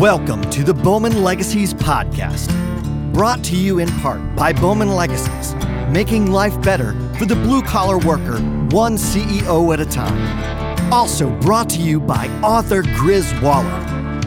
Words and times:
Welcome 0.00 0.42
to 0.50 0.62
the 0.62 0.74
Bowman 0.74 1.22
Legacies 1.22 1.72
Podcast, 1.72 2.52
brought 3.14 3.42
to 3.44 3.56
you 3.56 3.78
in 3.78 3.88
part 4.00 4.36
by 4.36 4.52
Bowman 4.52 4.90
Legacies, 4.90 5.54
making 5.88 6.30
life 6.30 6.60
better 6.60 6.92
for 7.14 7.24
the 7.24 7.34
blue 7.34 7.62
collar 7.62 7.96
worker, 7.96 8.36
one 8.76 8.98
CEO 8.98 9.72
at 9.72 9.80
a 9.80 9.86
time. 9.86 10.92
Also 10.92 11.30
brought 11.40 11.70
to 11.70 11.80
you 11.80 11.98
by 11.98 12.28
author 12.42 12.82
Grizz 12.82 13.40
Waller, 13.40 13.70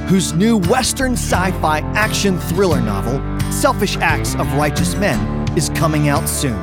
whose 0.07 0.33
new 0.33 0.57
Western 0.57 1.13
sci 1.13 1.51
fi 1.61 1.81
action 1.93 2.39
thriller 2.39 2.81
novel, 2.81 3.21
Selfish 3.51 3.95
Acts 3.97 4.33
of 4.37 4.51
Righteous 4.55 4.95
Men, 4.95 5.47
is 5.55 5.69
coming 5.75 6.09
out 6.09 6.27
soon. 6.27 6.59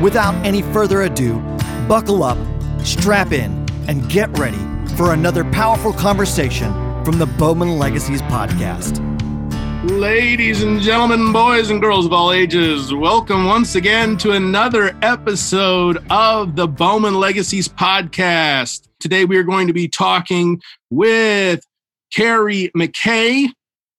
Without 0.00 0.36
any 0.46 0.62
further 0.62 1.02
ado, 1.02 1.40
buckle 1.88 2.22
up, 2.22 2.38
strap 2.86 3.32
in, 3.32 3.66
and 3.88 4.08
get 4.08 4.30
ready 4.38 4.64
for 4.94 5.12
another 5.12 5.42
powerful 5.42 5.92
conversation 5.92 6.87
from 7.08 7.18
the 7.18 7.24
Bowman 7.38 7.78
Legacies 7.78 8.20
podcast. 8.20 9.00
Ladies 9.98 10.62
and 10.62 10.78
gentlemen, 10.78 11.32
boys 11.32 11.70
and 11.70 11.80
girls 11.80 12.04
of 12.04 12.12
all 12.12 12.32
ages, 12.32 12.92
welcome 12.92 13.46
once 13.46 13.76
again 13.76 14.18
to 14.18 14.32
another 14.32 14.94
episode 15.00 16.04
of 16.10 16.54
the 16.54 16.68
Bowman 16.68 17.14
Legacies 17.14 17.66
podcast. 17.66 18.88
Today 19.00 19.24
we 19.24 19.38
are 19.38 19.42
going 19.42 19.68
to 19.68 19.72
be 19.72 19.88
talking 19.88 20.60
with 20.90 21.66
Carrie 22.14 22.70
McKay. 22.76 23.48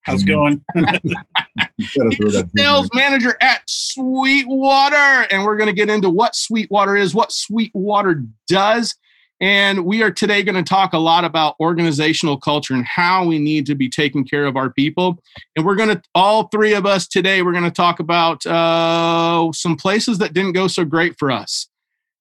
How's 0.01 0.21
it 0.21 0.27
going? 0.27 0.63
sales 2.55 2.89
manager 2.93 3.35
at 3.41 3.63
Sweetwater. 3.67 5.25
And 5.31 5.45
we're 5.45 5.57
going 5.57 5.65
to 5.65 5.73
get 5.73 5.89
into 5.89 6.11
what 6.11 6.35
Sweetwater 6.35 6.95
is, 6.95 7.15
what 7.15 7.31
Sweetwater 7.31 8.23
does, 8.47 8.93
and 9.41 9.85
we 9.85 10.03
are 10.03 10.11
today 10.11 10.43
going 10.43 10.61
to 10.61 10.67
talk 10.67 10.93
a 10.93 10.97
lot 10.97 11.23
about 11.23 11.55
organizational 11.59 12.37
culture 12.37 12.73
and 12.73 12.85
how 12.85 13.25
we 13.25 13.39
need 13.39 13.65
to 13.67 13.75
be 13.75 13.89
taking 13.89 14.25
care 14.25 14.45
of 14.45 14.57
our 14.57 14.69
people. 14.69 15.17
And 15.55 15.65
we're 15.65 15.75
going 15.75 15.89
to, 15.89 16.01
all 16.13 16.47
three 16.47 16.73
of 16.73 16.85
us 16.85 17.07
today, 17.07 17.41
we're 17.41 17.53
going 17.53 17.63
to 17.63 17.71
talk 17.71 17.99
about 17.99 18.45
uh, 18.45 19.51
some 19.53 19.77
places 19.77 20.17
that 20.17 20.33
didn't 20.33 20.53
go 20.53 20.67
so 20.67 20.83
great 20.83 21.17
for 21.17 21.31
us. 21.31 21.67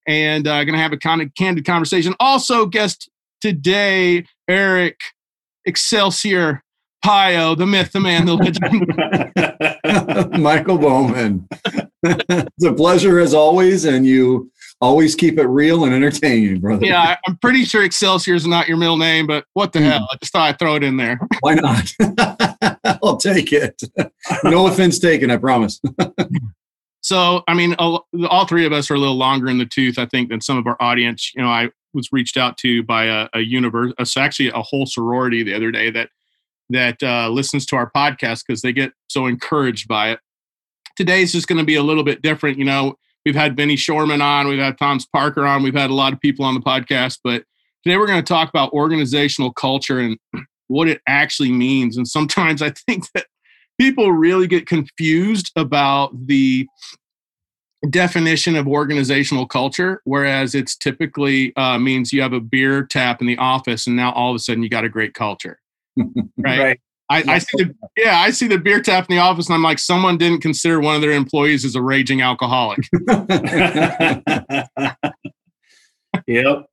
And 0.06 0.46
uh, 0.46 0.64
going 0.64 0.76
to 0.76 0.82
have 0.82 0.92
a 0.92 0.98
kind 0.98 1.20
of 1.20 1.34
candid 1.34 1.64
conversation. 1.64 2.14
Also, 2.20 2.66
guest 2.66 3.10
today, 3.40 4.24
Eric 4.48 5.00
Excelsior 5.66 6.62
Pio, 7.04 7.54
the 7.54 7.66
myth, 7.66 7.92
the 7.92 8.00
man, 8.00 8.26
the 8.26 8.34
legend. 8.34 8.86
Michael 10.42 10.78
Bowman. 10.78 11.46
it's 12.02 12.64
a 12.64 12.72
pleasure 12.72 13.18
as 13.18 13.34
always. 13.34 13.84
And 13.84 14.06
you, 14.06 14.50
always 14.80 15.14
keep 15.14 15.38
it 15.38 15.46
real 15.46 15.84
and 15.84 15.94
entertaining, 15.94 16.60
brother. 16.60 16.84
Yeah, 16.84 17.16
I'm 17.26 17.36
pretty 17.38 17.64
sure 17.64 17.84
Excelsior 17.84 18.34
is 18.34 18.46
not 18.46 18.68
your 18.68 18.76
middle 18.76 18.96
name, 18.96 19.26
but 19.26 19.44
what 19.54 19.72
the 19.72 19.80
mm. 19.80 19.90
hell? 19.90 20.08
I 20.12 20.16
just 20.16 20.32
thought 20.32 20.48
I'd 20.48 20.58
throw 20.58 20.76
it 20.76 20.82
in 20.82 20.96
there. 20.96 21.20
Why 21.40 21.54
not? 21.54 21.92
I'll 23.02 23.16
take 23.16 23.52
it. 23.52 23.82
No 24.44 24.66
offense 24.66 24.98
taken, 24.98 25.30
I 25.30 25.36
promise. 25.36 25.80
so, 27.00 27.42
I 27.48 27.54
mean, 27.54 27.74
all, 27.78 28.06
three 28.46 28.66
of 28.66 28.72
us 28.72 28.90
are 28.90 28.94
a 28.94 28.98
little 28.98 29.16
longer 29.16 29.48
in 29.48 29.58
the 29.58 29.66
tooth, 29.66 29.98
I 29.98 30.06
think, 30.06 30.30
than 30.30 30.40
some 30.40 30.58
of 30.58 30.66
our 30.66 30.76
audience. 30.80 31.32
You 31.34 31.42
know, 31.42 31.48
I 31.48 31.70
was 31.94 32.08
reached 32.12 32.36
out 32.36 32.56
to 32.58 32.82
by 32.82 33.04
a, 33.04 33.28
a 33.34 33.40
universe, 33.40 33.92
actually 34.16 34.48
a 34.50 34.62
whole 34.62 34.86
sorority 34.86 35.42
the 35.42 35.54
other 35.54 35.70
day 35.70 35.90
that 35.90 36.10
that 36.70 37.02
uh, 37.02 37.30
listens 37.30 37.64
to 37.64 37.76
our 37.76 37.90
podcast 37.90 38.42
because 38.46 38.60
they 38.60 38.74
get 38.74 38.92
so 39.08 39.26
encouraged 39.26 39.88
by 39.88 40.10
it. 40.10 40.20
Today's 40.96 41.32
just 41.32 41.48
going 41.48 41.58
to 41.58 41.64
be 41.64 41.76
a 41.76 41.82
little 41.82 42.04
bit 42.04 42.20
different. 42.20 42.58
You 42.58 42.66
know, 42.66 42.96
We've 43.28 43.34
had 43.34 43.54
Benny 43.54 43.76
Shorman 43.76 44.22
on, 44.22 44.48
we've 44.48 44.58
had 44.58 44.78
Tom's 44.78 45.04
Parker 45.04 45.44
on, 45.44 45.62
we've 45.62 45.74
had 45.74 45.90
a 45.90 45.94
lot 45.94 46.14
of 46.14 46.20
people 46.20 46.46
on 46.46 46.54
the 46.54 46.62
podcast, 46.62 47.18
but 47.22 47.44
today 47.84 47.98
we're 47.98 48.06
going 48.06 48.24
to 48.24 48.26
talk 48.26 48.48
about 48.48 48.72
organizational 48.72 49.52
culture 49.52 49.98
and 49.98 50.16
what 50.68 50.88
it 50.88 51.02
actually 51.06 51.52
means. 51.52 51.98
And 51.98 52.08
sometimes 52.08 52.62
I 52.62 52.70
think 52.70 53.04
that 53.12 53.26
people 53.78 54.12
really 54.12 54.46
get 54.46 54.66
confused 54.66 55.52
about 55.56 56.12
the 56.26 56.66
definition 57.90 58.56
of 58.56 58.66
organizational 58.66 59.46
culture, 59.46 60.00
whereas 60.04 60.54
it's 60.54 60.74
typically 60.74 61.54
uh, 61.56 61.78
means 61.78 62.14
you 62.14 62.22
have 62.22 62.32
a 62.32 62.40
beer 62.40 62.82
tap 62.82 63.20
in 63.20 63.26
the 63.26 63.36
office 63.36 63.86
and 63.86 63.94
now 63.94 64.10
all 64.12 64.30
of 64.30 64.36
a 64.36 64.38
sudden 64.38 64.62
you 64.62 64.70
got 64.70 64.84
a 64.84 64.88
great 64.88 65.12
culture. 65.12 65.60
right. 65.98 66.18
right. 66.38 66.80
I, 67.10 67.24
I, 67.26 67.38
see 67.38 67.64
the 67.64 67.74
yeah, 67.96 68.20
I 68.20 68.30
see 68.30 68.48
the 68.48 68.58
beer 68.58 68.82
tap 68.82 69.06
in 69.08 69.16
the 69.16 69.22
office, 69.22 69.46
and 69.46 69.54
I'm 69.54 69.62
like, 69.62 69.78
someone 69.78 70.18
didn't 70.18 70.42
consider 70.42 70.78
one 70.78 70.94
of 70.94 71.00
their 71.00 71.12
employees 71.12 71.64
as 71.64 71.74
a 71.74 71.80
raging 71.80 72.20
alcoholic. 72.20 72.80
yep. 76.26 76.66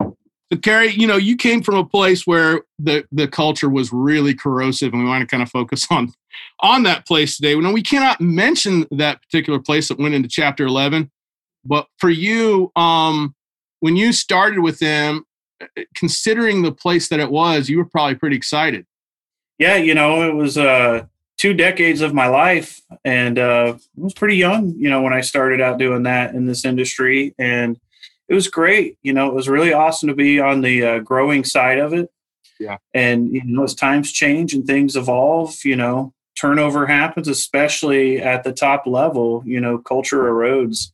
So 0.00 0.58
Carrie, 0.62 0.92
you 0.92 1.06
know, 1.06 1.16
you 1.16 1.36
came 1.36 1.62
from 1.62 1.76
a 1.76 1.84
place 1.84 2.26
where 2.26 2.62
the 2.78 3.04
the 3.12 3.28
culture 3.28 3.68
was 3.68 3.92
really 3.92 4.34
corrosive, 4.34 4.94
and 4.94 5.02
we 5.02 5.08
want 5.08 5.20
to 5.20 5.26
kind 5.26 5.42
of 5.42 5.50
focus 5.50 5.86
on 5.90 6.12
on 6.60 6.84
that 6.84 7.06
place 7.06 7.36
today. 7.36 7.54
We 7.54 7.62
know 7.62 7.72
we 7.72 7.82
cannot 7.82 8.20
mention 8.20 8.86
that 8.92 9.20
particular 9.20 9.58
place 9.58 9.88
that 9.88 9.98
went 9.98 10.14
into 10.14 10.28
chapter 10.28 10.64
11, 10.64 11.10
but 11.66 11.86
for 11.98 12.08
you, 12.08 12.72
um, 12.76 13.34
when 13.80 13.96
you 13.96 14.14
started 14.14 14.60
with 14.60 14.78
them, 14.78 15.26
eh, 15.60 15.84
considering 15.94 16.62
the 16.62 16.72
place 16.72 17.08
that 17.08 17.20
it 17.20 17.30
was, 17.30 17.68
you 17.68 17.76
were 17.76 17.84
probably 17.84 18.14
pretty 18.14 18.36
excited 18.36 18.86
yeah, 19.62 19.76
you 19.76 19.94
know, 19.94 20.28
it 20.28 20.34
was 20.34 20.58
uh, 20.58 21.04
two 21.38 21.54
decades 21.54 22.00
of 22.00 22.12
my 22.12 22.26
life, 22.26 22.80
and 23.04 23.38
uh, 23.38 23.74
I 23.76 24.00
was 24.00 24.12
pretty 24.12 24.36
young, 24.36 24.74
you 24.76 24.90
know, 24.90 25.02
when 25.02 25.12
I 25.12 25.20
started 25.20 25.60
out 25.60 25.78
doing 25.78 26.02
that 26.02 26.34
in 26.34 26.46
this 26.46 26.64
industry, 26.64 27.32
and 27.38 27.78
it 28.28 28.34
was 28.34 28.48
great. 28.48 28.98
You 29.02 29.12
know, 29.12 29.28
it 29.28 29.34
was 29.34 29.48
really 29.48 29.72
awesome 29.72 30.08
to 30.08 30.16
be 30.16 30.40
on 30.40 30.62
the 30.62 30.84
uh, 30.84 30.98
growing 30.98 31.44
side 31.44 31.78
of 31.78 31.94
it. 31.94 32.10
Yeah, 32.58 32.78
and 32.92 33.32
you 33.32 33.42
know, 33.44 33.62
as 33.62 33.74
times 33.74 34.10
change 34.10 34.52
and 34.52 34.66
things 34.66 34.96
evolve, 34.96 35.64
you 35.64 35.76
know, 35.76 36.12
turnover 36.36 36.86
happens, 36.86 37.28
especially 37.28 38.20
at 38.20 38.42
the 38.42 38.52
top 38.52 38.84
level. 38.84 39.44
You 39.46 39.60
know, 39.60 39.78
culture 39.78 40.24
erodes, 40.24 40.90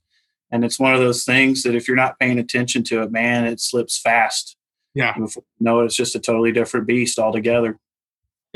and 0.50 0.62
it's 0.62 0.78
one 0.78 0.92
of 0.92 1.00
those 1.00 1.24
things 1.24 1.62
that 1.62 1.74
if 1.74 1.88
you're 1.88 1.96
not 1.96 2.18
paying 2.18 2.38
attention 2.38 2.84
to 2.84 3.02
it, 3.02 3.10
man, 3.10 3.46
it 3.46 3.60
slips 3.60 3.98
fast. 3.98 4.56
Yeah, 4.94 5.16
no, 5.58 5.80
it's 5.80 5.96
just 5.96 6.14
a 6.14 6.20
totally 6.20 6.52
different 6.52 6.86
beast 6.86 7.18
altogether. 7.18 7.78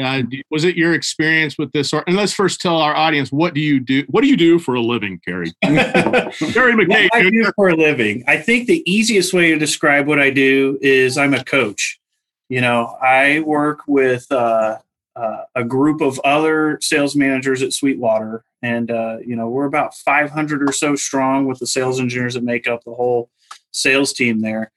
Uh, 0.03 0.23
was 0.51 0.65
it 0.65 0.77
your 0.77 0.95
experience 0.95 1.59
with 1.59 1.73
this? 1.73 1.93
Or, 1.93 2.05
and 2.07 2.17
let's 2.17 2.33
first 2.33 2.61
tell 2.61 2.77
our 2.77 2.95
audience 2.95 3.31
what 3.31 3.55
do 3.55 3.61
you 3.61 3.81
do? 3.81 4.05
What 4.09 4.23
do 4.23 4.29
you 4.29 4.37
do 4.37 4.59
for 4.59 4.75
a 4.75 4.81
living, 4.81 5.21
Carrie? 5.25 5.53
Carrie 5.63 6.75
McKay. 6.75 7.09
I 7.13 7.31
do 7.31 7.51
for 7.55 7.69
a 7.69 7.77
living. 7.77 8.25
I 8.27 8.39
think 8.39 8.67
the 8.67 8.83
easiest 8.91 9.33
way 9.33 9.51
to 9.51 9.59
describe 9.59 10.07
what 10.07 10.19
I 10.19 10.31
do 10.31 10.79
is 10.81 11.17
I'm 11.17 11.35
a 11.35 11.45
coach. 11.45 12.01
You 12.49 12.61
know, 12.61 12.97
I 13.01 13.41
work 13.41 13.81
with 13.87 14.31
uh, 14.31 14.79
uh, 15.17 15.43
a 15.55 15.65
group 15.65 16.01
of 16.01 16.19
other 16.21 16.79
sales 16.83 17.17
managers 17.17 17.63
at 17.63 17.73
Sweetwater, 17.73 18.45
and 18.63 18.91
uh, 18.91 19.19
you 19.25 19.37
know 19.37 19.49
we're 19.49 19.67
about 19.67 19.95
500 19.95 20.69
or 20.69 20.73
so 20.73 20.97
strong 20.97 21.47
with 21.47 21.59
the 21.59 21.67
sales 21.67 22.01
engineers 22.01 22.35
that 22.35 22.45
make 22.45 22.67
up 22.67 22.85
the 22.85 22.95
whole 22.95 23.31
sales 23.71 24.13
team 24.13 24.41
there 24.41 24.71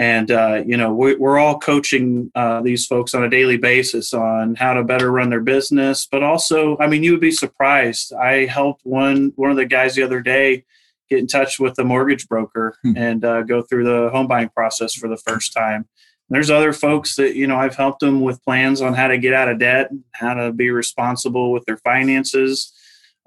and 0.00 0.30
uh, 0.30 0.62
you 0.66 0.78
know 0.78 0.94
we, 0.94 1.14
are 1.16 1.38
all 1.38 1.58
coaching 1.58 2.32
uh, 2.34 2.62
these 2.62 2.86
folks 2.86 3.12
on 3.12 3.22
a 3.22 3.28
daily 3.28 3.58
basis 3.58 4.14
on 4.14 4.54
how 4.54 4.72
to 4.72 4.82
better 4.82 5.12
run 5.12 5.28
their 5.28 5.42
business. 5.42 6.08
But 6.10 6.22
also 6.22 6.78
i 6.78 6.86
mean 6.86 7.04
you 7.04 7.12
would 7.12 7.20
be 7.20 7.30
surprised. 7.30 8.14
I 8.14 8.46
helped 8.46 8.80
one 8.84 9.32
one 9.36 9.50
of 9.50 9.58
the 9.58 9.66
guys 9.66 9.94
the 9.94 10.02
other 10.02 10.22
day 10.22 10.64
get 11.10 11.18
in 11.18 11.26
touch 11.26 11.60
with 11.60 11.74
the 11.74 11.84
mortgage 11.84 12.26
broker 12.28 12.78
hmm. 12.82 12.96
and 12.96 13.24
uh, 13.24 13.42
go 13.42 13.60
through 13.60 13.84
the 13.84 14.08
home 14.10 14.26
buying 14.26 14.48
process 14.48 14.94
for 14.94 15.06
the 15.08 15.18
first 15.18 15.52
time. 15.52 15.86
And 16.28 16.36
there's 16.36 16.50
other 16.50 16.72
folks 16.72 17.16
that 17.16 17.34
you 17.34 17.46
know 17.46 17.56
i've 17.56 17.76
helped 17.76 18.00
them 18.00 18.22
with 18.22 18.42
plans 18.42 18.80
on 18.80 18.94
how 18.94 19.08
to 19.08 19.18
get 19.18 19.34
out 19.34 19.50
of 19.50 19.58
debt 19.58 19.90
how 20.12 20.32
to 20.32 20.50
be 20.50 20.70
responsible 20.70 21.52
with 21.52 21.66
their 21.66 21.76
finances 21.76 22.72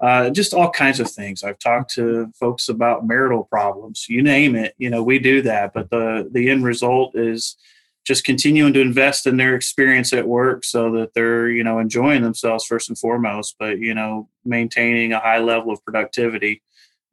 uh, 0.00 0.30
just 0.30 0.54
all 0.54 0.70
kinds 0.70 1.00
of 1.00 1.10
things. 1.10 1.42
I've 1.42 1.58
talked 1.58 1.94
to 1.94 2.30
folks 2.38 2.68
about 2.68 3.06
marital 3.06 3.44
problems, 3.44 4.06
you 4.08 4.22
name 4.22 4.56
it. 4.56 4.74
You 4.78 4.90
know, 4.90 5.02
we 5.02 5.18
do 5.18 5.42
that, 5.42 5.72
but 5.72 5.90
the 5.90 6.28
the 6.32 6.50
end 6.50 6.64
result 6.64 7.16
is 7.16 7.56
just 8.04 8.24
continuing 8.24 8.72
to 8.74 8.80
invest 8.80 9.26
in 9.26 9.38
their 9.38 9.54
experience 9.54 10.12
at 10.12 10.28
work 10.28 10.64
so 10.64 10.92
that 10.92 11.14
they're 11.14 11.48
you 11.48 11.64
know 11.64 11.78
enjoying 11.78 12.22
themselves 12.22 12.66
first 12.66 12.88
and 12.88 12.98
foremost, 12.98 13.56
but 13.58 13.78
you 13.78 13.94
know 13.94 14.28
maintaining 14.44 15.12
a 15.12 15.20
high 15.20 15.38
level 15.38 15.72
of 15.72 15.82
productivity 15.84 16.62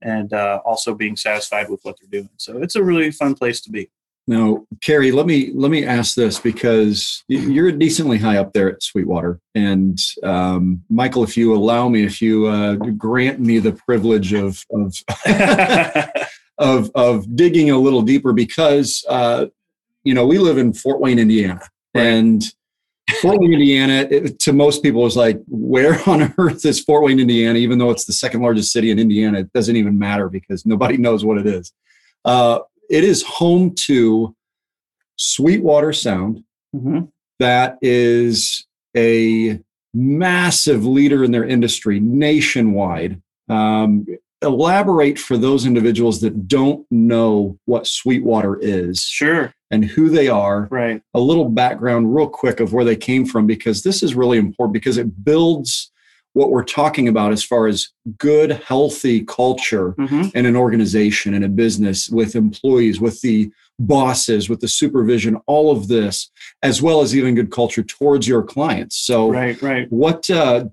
and 0.01 0.33
uh, 0.33 0.60
also 0.66 0.95
being 0.95 1.16
satisfied 1.16 1.69
with 1.69 1.80
what 1.83 1.95
they're 2.00 2.22
doing. 2.22 2.30
So 2.38 2.62
it's 2.62 2.75
a 2.75 2.83
really 2.83 3.12
fun 3.12 3.36
place 3.36 3.62
to 3.62 3.72
be. 3.72 3.89
Now, 4.27 4.65
Carrie, 4.81 5.12
let 5.12 5.25
me 5.25 5.51
let 5.53 5.71
me 5.71 5.83
ask 5.83 6.15
this 6.15 6.39
because 6.39 7.23
you're 7.27 7.71
decently 7.71 8.18
high 8.18 8.38
up 8.38 8.53
there 8.53 8.71
at 8.71 8.83
Sweetwater, 8.83 9.39
and 9.56 9.97
um, 10.23 10.83
Michael, 10.89 11.23
if 11.23 11.35
you 11.35 11.56
allow 11.56 11.89
me, 11.89 12.03
if 12.03 12.21
you 12.21 12.45
uh, 12.45 12.75
grant 12.75 13.39
me 13.39 13.59
the 13.59 13.73
privilege 13.73 14.33
of 14.33 14.63
of, 14.71 14.95
of 16.59 16.91
of 16.94 17.35
digging 17.35 17.71
a 17.71 17.77
little 17.77 18.03
deeper, 18.03 18.31
because 18.31 19.03
uh, 19.09 19.47
you 20.03 20.13
know 20.13 20.27
we 20.27 20.38
live 20.38 20.59
in 20.59 20.71
Fort 20.71 21.01
Wayne, 21.01 21.18
Indiana, 21.18 21.59
right. 21.95 22.06
and 22.06 22.44
Fort 23.21 23.39
Wayne, 23.39 23.53
Indiana, 23.53 24.07
it, 24.09 24.39
to 24.39 24.53
most 24.53 24.83
people 24.83 25.06
is 25.06 25.18
like, 25.18 25.41
where 25.47 26.00
on 26.09 26.33
earth 26.38 26.65
is 26.65 26.79
Fort 26.79 27.03
Wayne, 27.03 27.19
Indiana? 27.19 27.57
Even 27.57 27.77
though 27.77 27.89
it's 27.89 28.06
the 28.06 28.13
second 28.13 28.41
largest 28.41 28.71
city 28.71 28.91
in 28.91 29.00
Indiana, 29.00 29.39
it 29.39 29.53
doesn't 29.53 29.75
even 29.75 29.97
matter 29.97 30.29
because 30.29 30.65
nobody 30.65 30.97
knows 30.97 31.25
what 31.25 31.38
it 31.38 31.47
is. 31.47 31.73
Uh, 32.23 32.59
it 32.92 33.04
is 33.04 33.24
home 33.24 33.74
to 33.74 34.36
Sweetwater 35.16 35.94
Sound. 35.94 36.44
Mm-hmm. 36.76 37.06
That 37.40 37.78
is 37.82 38.68
a 38.96 39.60
massive 39.94 40.86
leader 40.86 41.24
in 41.24 41.32
their 41.32 41.46
industry 41.46 42.00
nationwide. 42.00 43.22
Um, 43.50 44.06
elaborate 44.42 45.20
for 45.20 45.38
those 45.38 45.66
individuals 45.66 46.22
that 46.22 46.48
don't 46.48 46.86
know 46.90 47.58
what 47.66 47.88
Sweetwater 47.88 48.58
is 48.60 49.02
Sure. 49.02 49.54
and 49.70 49.86
who 49.86 50.10
they 50.10 50.28
are. 50.28 50.68
Right. 50.72 51.02
A 51.14 51.20
little 51.20 51.50
background, 51.50 52.16
real 52.16 52.28
quick, 52.28 52.60
of 52.60 52.74
where 52.74 52.86
they 52.86 52.96
came 52.96 53.26
from, 53.26 53.46
because 53.48 53.84
this 53.84 54.02
is 54.02 54.16
really 54.16 54.38
important 54.38 54.74
because 54.74 54.98
it 54.98 55.24
builds 55.24 55.91
what 56.33 56.50
we're 56.50 56.63
talking 56.63 57.07
about 57.07 57.31
as 57.31 57.44
far 57.44 57.68
as 57.68 57.89
good, 58.18 58.51
healthy 58.51 59.24
culture 59.25 59.92
hmm 59.98 60.22
in 60.33 60.45
an 60.45 60.56
organization, 60.56 61.33
in 61.33 61.44
a 61.44 61.50
business, 61.50 62.10
with 62.10 62.36
employees, 62.36 63.01
with 63.01 63.22
the 63.22 63.51
bosses, 63.80 64.50
with 64.50 64.60
the 64.62 64.68
supervision, 64.68 65.36
all 65.48 65.72
of 65.72 65.88
this, 65.88 66.30
as 66.62 66.81
well 66.81 67.01
as 67.01 67.16
even 67.16 67.36
good 67.36 67.51
culture 67.51 67.83
towards 67.83 68.28
your 68.28 68.44
clients. 68.44 68.95
So, 68.98 69.30
Right. 69.31 69.62
Right. 69.62 69.92
what 69.92 70.30
uh, 70.30 70.66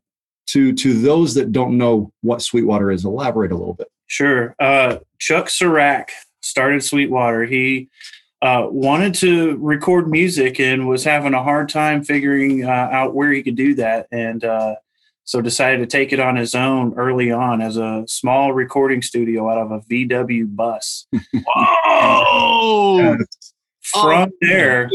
to 0.48 0.72
to 0.72 0.94
those 1.00 1.34
that 1.34 1.52
don't 1.52 1.76
know 1.76 2.12
what 2.22 2.42
Sweetwater 2.42 2.90
is, 2.90 3.04
elaborate 3.04 3.52
a 3.52 3.56
little 3.56 3.74
bit. 3.74 3.88
Sure. 4.06 4.54
Uh, 4.58 4.98
Chuck 5.18 5.46
Surack 5.46 6.08
started 6.40 6.82
Sweetwater. 6.82 7.44
He 7.44 7.88
uh, 8.40 8.66
wanted 8.70 9.14
to 9.16 9.56
record 9.58 10.08
music 10.08 10.60
and 10.60 10.88
was 10.88 11.04
having 11.04 11.34
a 11.34 11.42
hard 11.42 11.68
time 11.68 12.04
figuring 12.04 12.64
uh, 12.64 12.68
out 12.68 13.14
where 13.14 13.32
he 13.32 13.42
could 13.42 13.56
do 13.56 13.74
that. 13.74 14.06
And 14.12 14.44
uh, 14.44 14.76
so 15.28 15.42
decided 15.42 15.76
to 15.76 15.86
take 15.86 16.10
it 16.14 16.20
on 16.20 16.36
his 16.36 16.54
own 16.54 16.94
early 16.94 17.30
on 17.30 17.60
as 17.60 17.76
a 17.76 18.02
small 18.08 18.54
recording 18.54 19.02
studio 19.02 19.50
out 19.50 19.58
of 19.58 19.70
a 19.70 19.80
VW 19.80 20.56
bus. 20.56 21.06
Whoa! 21.46 23.18
From 23.82 24.30
there, 24.40 24.88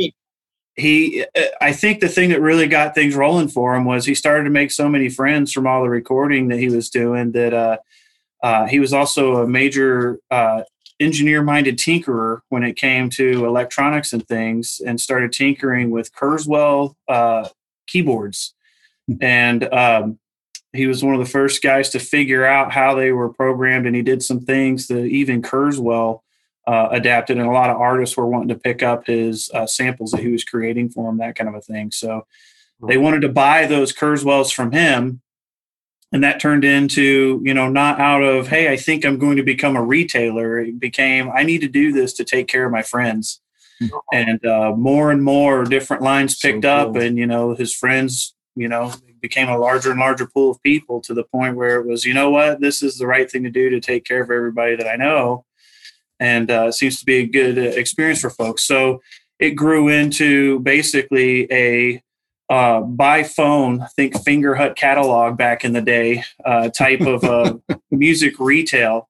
he 0.75 1.23
uh, 1.37 1.41
i 1.61 1.71
think 1.71 1.99
the 1.99 2.09
thing 2.09 2.31
that 2.31 2.41
really 2.41 2.67
got 2.67 2.95
things 2.95 3.13
rolling 3.13 3.47
for 3.47 3.75
him 3.75 3.85
was 3.85 4.07
he 4.07 4.15
started 4.15 4.43
to 4.43 4.49
make 4.49 4.71
so 4.71 4.89
many 4.89 5.07
friends 5.07 5.53
from 5.53 5.67
all 5.67 5.83
the 5.83 5.89
recording 5.89 6.47
that 6.47 6.57
he 6.57 6.67
was 6.67 6.89
doing 6.89 7.31
that 7.31 7.53
uh, 7.53 7.77
uh, 8.41 8.65
he 8.65 8.79
was 8.79 8.91
also 8.91 9.43
a 9.43 9.47
major 9.47 10.17
uh, 10.31 10.63
engineer 10.99 11.43
minded 11.43 11.77
tinkerer 11.77 12.39
when 12.49 12.63
it 12.63 12.75
came 12.75 13.07
to 13.07 13.45
electronics 13.45 14.13
and 14.13 14.27
things 14.27 14.81
and 14.83 14.99
started 14.99 15.31
tinkering 15.31 15.91
with 15.91 16.11
kurzweil 16.11 16.95
uh, 17.07 17.47
keyboards 17.85 18.55
and 19.21 19.71
um, 19.71 20.17
he 20.73 20.87
was 20.87 21.03
one 21.03 21.13
of 21.13 21.19
the 21.19 21.29
first 21.29 21.61
guys 21.61 21.89
to 21.91 21.99
figure 21.99 22.45
out 22.45 22.71
how 22.71 22.95
they 22.95 23.11
were 23.11 23.31
programmed 23.31 23.85
and 23.85 23.95
he 23.95 24.01
did 24.01 24.23
some 24.23 24.41
things 24.41 24.87
that 24.87 25.05
even 25.05 25.41
kurzweil 25.41 26.21
uh, 26.65 26.89
adapted, 26.91 27.37
and 27.37 27.47
a 27.47 27.51
lot 27.51 27.69
of 27.69 27.77
artists 27.77 28.15
were 28.15 28.27
wanting 28.27 28.47
to 28.49 28.55
pick 28.55 28.81
up 28.81 29.05
his 29.05 29.49
uh, 29.53 29.65
samples 29.65 30.11
that 30.11 30.21
he 30.21 30.31
was 30.31 30.43
creating 30.43 30.89
for 30.89 31.09
them, 31.09 31.17
that 31.17 31.35
kind 31.35 31.49
of 31.49 31.55
a 31.55 31.61
thing. 31.61 31.91
So 31.91 32.25
they 32.87 32.97
wanted 32.97 33.21
to 33.21 33.29
buy 33.29 33.65
those 33.65 33.93
Kurzweils 33.93 34.53
from 34.53 34.71
him, 34.71 35.21
and 36.11 36.23
that 36.23 36.39
turned 36.39 36.63
into 36.63 37.41
you 37.43 37.53
know 37.53 37.69
not 37.69 37.99
out 37.99 38.23
of 38.23 38.47
hey, 38.47 38.71
I 38.71 38.77
think 38.77 39.03
I'm 39.03 39.17
going 39.17 39.37
to 39.37 39.43
become 39.43 39.75
a 39.75 39.83
retailer. 39.83 40.59
It 40.59 40.79
became 40.79 41.29
I 41.31 41.43
need 41.43 41.59
to 41.61 41.67
do 41.67 41.91
this 41.91 42.13
to 42.13 42.23
take 42.23 42.47
care 42.47 42.65
of 42.65 42.71
my 42.71 42.81
friends, 42.81 43.41
and 44.13 44.45
uh, 44.45 44.73
more 44.75 45.11
and 45.11 45.21
more 45.21 45.65
different 45.65 46.01
lines 46.01 46.37
So 46.37 46.49
picked 46.49 46.65
up, 46.65 46.95
and 46.95 47.17
you 47.17 47.27
know 47.27 47.55
his 47.55 47.73
friends. 47.75 48.35
You 48.55 48.69
know, 48.69 48.93
became 49.23 49.49
a 49.49 49.57
larger 49.57 49.89
and 49.89 49.99
larger 49.99 50.27
pool 50.27 50.51
of 50.51 50.61
people 50.61 51.01
to 51.01 51.15
the 51.15 51.23
point 51.23 51.55
where 51.55 51.79
it 51.79 51.87
was, 51.87 52.05
you 52.05 52.13
know 52.13 52.29
what, 52.29 52.61
this 52.61 52.83
is 52.83 52.99
the 52.99 53.07
right 53.07 53.31
thing 53.31 53.41
to 53.43 53.49
do 53.49 53.71
to 53.71 53.79
take 53.79 54.05
care 54.05 54.21
of 54.21 54.29
everybody 54.29 54.75
that 54.75 54.87
I 54.87 54.95
know 54.95 55.45
and 56.23 56.49
uh, 56.49 56.67
it 56.67 56.73
seems 56.73 56.99
to 56.99 57.05
be 57.05 57.17
a 57.17 57.25
good 57.25 57.57
uh, 57.57 57.61
experience 57.61 58.21
for 58.21 58.29
folks. 58.29 58.63
So 58.63 59.01
it 59.39 59.51
grew 59.51 59.89
into 59.89 60.59
basically 60.59 61.51
a 61.51 62.01
uh, 62.49 62.81
by 62.81 63.23
phone, 63.23 63.81
I 63.81 63.87
think 63.95 64.13
Fingerhut 64.13 64.75
catalog 64.75 65.37
back 65.37 65.63
in 65.63 65.73
the 65.73 65.81
day 65.81 66.23
uh, 66.45 66.69
type 66.69 67.01
of 67.01 67.23
uh, 67.23 67.57
music 67.91 68.37
retail, 68.37 69.09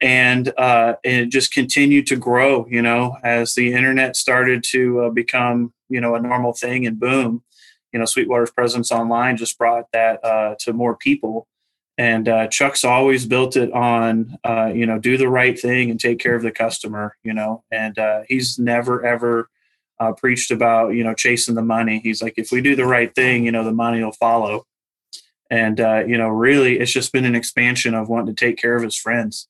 and 0.00 0.52
uh, 0.58 0.94
it 1.04 1.26
just 1.26 1.52
continued 1.52 2.06
to 2.08 2.16
grow. 2.16 2.66
You 2.68 2.82
know, 2.82 3.18
as 3.22 3.54
the 3.54 3.72
internet 3.72 4.16
started 4.16 4.64
to 4.70 5.02
uh, 5.02 5.10
become 5.10 5.72
you 5.90 6.00
know 6.00 6.14
a 6.14 6.20
normal 6.20 6.54
thing 6.54 6.86
and 6.86 6.98
boom, 6.98 7.42
you 7.92 7.98
know, 7.98 8.04
Sweetwater's 8.04 8.50
presence 8.50 8.90
online 8.90 9.36
just 9.36 9.58
brought 9.58 9.86
that 9.92 10.24
uh, 10.24 10.54
to 10.60 10.72
more 10.72 10.96
people. 10.96 11.46
And 11.98 12.28
uh, 12.28 12.48
Chuck's 12.48 12.84
always 12.84 13.26
built 13.26 13.56
it 13.56 13.70
on 13.72 14.38
uh, 14.44 14.72
you 14.74 14.86
know 14.86 14.98
do 14.98 15.18
the 15.18 15.28
right 15.28 15.58
thing 15.58 15.90
and 15.90 16.00
take 16.00 16.18
care 16.18 16.34
of 16.34 16.42
the 16.42 16.50
customer 16.50 17.16
you 17.22 17.34
know? 17.34 17.64
And 17.70 17.98
uh, 17.98 18.22
he's 18.28 18.58
never 18.58 19.04
ever 19.04 19.48
uh, 20.00 20.12
preached 20.12 20.50
about 20.50 20.94
you 20.94 21.04
know 21.04 21.14
chasing 21.14 21.54
the 21.54 21.62
money. 21.62 22.00
He's 22.02 22.22
like 22.22 22.34
if 22.38 22.50
we 22.50 22.60
do 22.62 22.74
the 22.74 22.86
right 22.86 23.14
thing 23.14 23.44
you 23.44 23.52
know 23.52 23.64
the 23.64 23.72
money 23.72 24.02
will 24.02 24.12
follow. 24.12 24.66
And 25.50 25.80
uh, 25.80 26.04
you 26.06 26.16
know 26.16 26.28
really 26.28 26.78
it's 26.78 26.92
just 26.92 27.12
been 27.12 27.26
an 27.26 27.34
expansion 27.34 27.94
of 27.94 28.08
wanting 28.08 28.34
to 28.34 28.44
take 28.44 28.56
care 28.56 28.74
of 28.74 28.82
his 28.82 28.96
friends. 28.96 29.48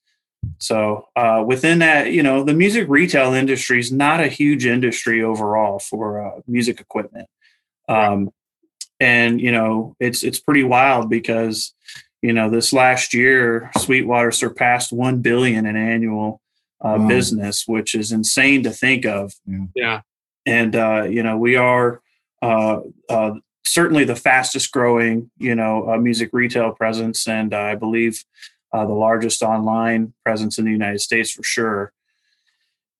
So 0.58 1.06
uh, 1.14 1.44
within 1.46 1.78
that 1.78 2.10
you 2.10 2.24
know 2.24 2.42
the 2.42 2.54
music 2.54 2.88
retail 2.88 3.34
industry 3.34 3.78
is 3.78 3.92
not 3.92 4.18
a 4.18 4.26
huge 4.26 4.66
industry 4.66 5.22
overall 5.22 5.78
for 5.78 6.20
uh, 6.20 6.40
music 6.48 6.80
equipment 6.80 7.28
um, 7.88 8.30
and 9.00 9.40
you 9.40 9.52
know 9.52 9.96
it's 10.00 10.22
it's 10.22 10.38
pretty 10.40 10.62
wild 10.64 11.10
because 11.10 11.74
you 12.22 12.32
know 12.32 12.48
this 12.50 12.72
last 12.72 13.12
year 13.14 13.70
sweetwater 13.78 14.30
surpassed 14.30 14.92
1 14.92 15.20
billion 15.22 15.66
in 15.66 15.76
annual 15.76 16.40
uh, 16.80 16.96
Wow. 16.98 17.08
business 17.08 17.64
which 17.66 17.94
is 17.94 18.12
insane 18.12 18.62
to 18.64 18.70
think 18.70 19.04
of 19.04 19.32
Yeah. 19.74 20.00
and 20.46 20.74
uh, 20.76 21.04
you 21.08 21.22
know 21.22 21.36
we 21.36 21.56
are 21.56 22.00
uh, 22.42 22.80
uh, 23.08 23.34
certainly 23.64 24.04
the 24.04 24.16
fastest 24.16 24.70
growing 24.72 25.30
you 25.38 25.54
know 25.54 25.88
uh, 25.90 25.96
music 25.98 26.30
retail 26.32 26.72
presence 26.72 27.26
and 27.28 27.52
uh, 27.54 27.58
i 27.60 27.74
believe 27.74 28.24
uh, 28.72 28.86
the 28.86 28.94
largest 28.94 29.42
online 29.42 30.12
presence 30.24 30.58
in 30.58 30.64
the 30.64 30.70
united 30.72 31.00
states 31.00 31.30
for 31.30 31.42
sure 31.42 31.92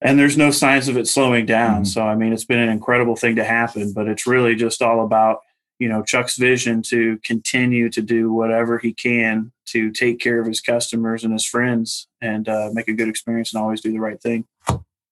and 0.04 0.18
there's 0.18 0.36
no 0.36 0.50
signs 0.50 0.88
of 0.88 0.96
it 0.96 1.06
slowing 1.06 1.46
down. 1.46 1.82
Mhm. 1.82 1.86
so 1.86 2.02
i 2.02 2.14
mean 2.14 2.32
it's 2.32 2.44
been 2.44 2.58
an 2.58 2.68
incredible 2.68 3.16
thing 3.16 3.36
to 3.36 3.44
happen 3.44 3.92
but 3.92 4.08
it's 4.08 4.26
really 4.26 4.54
just 4.54 4.82
all 4.82 5.04
about 5.04 5.40
you 5.78 5.88
know 5.88 6.02
chuck's 6.02 6.36
vision 6.36 6.82
to 6.82 7.18
continue 7.24 7.88
to 7.90 8.02
do 8.02 8.32
whatever 8.32 8.78
he 8.78 8.92
can 8.92 9.52
to 9.66 9.90
take 9.90 10.20
care 10.20 10.40
of 10.40 10.46
his 10.46 10.60
customers 10.60 11.24
and 11.24 11.32
his 11.32 11.46
friends 11.46 12.08
and 12.20 12.48
uh, 12.48 12.70
make 12.72 12.88
a 12.88 12.92
good 12.92 13.08
experience 13.08 13.54
and 13.54 13.62
always 13.62 13.80
do 13.80 13.90
the 13.90 13.98
right 14.00 14.20
thing. 14.20 14.44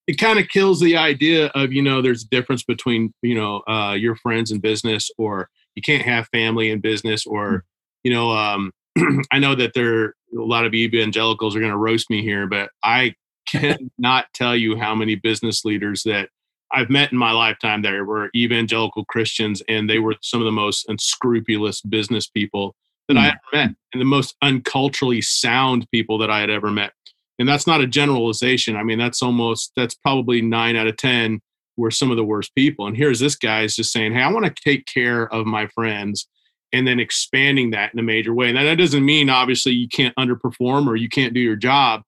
It 0.06 0.18
kind 0.18 0.38
of 0.38 0.48
kills 0.48 0.80
the 0.80 0.96
idea 0.96 1.46
of 1.54 1.72
you 1.72 1.82
know 1.82 2.02
there's 2.02 2.24
a 2.24 2.28
difference 2.28 2.62
between 2.62 3.14
you 3.22 3.34
know 3.34 3.62
uh, 3.68 3.94
your 3.94 4.16
friends 4.16 4.50
and 4.50 4.60
business 4.60 5.10
or 5.18 5.48
you 5.76 5.82
can't 5.82 6.02
have 6.02 6.28
family 6.28 6.70
in 6.70 6.80
business 6.80 7.26
or 7.26 7.64
you 8.04 8.12
know 8.12 8.30
um, 8.32 8.72
i 9.30 9.38
know 9.38 9.54
that 9.54 9.72
there 9.74 10.14
a 10.36 10.42
lot 10.54 10.66
of 10.66 10.74
evangelicals 10.74 11.54
are 11.56 11.60
going 11.60 11.72
to 11.72 11.78
roast 11.78 12.10
me 12.10 12.22
here 12.22 12.46
but 12.46 12.70
i 12.82 13.14
cannot 13.50 14.26
tell 14.34 14.56
you 14.56 14.76
how 14.76 14.94
many 14.94 15.14
business 15.14 15.64
leaders 15.64 16.02
that 16.04 16.28
i've 16.72 16.90
met 16.90 17.12
in 17.12 17.18
my 17.18 17.32
lifetime 17.32 17.82
that 17.82 17.92
were 18.04 18.30
evangelical 18.34 19.04
christians 19.06 19.62
and 19.68 19.88
they 19.88 19.98
were 19.98 20.14
some 20.22 20.40
of 20.40 20.44
the 20.44 20.52
most 20.52 20.88
unscrupulous 20.88 21.80
business 21.82 22.26
people 22.28 22.74
that 23.08 23.16
i 23.16 23.22
Hmm. 23.22 23.26
ever 23.28 23.66
met 23.66 23.76
and 23.92 24.00
the 24.00 24.04
most 24.04 24.36
unculturally 24.42 25.22
sound 25.22 25.86
people 25.90 26.18
that 26.18 26.30
i 26.30 26.40
had 26.40 26.50
ever 26.50 26.70
met. 26.70 26.92
And 27.38 27.48
that's 27.48 27.66
not 27.66 27.80
a 27.80 27.86
generalization. 27.86 28.76
I 28.76 28.82
mean 28.82 28.98
that's 28.98 29.22
almost 29.22 29.72
that's 29.74 29.94
probably 29.94 30.42
nine 30.42 30.76
out 30.76 30.86
of 30.86 30.96
ten 30.98 31.40
were 31.76 31.90
some 31.90 32.10
of 32.10 32.18
the 32.18 32.24
worst 32.24 32.54
people. 32.54 32.86
And 32.86 32.94
here's 32.96 33.18
this 33.18 33.34
guy 33.34 33.62
is 33.62 33.74
just 33.76 33.92
saying 33.92 34.12
hey 34.12 34.20
i 34.22 34.30
want 34.30 34.44
to 34.44 34.62
take 34.62 34.84
care 34.86 35.26
of 35.32 35.46
my 35.46 35.66
friends 35.68 36.28
and 36.72 36.86
then 36.86 37.00
expanding 37.00 37.70
that 37.70 37.92
in 37.94 37.98
a 37.98 38.02
major 38.02 38.32
way. 38.34 38.48
And 38.48 38.58
that 38.58 38.76
doesn't 38.76 39.04
mean 39.04 39.30
obviously 39.30 39.72
you 39.72 39.88
can't 39.88 40.14
underperform 40.16 40.86
or 40.86 40.96
you 40.96 41.08
can't 41.08 41.34
do 41.34 41.40
your 41.40 41.56
job 41.56 42.02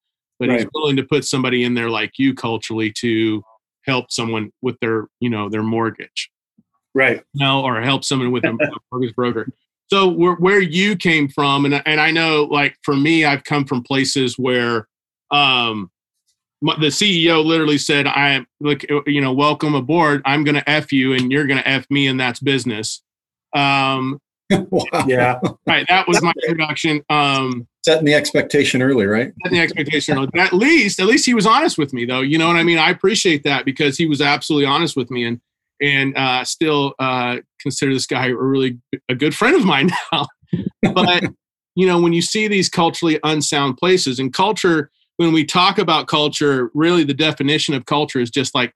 but 0.48 0.58
he's 0.58 0.66
willing 0.74 0.96
to 0.96 1.02
put 1.02 1.24
somebody 1.24 1.64
in 1.64 1.74
there 1.74 1.90
like 1.90 2.12
you 2.18 2.34
culturally 2.34 2.92
to 2.98 3.42
help 3.86 4.10
someone 4.10 4.50
with 4.62 4.78
their 4.80 5.06
you 5.20 5.30
know 5.30 5.48
their 5.48 5.62
mortgage 5.62 6.30
right 6.94 7.22
no, 7.34 7.62
or 7.62 7.80
help 7.80 8.04
someone 8.04 8.30
with 8.30 8.44
a 8.44 8.56
mortgage 8.90 9.14
broker. 9.14 9.48
So 9.90 10.08
where, 10.08 10.34
where 10.34 10.60
you 10.60 10.96
came 10.96 11.28
from, 11.28 11.64
and 11.64 11.82
and 11.86 12.00
I 12.00 12.10
know, 12.10 12.44
like 12.44 12.76
for 12.82 12.96
me, 12.96 13.24
I've 13.24 13.44
come 13.44 13.66
from 13.66 13.82
places 13.82 14.38
where, 14.38 14.88
um, 15.30 15.90
my- 16.62 16.76
the 16.80 16.86
CEO 16.86 17.44
literally 17.44 17.78
said, 17.78 18.06
"I 18.06 18.30
am 18.30 18.46
like, 18.60 18.86
you 19.06 19.20
know, 19.20 19.32
welcome 19.32 19.74
aboard. 19.74 20.22
I'm 20.24 20.44
going 20.44 20.54
to 20.54 20.68
f 20.68 20.92
you, 20.92 21.12
and 21.12 21.30
you're 21.30 21.46
going 21.46 21.58
to 21.58 21.68
f 21.68 21.86
me, 21.90 22.06
and 22.06 22.18
that's 22.18 22.40
business." 22.40 23.02
Um, 23.54 24.18
wow. 24.50 24.84
yeah 25.06 25.40
right. 25.66 25.86
That 25.88 26.08
was 26.08 26.22
my 26.22 26.32
introduction. 26.42 27.02
Um, 27.10 27.66
Setting 27.84 28.04
the 28.04 28.14
expectation 28.14 28.80
early, 28.80 29.06
right? 29.06 29.32
setting 29.42 29.58
the 29.58 29.62
expectation. 29.62 30.16
early. 30.16 30.28
At 30.36 30.52
least, 30.52 31.00
at 31.00 31.06
least 31.06 31.26
he 31.26 31.34
was 31.34 31.46
honest 31.46 31.78
with 31.78 31.92
me, 31.92 32.04
though. 32.04 32.20
You 32.20 32.38
know 32.38 32.46
what 32.46 32.56
I 32.56 32.62
mean? 32.62 32.78
I 32.78 32.90
appreciate 32.90 33.42
that 33.44 33.64
because 33.64 33.96
he 33.96 34.06
was 34.06 34.20
absolutely 34.20 34.66
honest 34.66 34.96
with 34.96 35.10
me, 35.10 35.24
and 35.24 35.40
and 35.80 36.16
uh, 36.16 36.44
still 36.44 36.94
uh, 37.00 37.38
consider 37.60 37.92
this 37.92 38.06
guy 38.06 38.28
a 38.28 38.34
really 38.34 38.78
a 39.08 39.14
good 39.14 39.34
friend 39.34 39.56
of 39.56 39.64
mine 39.64 39.90
now. 40.12 40.26
but 40.94 41.24
you 41.74 41.86
know, 41.86 42.00
when 42.00 42.12
you 42.12 42.22
see 42.22 42.46
these 42.46 42.68
culturally 42.68 43.18
unsound 43.24 43.78
places, 43.78 44.18
and 44.18 44.32
culture, 44.32 44.90
when 45.16 45.32
we 45.32 45.44
talk 45.44 45.78
about 45.78 46.06
culture, 46.06 46.70
really 46.74 47.04
the 47.04 47.14
definition 47.14 47.74
of 47.74 47.86
culture 47.86 48.20
is 48.20 48.30
just 48.30 48.54
like 48.54 48.72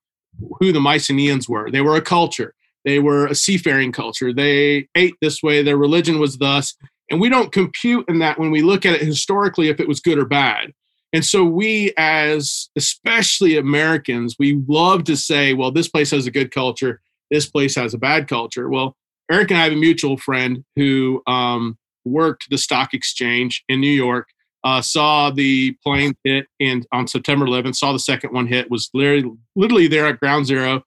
who 0.61 0.73
the 0.73 0.81
Mycenaeans 0.81 1.49
were. 1.49 1.71
They 1.71 1.81
were 1.81 1.97
a 1.97 2.03
culture. 2.03 2.55
They 2.85 2.99
were 2.99 3.27
a 3.27 3.35
seafaring 3.35 3.93
culture. 3.93 4.33
They 4.33 4.89
ate 4.95 5.15
this 5.21 5.43
way. 5.43 5.63
Their 5.63 5.77
religion 5.77 6.19
was 6.19 6.39
thus. 6.39 6.75
And 7.11 7.21
we 7.21 7.29
don't 7.29 7.53
compute 7.53 8.05
in 8.09 8.19
that 8.19 8.39
when 8.39 8.51
we 8.51 8.63
look 8.63 8.85
at 8.85 8.95
it 8.95 9.03
historically 9.03 9.69
if 9.69 9.81
it 9.81 9.89
was 9.89 10.01
good 10.01 10.19
or 10.19 10.25
bad. 10.25 10.73
And 11.13 11.25
so 11.25 11.45
we, 11.45 11.93
as 11.97 12.69
especially 12.77 13.57
Americans, 13.57 14.37
we 14.39 14.61
love 14.69 15.05
to 15.05 15.17
say, 15.17 15.55
well, 15.55 15.71
this 15.71 15.89
place 15.89 16.11
has 16.11 16.27
a 16.27 16.31
good 16.31 16.51
culture, 16.51 17.01
this 17.31 17.49
place 17.49 17.75
has 17.77 17.95
a 17.95 17.99
bad 17.99 18.29
culture. 18.29 18.69
Well, 18.69 18.97
Eric 19.31 19.51
and 19.51 19.59
I 19.59 19.65
have 19.65 19.73
a 19.73 19.77
mutual 19.77 20.17
friend 20.17 20.65
who 20.75 21.23
um, 21.27 21.79
worked 22.05 22.51
the 22.51 22.59
stock 22.59 22.93
exchange 22.93 23.65
in 23.69 23.81
New 23.81 23.91
York, 23.91 24.29
uh, 24.65 24.83
saw 24.83 25.31
the 25.31 25.77
plane 25.83 26.15
hit 26.25 26.47
in 26.59 26.85
on 26.93 27.07
September 27.07 27.47
11th, 27.47 27.77
saw 27.77 27.93
the 27.93 27.99
second 27.99 28.33
one 28.33 28.47
hit, 28.47 28.71
was 28.71 28.91
literally, 28.93 29.31
literally 29.55 29.89
there 29.89 30.07
at 30.07 30.21
ground 30.21 30.47
zero. 30.47 30.83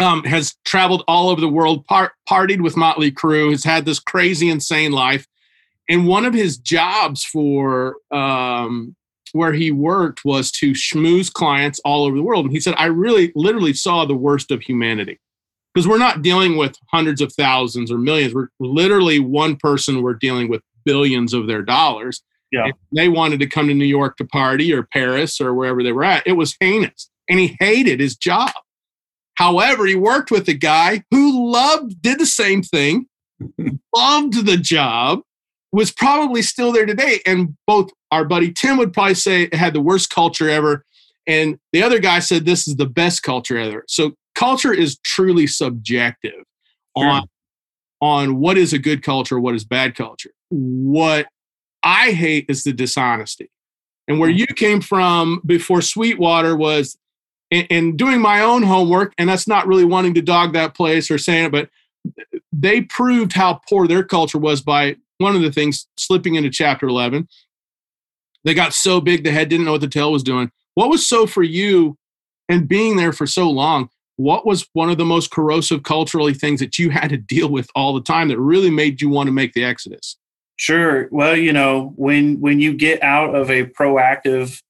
Um, 0.00 0.24
has 0.24 0.54
traveled 0.64 1.04
all 1.06 1.28
over 1.28 1.40
the 1.40 1.48
world, 1.48 1.86
par- 1.86 2.14
partied 2.28 2.62
with 2.62 2.76
Motley 2.76 3.12
Crue, 3.12 3.50
has 3.50 3.64
had 3.64 3.84
this 3.84 4.00
crazy, 4.00 4.48
insane 4.48 4.92
life. 4.92 5.26
And 5.88 6.06
one 6.06 6.24
of 6.24 6.32
his 6.32 6.56
jobs 6.56 7.24
for 7.24 7.96
um, 8.10 8.96
where 9.32 9.52
he 9.52 9.70
worked 9.70 10.24
was 10.24 10.50
to 10.52 10.72
schmooze 10.72 11.32
clients 11.32 11.80
all 11.84 12.04
over 12.04 12.16
the 12.16 12.22
world. 12.22 12.46
And 12.46 12.54
he 12.54 12.60
said, 12.60 12.74
I 12.78 12.86
really 12.86 13.32
literally 13.34 13.74
saw 13.74 14.04
the 14.04 14.14
worst 14.14 14.50
of 14.50 14.62
humanity 14.62 15.18
because 15.74 15.88
we're 15.88 15.98
not 15.98 16.22
dealing 16.22 16.56
with 16.56 16.76
hundreds 16.90 17.20
of 17.20 17.32
thousands 17.32 17.90
or 17.90 17.98
millions. 17.98 18.34
We're 18.34 18.48
literally 18.60 19.18
one 19.18 19.56
person, 19.56 20.02
we're 20.02 20.14
dealing 20.14 20.48
with 20.48 20.62
billions 20.84 21.32
of 21.34 21.46
their 21.46 21.62
dollars. 21.62 22.22
Yeah. 22.50 22.66
If 22.66 22.76
they 22.94 23.08
wanted 23.08 23.40
to 23.40 23.46
come 23.46 23.68
to 23.68 23.74
New 23.74 23.86
York 23.86 24.18
to 24.18 24.26
party 24.26 24.72
or 24.72 24.82
Paris 24.82 25.40
or 25.40 25.54
wherever 25.54 25.82
they 25.82 25.92
were 25.92 26.04
at. 26.04 26.26
It 26.26 26.32
was 26.32 26.54
heinous. 26.60 27.10
And 27.28 27.38
he 27.38 27.56
hated 27.58 28.00
his 28.00 28.16
job. 28.16 28.50
However, 29.34 29.86
he 29.86 29.94
worked 29.94 30.30
with 30.30 30.48
a 30.48 30.54
guy 30.54 31.04
who 31.10 31.50
loved, 31.50 32.00
did 32.02 32.18
the 32.18 32.26
same 32.26 32.62
thing, 32.62 33.06
loved 33.94 34.46
the 34.46 34.56
job, 34.56 35.20
was 35.72 35.90
probably 35.90 36.42
still 36.42 36.72
there 36.72 36.86
today. 36.86 37.20
And 37.24 37.56
both 37.66 37.90
our 38.10 38.24
buddy 38.24 38.52
Tim 38.52 38.76
would 38.76 38.92
probably 38.92 39.14
say 39.14 39.44
it 39.44 39.54
had 39.54 39.72
the 39.72 39.80
worst 39.80 40.10
culture 40.10 40.48
ever. 40.48 40.84
And 41.26 41.58
the 41.72 41.82
other 41.82 41.98
guy 41.98 42.18
said 42.18 42.44
this 42.44 42.68
is 42.68 42.76
the 42.76 42.86
best 42.86 43.22
culture 43.22 43.56
ever. 43.56 43.84
So 43.88 44.12
culture 44.34 44.72
is 44.72 44.98
truly 44.98 45.46
subjective 45.46 46.44
Sure. 46.96 47.08
on 47.08 47.28
on 48.02 48.40
what 48.40 48.58
is 48.58 48.72
a 48.72 48.78
good 48.78 49.02
culture, 49.02 49.38
what 49.38 49.54
is 49.54 49.64
bad 49.64 49.94
culture. 49.94 50.32
What 50.50 51.28
I 51.84 52.10
hate 52.10 52.46
is 52.48 52.64
the 52.64 52.72
dishonesty. 52.72 53.48
And 54.08 54.18
where 54.18 54.30
hmm. 54.30 54.38
you 54.38 54.46
came 54.46 54.80
from 54.80 55.40
before 55.46 55.80
Sweetwater 55.80 56.56
was 56.56 56.98
in 57.52 57.96
doing 57.96 58.20
my 58.20 58.40
own 58.40 58.62
homework, 58.62 59.12
and 59.18 59.28
that's 59.28 59.46
not 59.46 59.66
really 59.66 59.84
wanting 59.84 60.14
to 60.14 60.22
dog 60.22 60.54
that 60.54 60.74
place 60.74 61.10
or 61.10 61.18
saying 61.18 61.46
it, 61.46 61.52
but 61.52 61.68
they 62.52 62.80
proved 62.80 63.32
how 63.32 63.60
poor 63.68 63.86
their 63.86 64.02
culture 64.02 64.38
was 64.38 64.60
by 64.60 64.96
one 65.18 65.36
of 65.36 65.42
the 65.42 65.52
things 65.52 65.86
slipping 65.96 66.34
into 66.34 66.50
chapter 66.50 66.88
11. 66.88 67.28
They 68.44 68.54
got 68.54 68.74
so 68.74 69.00
big 69.00 69.22
the 69.22 69.30
head 69.30 69.48
didn't 69.48 69.66
know 69.66 69.72
what 69.72 69.80
the 69.80 69.88
tail 69.88 70.10
was 70.10 70.22
doing. 70.22 70.50
What 70.74 70.90
was 70.90 71.06
so 71.06 71.26
for 71.26 71.42
you 71.42 71.96
and 72.48 72.66
being 72.66 72.96
there 72.96 73.12
for 73.12 73.26
so 73.26 73.48
long? 73.48 73.88
What 74.16 74.44
was 74.46 74.68
one 74.72 74.90
of 74.90 74.98
the 74.98 75.04
most 75.04 75.30
corrosive 75.30 75.84
culturally 75.84 76.34
things 76.34 76.60
that 76.60 76.78
you 76.78 76.90
had 76.90 77.08
to 77.10 77.16
deal 77.16 77.48
with 77.48 77.70
all 77.74 77.94
the 77.94 78.02
time 78.02 78.28
that 78.28 78.38
really 78.38 78.70
made 78.70 79.00
you 79.00 79.08
want 79.08 79.28
to 79.28 79.32
make 79.32 79.52
the 79.52 79.64
exodus? 79.64 80.16
Sure. 80.56 81.08
Well, 81.10 81.36
you 81.36 81.52
know, 81.52 81.92
when 81.96 82.40
when 82.40 82.60
you 82.60 82.74
get 82.74 83.02
out 83.02 83.34
of 83.34 83.50
a 83.50 83.64
proactive, 83.66 84.60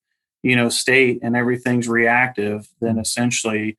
you 0.43 0.57
know, 0.57 0.69
state 0.69 1.21
and 1.23 1.37
everything's 1.37 1.89
reactive, 1.89 2.69
then 2.81 2.99
essentially 2.99 3.79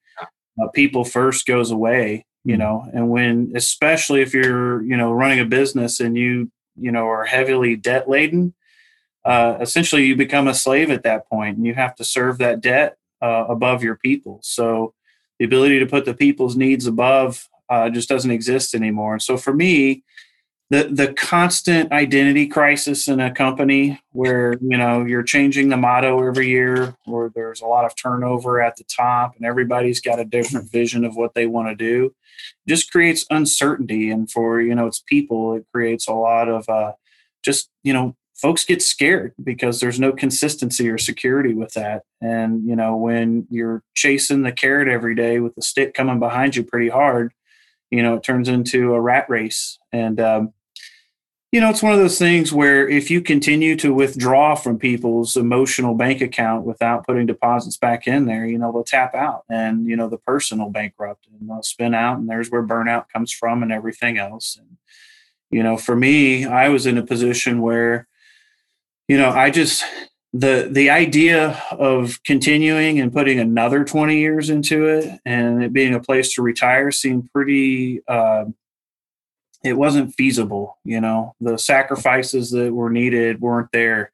uh, 0.62 0.68
people 0.70 1.04
first 1.04 1.46
goes 1.46 1.72
away, 1.72 2.26
you 2.44 2.58
know, 2.58 2.90
and 2.94 3.10
when 3.10 3.52
especially 3.56 4.22
if 4.22 4.34
you're, 4.34 4.82
you 4.84 4.96
know, 4.96 5.12
running 5.12 5.40
a 5.40 5.46
business 5.46 6.00
and 6.00 6.18
you, 6.18 6.52
you 6.76 6.92
know, 6.92 7.06
are 7.08 7.26
heavily 7.26 7.76
debt 7.76 8.10
laden, 8.10 8.54
uh, 9.26 9.58
essentially 9.60 10.06
you 10.06 10.16
become 10.16 10.48
a 10.48 10.54
slave 10.54 10.90
at 10.90 11.04
that 11.04 11.28
point 11.30 11.58
and 11.58 11.66
you 11.66 11.74
have 11.74 11.96
to 11.96 12.04
serve 12.04 12.38
that 12.38 12.62
debt 12.62 12.98
uh, 13.22 13.46
above 13.48 13.84
your 13.84 13.96
people. 13.96 14.40
So 14.44 14.94
the 15.40 15.46
ability 15.46 15.80
to 15.80 15.86
put 15.86 16.06
the 16.06 16.14
people's 16.14 16.56
needs 16.56 16.88
above 16.88 17.48
uh, 17.70 17.90
just 17.90 18.10
doesn't 18.10 18.32
exist 18.32 18.76
anymore. 18.76 19.14
And 19.14 19.22
so 19.22 19.38
for 19.38 19.54
me, 19.54 20.04
the 20.74 20.90
the 20.92 21.14
constant 21.14 21.92
identity 21.92 22.48
crisis 22.48 23.08
in 23.08 23.20
a 23.20 23.32
company 23.32 24.02
where 24.12 24.56
you 24.60 24.76
know 24.76 25.06
you're 25.06 25.22
changing 25.22 25.70
the 25.70 25.78
motto 25.78 26.26
every 26.28 26.50
year 26.50 26.96
or 27.06 27.32
there's 27.36 27.62
a 27.62 27.66
lot 27.66 27.86
of 27.86 27.96
turnover 27.96 28.60
at 28.60 28.76
the 28.78 28.84
top 28.86 29.36
and 29.36 29.46
everybody's 29.46 30.02
got 30.02 30.20
a 30.20 30.26
different 30.26 30.72
vision 30.80 31.06
of 31.06 31.16
what 31.16 31.36
they 31.36 31.46
want 31.46 31.68
to 31.68 31.76
do 31.76 32.12
just 32.68 32.92
creates 32.92 33.24
uncertainty. 33.30 34.10
And 34.10 34.30
for 34.32 34.62
you 34.62 34.74
know 34.74 34.88
its 34.88 35.04
people 35.06 35.54
it 35.54 35.64
creates 35.72 36.08
a 36.08 36.14
lot 36.14 36.50
of 36.50 36.68
uh, 36.68 36.94
just 37.46 37.70
you 37.84 37.94
know 37.94 38.16
folks 38.34 38.66
get 38.66 38.82
scared 38.82 39.34
because 39.44 39.80
there's 39.80 40.00
no 40.00 40.12
consistency 40.12 40.90
or 40.90 40.98
security 40.98 41.54
with 41.54 41.74
that. 41.74 42.02
And 42.20 42.68
you 42.68 42.76
know 42.76 42.96
when 42.96 43.46
you're 43.52 43.84
chasing 43.94 44.42
the 44.42 44.52
carrot 44.52 44.88
every 44.88 45.14
day 45.14 45.40
with 45.40 45.54
the 45.54 45.62
stick 45.62 45.94
coming 45.94 46.18
behind 46.18 46.56
you 46.56 46.64
pretty 46.64 46.90
hard 46.90 47.32
you 47.92 48.02
know 48.02 48.16
it 48.16 48.24
turns 48.24 48.50
into 48.50 48.96
a 48.96 49.00
rat 49.00 49.30
race. 49.30 49.78
And 49.92 50.20
um, 50.20 50.54
you 51.54 51.62
know 51.62 51.70
it's 51.70 51.84
one 51.84 51.94
of 51.94 52.00
those 52.00 52.18
things 52.18 52.52
where 52.52 52.90
if 52.90 53.12
you 53.12 53.22
continue 53.22 53.76
to 53.76 53.94
withdraw 53.94 54.56
from 54.56 54.80
people's 54.80 55.38
emotional 55.38 55.94
bank 55.94 56.20
account 56.20 56.66
without 56.66 57.06
putting 57.06 57.28
deposits 57.28 57.78
back 57.78 58.08
in 58.08 58.26
there 58.26 58.46
you 58.46 58.58
know 58.58 58.72
they'll 58.72 58.84
tap 58.84 59.14
out 59.14 59.44
and 59.50 59.88
you 59.88 59.96
know 59.96 60.10
the 60.10 60.18
person 60.18 60.58
will 60.58 60.72
bankrupt 60.72 61.28
and 61.28 61.48
they'll 61.48 61.62
spin 61.62 61.94
out 61.94 62.18
and 62.18 62.28
there's 62.28 62.50
where 62.50 62.66
burnout 62.66 63.06
comes 63.14 63.32
from 63.32 63.62
and 63.62 63.72
everything 63.72 64.18
else. 64.18 64.58
And 64.58 64.78
you 65.52 65.62
know 65.62 65.78
for 65.78 65.96
me 65.96 66.46
i 66.46 66.68
was 66.70 66.88
in 66.88 66.98
a 66.98 67.06
position 67.06 67.62
where 67.62 68.08
you 69.08 69.16
know 69.16 69.30
i 69.30 69.52
just 69.52 69.86
the 70.34 70.68
the 70.72 70.90
idea 70.90 71.62
of 71.70 72.22
continuing 72.24 73.00
and 73.00 73.14
putting 73.14 73.40
another 73.40 73.84
20 73.84 74.18
years 74.18 74.50
into 74.50 74.88
it 74.88 75.20
and 75.24 75.64
it 75.64 75.72
being 75.72 75.94
a 75.94 76.00
place 76.00 76.34
to 76.34 76.42
retire 76.42 76.90
seemed 76.90 77.32
pretty 77.32 78.02
uh, 78.08 78.46
it 79.64 79.74
wasn't 79.74 80.14
feasible 80.14 80.78
you 80.84 81.00
know? 81.00 81.36
The 81.42 81.58
sacrifices 81.58 82.52
that 82.52 82.74
were 82.74 82.90
needed 82.90 83.42
weren't 83.42 83.72
there 83.72 84.12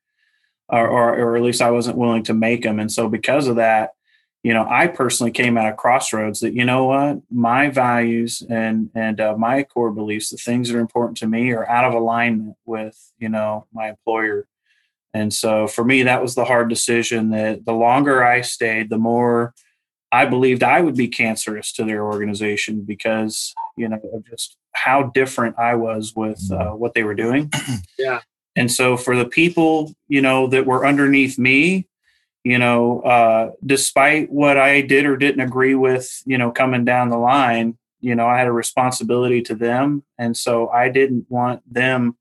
or, 0.69 0.87
or, 0.87 1.15
or 1.15 1.37
at 1.37 1.43
least 1.43 1.61
i 1.61 1.71
wasn't 1.71 1.97
willing 1.97 2.23
to 2.23 2.33
make 2.33 2.63
them 2.63 2.79
and 2.79 2.91
so 2.91 3.09
because 3.09 3.47
of 3.47 3.55
that 3.55 3.91
you 4.43 4.53
know 4.53 4.65
i 4.69 4.87
personally 4.87 5.31
came 5.31 5.57
at 5.57 5.71
a 5.71 5.75
crossroads 5.75 6.39
that 6.39 6.53
you 6.53 6.63
know 6.63 6.85
what? 6.85 7.21
My 7.31 7.69
values 7.69 8.43
and 8.49 8.89
and 8.95 9.19
uh, 9.19 9.35
my 9.37 9.63
core 9.63 9.91
beliefs 9.91 10.29
the 10.29 10.37
things 10.37 10.69
that 10.69 10.77
are 10.77 10.81
important 10.81 11.17
to 11.17 11.27
me 11.27 11.51
are 11.51 11.67
out 11.67 11.85
of 11.85 11.93
alignment 11.93 12.55
with 12.65 12.97
you 13.17 13.29
know 13.29 13.65
my 13.73 13.89
employer. 13.89 14.47
And 15.13 15.33
so 15.33 15.67
for 15.67 15.83
me, 15.83 16.03
that 16.03 16.21
was 16.21 16.35
the 16.35 16.45
hard 16.45 16.69
decision 16.69 17.31
that 17.31 17.65
the 17.65 17.73
longer 17.73 18.23
I 18.23 18.41
stayed, 18.41 18.89
the 18.89 18.97
more 18.97 19.53
I 20.11 20.25
believed 20.25 20.63
I 20.63 20.81
would 20.81 20.95
be 20.95 21.07
cancerous 21.07 21.71
to 21.73 21.83
their 21.83 22.03
organization 22.03 22.81
because, 22.81 23.53
you 23.77 23.87
know, 23.87 23.99
just 24.29 24.57
how 24.73 25.03
different 25.13 25.59
I 25.59 25.75
was 25.75 26.13
with 26.15 26.41
uh, 26.51 26.71
what 26.71 26.93
they 26.93 27.03
were 27.03 27.15
doing. 27.15 27.51
Yeah. 27.97 28.21
And 28.55 28.71
so 28.71 28.95
for 28.95 29.15
the 29.15 29.25
people, 29.25 29.93
you 30.07 30.21
know, 30.21 30.47
that 30.47 30.65
were 30.65 30.85
underneath 30.85 31.37
me, 31.37 31.87
you 32.43 32.57
know, 32.57 33.01
uh, 33.01 33.51
despite 33.65 34.31
what 34.31 34.57
I 34.57 34.81
did 34.81 35.05
or 35.05 35.17
didn't 35.17 35.41
agree 35.41 35.75
with, 35.75 36.21
you 36.25 36.37
know, 36.37 36.49
coming 36.49 36.85
down 36.85 37.09
the 37.09 37.17
line, 37.17 37.77
you 37.99 38.15
know, 38.15 38.27
I 38.27 38.37
had 38.37 38.47
a 38.47 38.51
responsibility 38.51 39.41
to 39.43 39.55
them. 39.55 40.03
And 40.17 40.35
so 40.35 40.69
I 40.69 40.89
didn't 40.89 41.25
want 41.29 41.61
them 41.71 42.17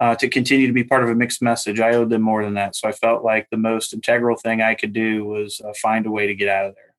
uh, 0.00 0.16
to 0.16 0.28
continue 0.28 0.66
to 0.66 0.72
be 0.72 0.84
part 0.84 1.04
of 1.04 1.10
a 1.10 1.14
mixed 1.14 1.42
message. 1.42 1.78
I 1.78 1.94
owed 1.94 2.10
them 2.10 2.22
more 2.22 2.44
than 2.44 2.54
that. 2.54 2.74
So 2.74 2.88
I 2.88 2.92
felt 2.92 3.22
like 3.22 3.48
the 3.50 3.56
most 3.56 3.92
integral 3.92 4.36
thing 4.36 4.60
I 4.60 4.74
could 4.74 4.92
do 4.92 5.24
was 5.24 5.60
uh, 5.60 5.72
find 5.80 6.06
a 6.06 6.10
way 6.10 6.26
to 6.26 6.34
get 6.34 6.48
out 6.48 6.66
of 6.66 6.74
there. 6.74 6.91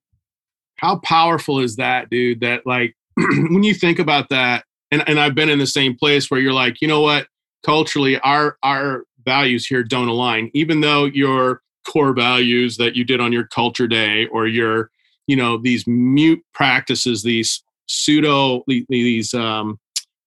How 0.83 0.97
powerful 0.97 1.61
is 1.61 1.77
that, 1.77 2.09
dude? 2.09 2.41
That 2.41 2.67
like 2.67 2.93
when 3.15 3.63
you 3.63 3.73
think 3.73 3.99
about 3.99 4.27
that, 4.29 4.65
and, 4.91 5.01
and 5.07 5.17
I've 5.17 5.33
been 5.33 5.47
in 5.47 5.59
the 5.59 5.65
same 5.65 5.95
place 5.95 6.29
where 6.29 6.41
you're 6.41 6.51
like, 6.51 6.81
you 6.81 6.89
know 6.89 6.99
what, 6.99 7.27
culturally, 7.63 8.19
our 8.19 8.57
our 8.63 9.05
values 9.23 9.65
here 9.65 9.81
don't 9.81 10.09
align, 10.09 10.51
even 10.53 10.81
though 10.81 11.05
your 11.05 11.61
core 11.87 12.13
values 12.13 12.75
that 12.77 12.97
you 12.97 13.05
did 13.05 13.21
on 13.21 13.31
your 13.31 13.47
culture 13.47 13.87
day 13.87 14.25
or 14.27 14.45
your, 14.45 14.91
you 15.25 15.37
know, 15.37 15.57
these 15.57 15.87
mute 15.87 16.43
practices, 16.53 17.23
these 17.23 17.63
pseudo 17.87 18.63
these 18.89 19.33
um 19.33 19.79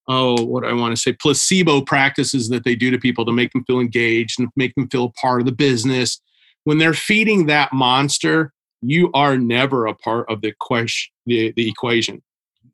oh, 0.09 0.43
what 0.43 0.65
I 0.65 0.73
want 0.73 0.97
to 0.97 1.01
say, 1.01 1.13
placebo 1.13 1.83
practices 1.83 2.49
that 2.49 2.65
they 2.65 2.77
do 2.77 2.91
to 2.91 2.99
people 2.99 3.27
to 3.27 3.33
make 3.33 3.53
them 3.53 3.65
feel 3.67 3.81
engaged 3.81 4.41
and 4.41 4.49
make 4.57 4.75
them 4.75 4.89
feel 4.89 5.13
part 5.21 5.41
of 5.41 5.47
the 5.47 5.53
business. 5.53 6.19
When 6.65 6.79
they're 6.79 6.95
feeding 6.95 7.45
that 7.47 7.75
monster, 7.75 8.55
you 8.91 9.11
are 9.15 9.37
never 9.39 9.87
a 9.87 9.95
part 9.95 10.29
of 10.31 10.41
the 10.41 10.53
question, 10.61 11.13
the, 11.27 11.53
the 11.57 11.69
equation. 11.69 12.23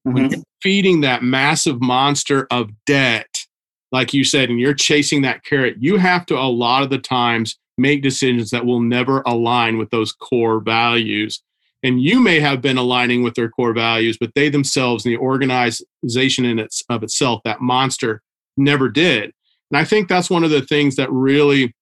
When 0.04 0.28
Mhm. 0.28 0.33
you're 0.33 0.42
feeding 0.62 1.00
that 1.02 1.23
massive 1.23 1.81
monster 1.81 2.47
of 2.50 2.71
debt, 2.87 3.47
like 3.92 4.12
you 4.14 4.25
said, 4.25 4.50
and 4.50 4.59
you're 4.59 4.75
chasing 4.75 5.23
that 5.23 5.45
carrot, 5.45 5.76
you 5.81 5.97
have 5.99 6.26
to 6.26 6.38
a 6.38 6.49
lot 6.50 6.83
of 6.83 6.90
the 6.90 6.99
times 6.99 7.59
make 7.78 8.02
decisions 8.02 8.50
that 8.50 8.66
will 8.66 8.81
never 8.81 9.23
align 9.26 9.78
with 9.78 9.90
those 9.90 10.12
core 10.12 10.61
values. 10.61 11.42
and 11.85 12.00
you 12.00 12.21
may 12.21 12.38
have 12.38 12.61
been 12.62 12.78
aligning 12.78 13.25
with 13.25 13.35
their 13.35 13.49
core 13.49 13.73
values 13.75 14.16
but 14.16 14.31
they 14.37 14.49
themselves 14.49 15.04
and 15.04 15.12
the 15.12 15.19
organization 15.19 16.45
in 16.45 16.61
its 16.61 16.85
of 16.88 17.02
itself 17.02 17.40
that 17.45 17.61
monster 17.61 18.23
never 18.57 18.88
did 18.88 19.25
and 19.71 19.76
i 19.81 19.85
think 19.85 20.07
that's 20.09 20.31
one 20.31 20.45
of 20.45 20.50
the 20.50 20.62
things 20.62 20.95
that 20.95 21.11
really 21.11 21.75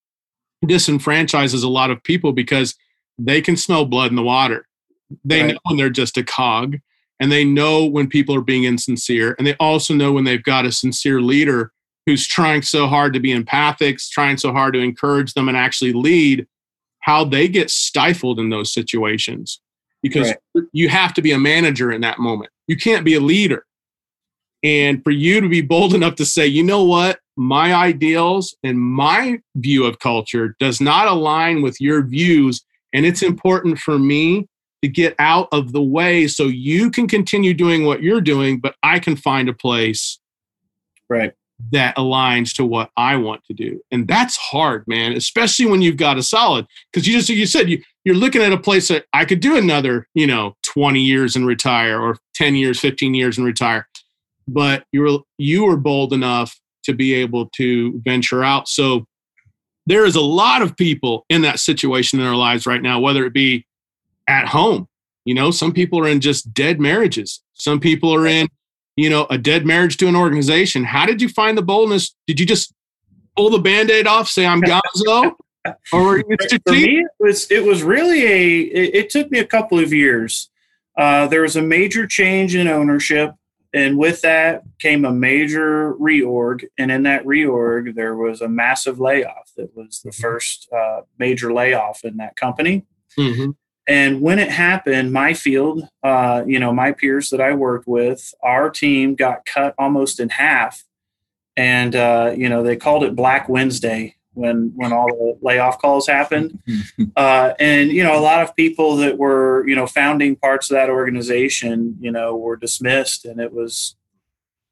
disenfranchises 0.64 1.62
a 1.64 1.68
lot 1.68 1.90
of 1.90 2.02
people 2.02 2.32
because 2.32 2.74
they 3.18 3.40
can 3.40 3.56
smell 3.56 3.84
blood 3.84 4.10
in 4.10 4.16
the 4.16 4.22
water 4.22 4.66
they 5.24 5.42
right. 5.42 5.52
know 5.52 5.58
when 5.64 5.76
they're 5.76 5.90
just 5.90 6.16
a 6.16 6.24
cog 6.24 6.78
and 7.18 7.30
they 7.30 7.44
know 7.44 7.84
when 7.84 8.08
people 8.08 8.34
are 8.34 8.40
being 8.40 8.64
insincere 8.64 9.34
and 9.38 9.46
they 9.46 9.54
also 9.54 9.94
know 9.94 10.12
when 10.12 10.24
they've 10.24 10.42
got 10.42 10.66
a 10.66 10.72
sincere 10.72 11.20
leader 11.20 11.72
who's 12.06 12.26
trying 12.26 12.62
so 12.62 12.86
hard 12.86 13.12
to 13.12 13.20
be 13.20 13.32
empathic 13.32 13.98
trying 14.10 14.36
so 14.36 14.52
hard 14.52 14.74
to 14.74 14.80
encourage 14.80 15.34
them 15.34 15.48
and 15.48 15.56
actually 15.56 15.92
lead 15.92 16.46
how 17.00 17.24
they 17.24 17.48
get 17.48 17.70
stifled 17.70 18.38
in 18.38 18.50
those 18.50 18.72
situations 18.72 19.60
because 20.02 20.32
right. 20.54 20.64
you 20.72 20.88
have 20.88 21.14
to 21.14 21.22
be 21.22 21.32
a 21.32 21.38
manager 21.38 21.92
in 21.92 22.00
that 22.02 22.18
moment. 22.18 22.50
You 22.66 22.76
can't 22.76 23.04
be 23.04 23.14
a 23.14 23.20
leader. 23.20 23.64
And 24.62 25.02
for 25.02 25.10
you 25.10 25.40
to 25.40 25.48
be 25.48 25.62
bold 25.62 25.94
enough 25.94 26.16
to 26.16 26.26
say, 26.26 26.46
you 26.46 26.62
know 26.62 26.84
what, 26.84 27.18
my 27.36 27.72
ideals 27.72 28.54
and 28.62 28.78
my 28.78 29.40
view 29.56 29.86
of 29.86 29.98
culture 29.98 30.54
does 30.58 30.80
not 30.80 31.06
align 31.06 31.62
with 31.62 31.80
your 31.80 32.02
views. 32.02 32.62
And 32.92 33.06
it's 33.06 33.22
important 33.22 33.78
for 33.78 33.98
me 33.98 34.46
to 34.82 34.88
get 34.88 35.14
out 35.18 35.48
of 35.52 35.72
the 35.72 35.82
way 35.82 36.26
so 36.26 36.44
you 36.44 36.90
can 36.90 37.06
continue 37.06 37.54
doing 37.54 37.84
what 37.84 38.02
you're 38.02 38.20
doing, 38.20 38.60
but 38.60 38.74
I 38.82 38.98
can 38.98 39.16
find 39.16 39.48
a 39.48 39.54
place. 39.54 40.18
Right 41.08 41.32
that 41.72 41.96
aligns 41.96 42.54
to 42.54 42.64
what 42.64 42.90
I 42.96 43.16
want 43.16 43.44
to 43.44 43.54
do. 43.54 43.80
And 43.90 44.08
that's 44.08 44.36
hard, 44.36 44.84
man, 44.86 45.12
especially 45.12 45.66
when 45.66 45.82
you've 45.82 45.96
got 45.96 46.18
a 46.18 46.22
solid. 46.22 46.66
Because 46.92 47.06
you 47.06 47.14
just 47.14 47.28
you 47.28 47.46
said 47.46 47.68
you 47.68 47.82
you're 48.04 48.14
looking 48.14 48.42
at 48.42 48.52
a 48.52 48.58
place 48.58 48.88
that 48.88 49.04
I 49.12 49.24
could 49.24 49.40
do 49.40 49.56
another, 49.56 50.08
you 50.14 50.26
know, 50.26 50.56
20 50.62 51.00
years 51.00 51.36
and 51.36 51.46
retire 51.46 52.00
or 52.00 52.16
10 52.34 52.54
years, 52.54 52.80
15 52.80 53.12
years 53.14 53.36
and 53.36 53.46
retire. 53.46 53.86
But 54.48 54.84
you 54.92 55.02
were 55.02 55.18
you 55.38 55.64
were 55.64 55.76
bold 55.76 56.12
enough 56.12 56.58
to 56.84 56.94
be 56.94 57.12
able 57.14 57.48
to 57.50 58.00
venture 58.04 58.42
out. 58.42 58.68
So 58.68 59.06
there 59.90 60.06
is 60.06 60.16
a 60.16 60.20
lot 60.22 60.62
of 60.62 60.74
people 60.74 61.26
in 61.28 61.42
that 61.42 61.58
situation 61.58 62.18
in 62.18 62.24
their 62.24 62.34
lives 62.34 62.64
right 62.64 62.80
now, 62.80 62.98
whether 62.98 63.26
it 63.26 63.34
be 63.34 63.66
at 64.26 64.48
home. 64.48 64.88
You 65.26 65.34
know, 65.34 65.50
some 65.50 65.72
people 65.72 65.98
are 66.00 66.08
in 66.08 66.20
just 66.20 66.54
dead 66.54 66.80
marriages. 66.80 67.42
Some 67.52 67.78
people 67.78 68.14
are 68.14 68.26
in 68.26 68.48
you 69.00 69.08
know, 69.08 69.26
a 69.30 69.38
dead 69.38 69.64
marriage 69.64 69.96
to 69.96 70.08
an 70.08 70.14
organization. 70.14 70.84
How 70.84 71.06
did 71.06 71.22
you 71.22 71.28
find 71.30 71.56
the 71.56 71.62
boldness? 71.62 72.14
Did 72.26 72.38
you 72.38 72.44
just 72.44 72.74
pull 73.34 73.48
the 73.48 73.58
band-aid 73.58 74.06
off, 74.06 74.28
say 74.28 74.46
I'm 74.46 74.60
Gonzo? 74.60 75.32
or 75.92 76.04
were 76.04 76.18
you 76.18 76.36
For 76.66 76.72
me, 76.72 77.00
it 77.00 77.10
was 77.18 77.50
it 77.50 77.64
was 77.64 77.82
really 77.82 78.26
a 78.26 78.58
it, 78.60 78.94
it 78.94 79.10
took 79.10 79.30
me 79.30 79.38
a 79.38 79.46
couple 79.46 79.78
of 79.78 79.92
years. 79.92 80.50
Uh, 80.98 81.26
there 81.28 81.42
was 81.42 81.56
a 81.56 81.62
major 81.62 82.06
change 82.06 82.54
in 82.54 82.68
ownership, 82.68 83.32
and 83.72 83.96
with 83.96 84.20
that 84.22 84.62
came 84.78 85.04
a 85.04 85.12
major 85.12 85.94
reorg. 85.94 86.64
And 86.76 86.90
in 86.90 87.04
that 87.04 87.24
reorg, 87.24 87.94
there 87.94 88.16
was 88.16 88.40
a 88.40 88.48
massive 88.48 88.98
layoff. 88.98 89.52
That 89.56 89.76
was 89.76 90.00
the 90.02 90.10
mm-hmm. 90.10 90.22
first 90.22 90.68
uh, 90.72 91.02
major 91.18 91.52
layoff 91.52 92.04
in 92.04 92.16
that 92.16 92.36
company. 92.36 92.86
Mm-hmm. 93.18 93.50
And 93.86 94.20
when 94.20 94.38
it 94.38 94.50
happened, 94.50 95.12
my 95.12 95.34
field, 95.34 95.82
uh, 96.02 96.44
you 96.46 96.58
know, 96.58 96.72
my 96.72 96.92
peers 96.92 97.30
that 97.30 97.40
I 97.40 97.54
worked 97.54 97.88
with, 97.88 98.32
our 98.42 98.70
team 98.70 99.14
got 99.14 99.46
cut 99.46 99.74
almost 99.78 100.20
in 100.20 100.28
half. 100.28 100.84
And, 101.56 101.96
uh, 101.96 102.32
you 102.36 102.48
know, 102.48 102.62
they 102.62 102.76
called 102.76 103.02
it 103.02 103.16
Black 103.16 103.48
Wednesday 103.48 104.16
when 104.34 104.72
when 104.76 104.92
all 104.92 105.06
the 105.06 105.38
layoff 105.42 105.80
calls 105.80 106.06
happened. 106.06 106.58
Uh, 107.16 107.54
and, 107.58 107.90
you 107.90 108.02
know, 108.02 108.18
a 108.18 108.20
lot 108.20 108.42
of 108.42 108.54
people 108.54 108.96
that 108.96 109.18
were, 109.18 109.66
you 109.66 109.74
know, 109.74 109.86
founding 109.86 110.36
parts 110.36 110.70
of 110.70 110.74
that 110.74 110.88
organization, 110.88 111.96
you 112.00 112.10
know, 112.10 112.36
were 112.36 112.56
dismissed. 112.56 113.24
And 113.24 113.40
it 113.40 113.52
was 113.52 113.96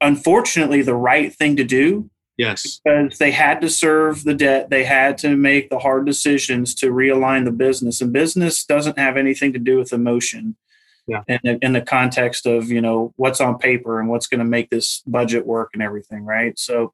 unfortunately 0.00 0.82
the 0.82 0.94
right 0.94 1.34
thing 1.34 1.56
to 1.56 1.64
do 1.64 2.08
Yes. 2.38 2.80
Because 2.82 3.18
they 3.18 3.32
had 3.32 3.60
to 3.60 3.68
serve 3.68 4.22
the 4.22 4.32
debt. 4.32 4.70
They 4.70 4.84
had 4.84 5.18
to 5.18 5.36
make 5.36 5.71
the 5.71 5.80
hard 5.80 6.06
decisions 6.06 6.73
to 6.76 6.92
realign 6.92 7.44
the 7.44 7.50
business. 7.50 8.00
And 8.00 8.12
business 8.12 8.64
doesn't 8.64 8.97
have 8.97 9.16
anything 9.16 9.52
to 9.52 9.58
do 9.58 9.76
with 9.76 9.92
emotion. 9.92 10.56
Yeah. 11.08 11.23
In, 11.26 11.40
the, 11.42 11.58
in 11.62 11.73
the 11.73 11.80
context 11.80 12.47
of, 12.47 12.71
you 12.71 12.80
know, 12.80 13.12
what's 13.16 13.40
on 13.40 13.58
paper 13.58 13.99
and 13.99 14.08
what's 14.08 14.26
going 14.26 14.40
to 14.40 14.44
make 14.44 14.71
this 14.71 15.02
budget 15.06 15.47
work 15.47 15.71
and 15.73 15.82
everything. 15.82 16.25
Right. 16.25 16.56
So 16.58 16.92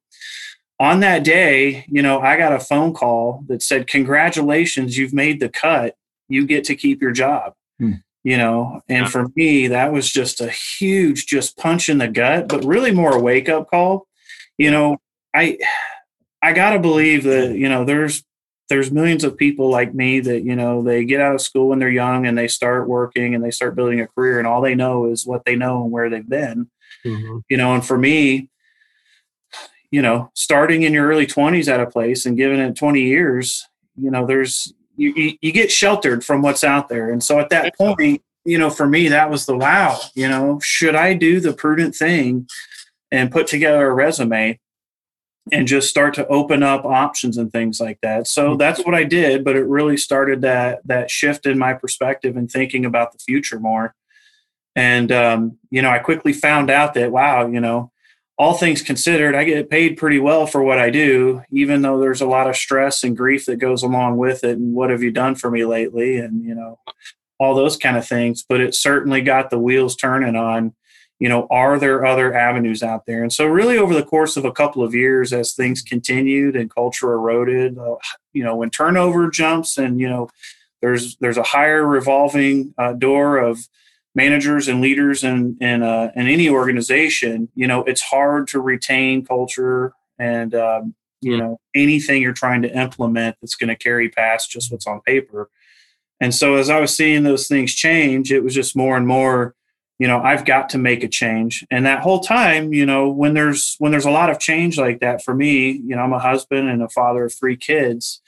on 0.80 1.00
that 1.00 1.24
day, 1.24 1.84
you 1.88 2.02
know, 2.02 2.20
I 2.20 2.36
got 2.36 2.52
a 2.52 2.60
phone 2.60 2.94
call 2.94 3.44
that 3.48 3.62
said, 3.62 3.86
Congratulations, 3.86 4.98
you've 4.98 5.14
made 5.14 5.40
the 5.40 5.48
cut. 5.48 5.96
You 6.28 6.46
get 6.46 6.64
to 6.64 6.74
keep 6.74 7.00
your 7.00 7.12
job. 7.12 7.54
Hmm 7.78 7.94
you 8.24 8.38
know 8.38 8.80
and 8.88 9.04
yeah. 9.04 9.08
for 9.08 9.26
me 9.36 9.68
that 9.68 9.92
was 9.92 10.10
just 10.10 10.40
a 10.40 10.50
huge 10.50 11.26
just 11.26 11.56
punch 11.56 11.88
in 11.88 11.98
the 11.98 12.08
gut 12.08 12.48
but 12.48 12.64
really 12.64 12.90
more 12.90 13.14
a 13.14 13.20
wake 13.20 13.48
up 13.48 13.68
call 13.70 14.08
you 14.58 14.70
know 14.70 14.96
I 15.34 15.58
I 16.42 16.52
gotta 16.52 16.78
believe 16.78 17.24
that 17.24 17.56
you 17.56 17.68
know 17.68 17.84
there's 17.84 18.24
there's 18.70 18.90
millions 18.90 19.24
of 19.24 19.36
people 19.36 19.68
like 19.70 19.94
me 19.94 20.20
that 20.20 20.42
you 20.42 20.56
know 20.56 20.82
they 20.82 21.04
get 21.04 21.20
out 21.20 21.34
of 21.34 21.40
school 21.40 21.68
when 21.68 21.78
they're 21.78 21.88
young 21.88 22.26
and 22.26 22.36
they 22.36 22.48
start 22.48 22.88
working 22.88 23.34
and 23.34 23.44
they 23.44 23.50
start 23.50 23.76
building 23.76 24.00
a 24.00 24.06
career 24.08 24.38
and 24.38 24.48
all 24.48 24.62
they 24.62 24.74
know 24.74 25.06
is 25.06 25.26
what 25.26 25.44
they 25.44 25.54
know 25.54 25.82
and 25.82 25.92
where 25.92 26.08
they've 26.08 26.28
been 26.28 26.70
mm-hmm. 27.04 27.38
you 27.48 27.56
know 27.56 27.74
and 27.74 27.84
for 27.84 27.98
me 27.98 28.48
you 29.90 30.02
know 30.02 30.30
starting 30.34 30.82
in 30.82 30.92
your 30.92 31.06
early 31.08 31.26
20s 31.26 31.68
at 31.68 31.80
a 31.80 31.86
place 31.86 32.26
and 32.26 32.36
giving 32.36 32.58
it 32.58 32.76
20 32.76 33.00
years 33.00 33.66
you 33.96 34.10
know 34.10 34.26
there's 34.26 34.72
you, 34.96 35.36
you, 35.40 35.50
get 35.50 35.72
sheltered 35.72 36.24
from 36.24 36.40
what's 36.40 36.62
out 36.62 36.88
there 36.88 37.10
and 37.10 37.22
so 37.22 37.40
at 37.40 37.50
that 37.50 37.76
point 37.76 38.22
you 38.44 38.58
know 38.58 38.70
for 38.70 38.86
me 38.86 39.08
that 39.08 39.30
was 39.30 39.46
the 39.46 39.56
wow 39.56 39.98
you 40.14 40.28
know 40.28 40.58
should 40.62 40.94
i 40.94 41.14
do 41.14 41.40
the 41.40 41.52
prudent 41.52 41.94
thing 41.94 42.46
and 43.10 43.30
put 43.30 43.46
together 43.46 43.88
a 43.88 43.94
resume 43.94 44.58
and 45.52 45.68
just 45.68 45.88
start 45.88 46.14
to 46.14 46.26
open 46.28 46.62
up 46.62 46.84
options 46.84 47.36
and 47.36 47.52
things 47.52 47.80
like 47.80 48.00
that. 48.00 48.26
So 48.26 48.50
mm-hmm. 48.50 48.58
that's 48.58 48.84
what 48.84 48.94
I 48.94 49.04
did, 49.04 49.44
but 49.44 49.56
it 49.56 49.66
really 49.66 49.96
started 49.96 50.40
that 50.42 50.80
that 50.86 51.10
shift 51.10 51.46
in 51.46 51.58
my 51.58 51.74
perspective 51.74 52.36
and 52.36 52.50
thinking 52.50 52.84
about 52.84 53.12
the 53.12 53.18
future 53.18 53.60
more. 53.60 53.94
And 54.74 55.12
um, 55.12 55.58
you 55.70 55.82
know, 55.82 55.90
I 55.90 55.98
quickly 55.98 56.32
found 56.32 56.70
out 56.70 56.94
that 56.94 57.12
wow, 57.12 57.46
you 57.46 57.60
know, 57.60 57.92
all 58.36 58.54
things 58.54 58.82
considered, 58.82 59.34
I 59.34 59.44
get 59.44 59.70
paid 59.70 59.96
pretty 59.96 60.18
well 60.18 60.46
for 60.46 60.62
what 60.62 60.78
I 60.78 60.90
do, 60.90 61.42
even 61.50 61.82
though 61.82 62.00
there's 62.00 62.20
a 62.20 62.26
lot 62.26 62.48
of 62.48 62.56
stress 62.56 63.04
and 63.04 63.16
grief 63.16 63.46
that 63.46 63.56
goes 63.56 63.82
along 63.82 64.16
with 64.16 64.42
it. 64.42 64.58
And 64.58 64.74
what 64.74 64.90
have 64.90 65.02
you 65.02 65.12
done 65.12 65.36
for 65.36 65.50
me 65.50 65.64
lately? 65.64 66.16
And 66.18 66.44
you 66.44 66.54
know, 66.54 66.80
all 67.38 67.54
those 67.54 67.76
kind 67.76 67.96
of 67.96 68.06
things. 68.06 68.44
But 68.48 68.60
it 68.60 68.74
certainly 68.74 69.20
got 69.20 69.50
the 69.50 69.58
wheels 69.58 69.96
turning 69.96 70.36
on 70.36 70.74
you 71.20 71.28
know, 71.28 71.46
are 71.50 71.78
there 71.78 72.04
other 72.04 72.34
avenues 72.34 72.82
out 72.82 73.06
there? 73.06 73.22
And 73.22 73.32
so, 73.32 73.46
really, 73.46 73.78
over 73.78 73.94
the 73.94 74.04
course 74.04 74.36
of 74.36 74.44
a 74.44 74.52
couple 74.52 74.82
of 74.82 74.94
years, 74.94 75.32
as 75.32 75.54
things 75.54 75.80
continued 75.80 76.56
and 76.56 76.74
culture 76.74 77.12
eroded, 77.12 77.78
uh, 77.78 77.96
you 78.32 78.42
know, 78.42 78.56
when 78.56 78.70
turnover 78.70 79.30
jumps 79.30 79.78
and 79.78 80.00
you 80.00 80.08
know, 80.08 80.28
there's 80.82 81.16
there's 81.16 81.38
a 81.38 81.42
higher 81.42 81.86
revolving 81.86 82.74
uh, 82.78 82.92
door 82.94 83.38
of 83.38 83.68
managers 84.14 84.68
and 84.68 84.80
leaders 84.80 85.24
in 85.24 85.56
in, 85.60 85.82
uh, 85.82 86.10
in 86.14 86.26
any 86.26 86.48
organization. 86.48 87.48
You 87.54 87.66
know, 87.66 87.82
it's 87.84 88.02
hard 88.02 88.48
to 88.48 88.60
retain 88.60 89.24
culture 89.24 89.92
and 90.18 90.54
um, 90.54 90.94
you 91.20 91.36
know 91.36 91.60
anything 91.74 92.22
you're 92.22 92.32
trying 92.32 92.62
to 92.62 92.78
implement 92.78 93.36
that's 93.40 93.54
going 93.56 93.68
to 93.68 93.76
carry 93.76 94.08
past 94.08 94.50
just 94.50 94.70
what's 94.70 94.86
on 94.86 95.00
paper. 95.00 95.50
And 96.20 96.34
so, 96.34 96.54
as 96.54 96.70
I 96.70 96.80
was 96.80 96.96
seeing 96.96 97.22
those 97.24 97.48
things 97.48 97.74
change, 97.74 98.32
it 98.32 98.44
was 98.44 98.54
just 98.54 98.76
more 98.76 98.96
and 98.96 99.06
more 99.06 99.54
you 99.98 100.08
know 100.08 100.20
i've 100.22 100.44
got 100.44 100.68
to 100.68 100.78
make 100.78 101.04
a 101.04 101.08
change 101.08 101.64
and 101.70 101.86
that 101.86 102.00
whole 102.00 102.20
time 102.20 102.72
you 102.72 102.84
know 102.84 103.08
when 103.08 103.34
there's 103.34 103.76
when 103.78 103.92
there's 103.92 104.04
a 104.04 104.10
lot 104.10 104.30
of 104.30 104.38
change 104.38 104.78
like 104.78 105.00
that 105.00 105.22
for 105.22 105.34
me 105.34 105.70
you 105.70 105.94
know 105.94 106.02
i'm 106.02 106.12
a 106.12 106.18
husband 106.18 106.68
and 106.68 106.82
a 106.82 106.88
father 106.88 107.24
of 107.24 107.32
three 107.34 107.56
kids 107.56 108.20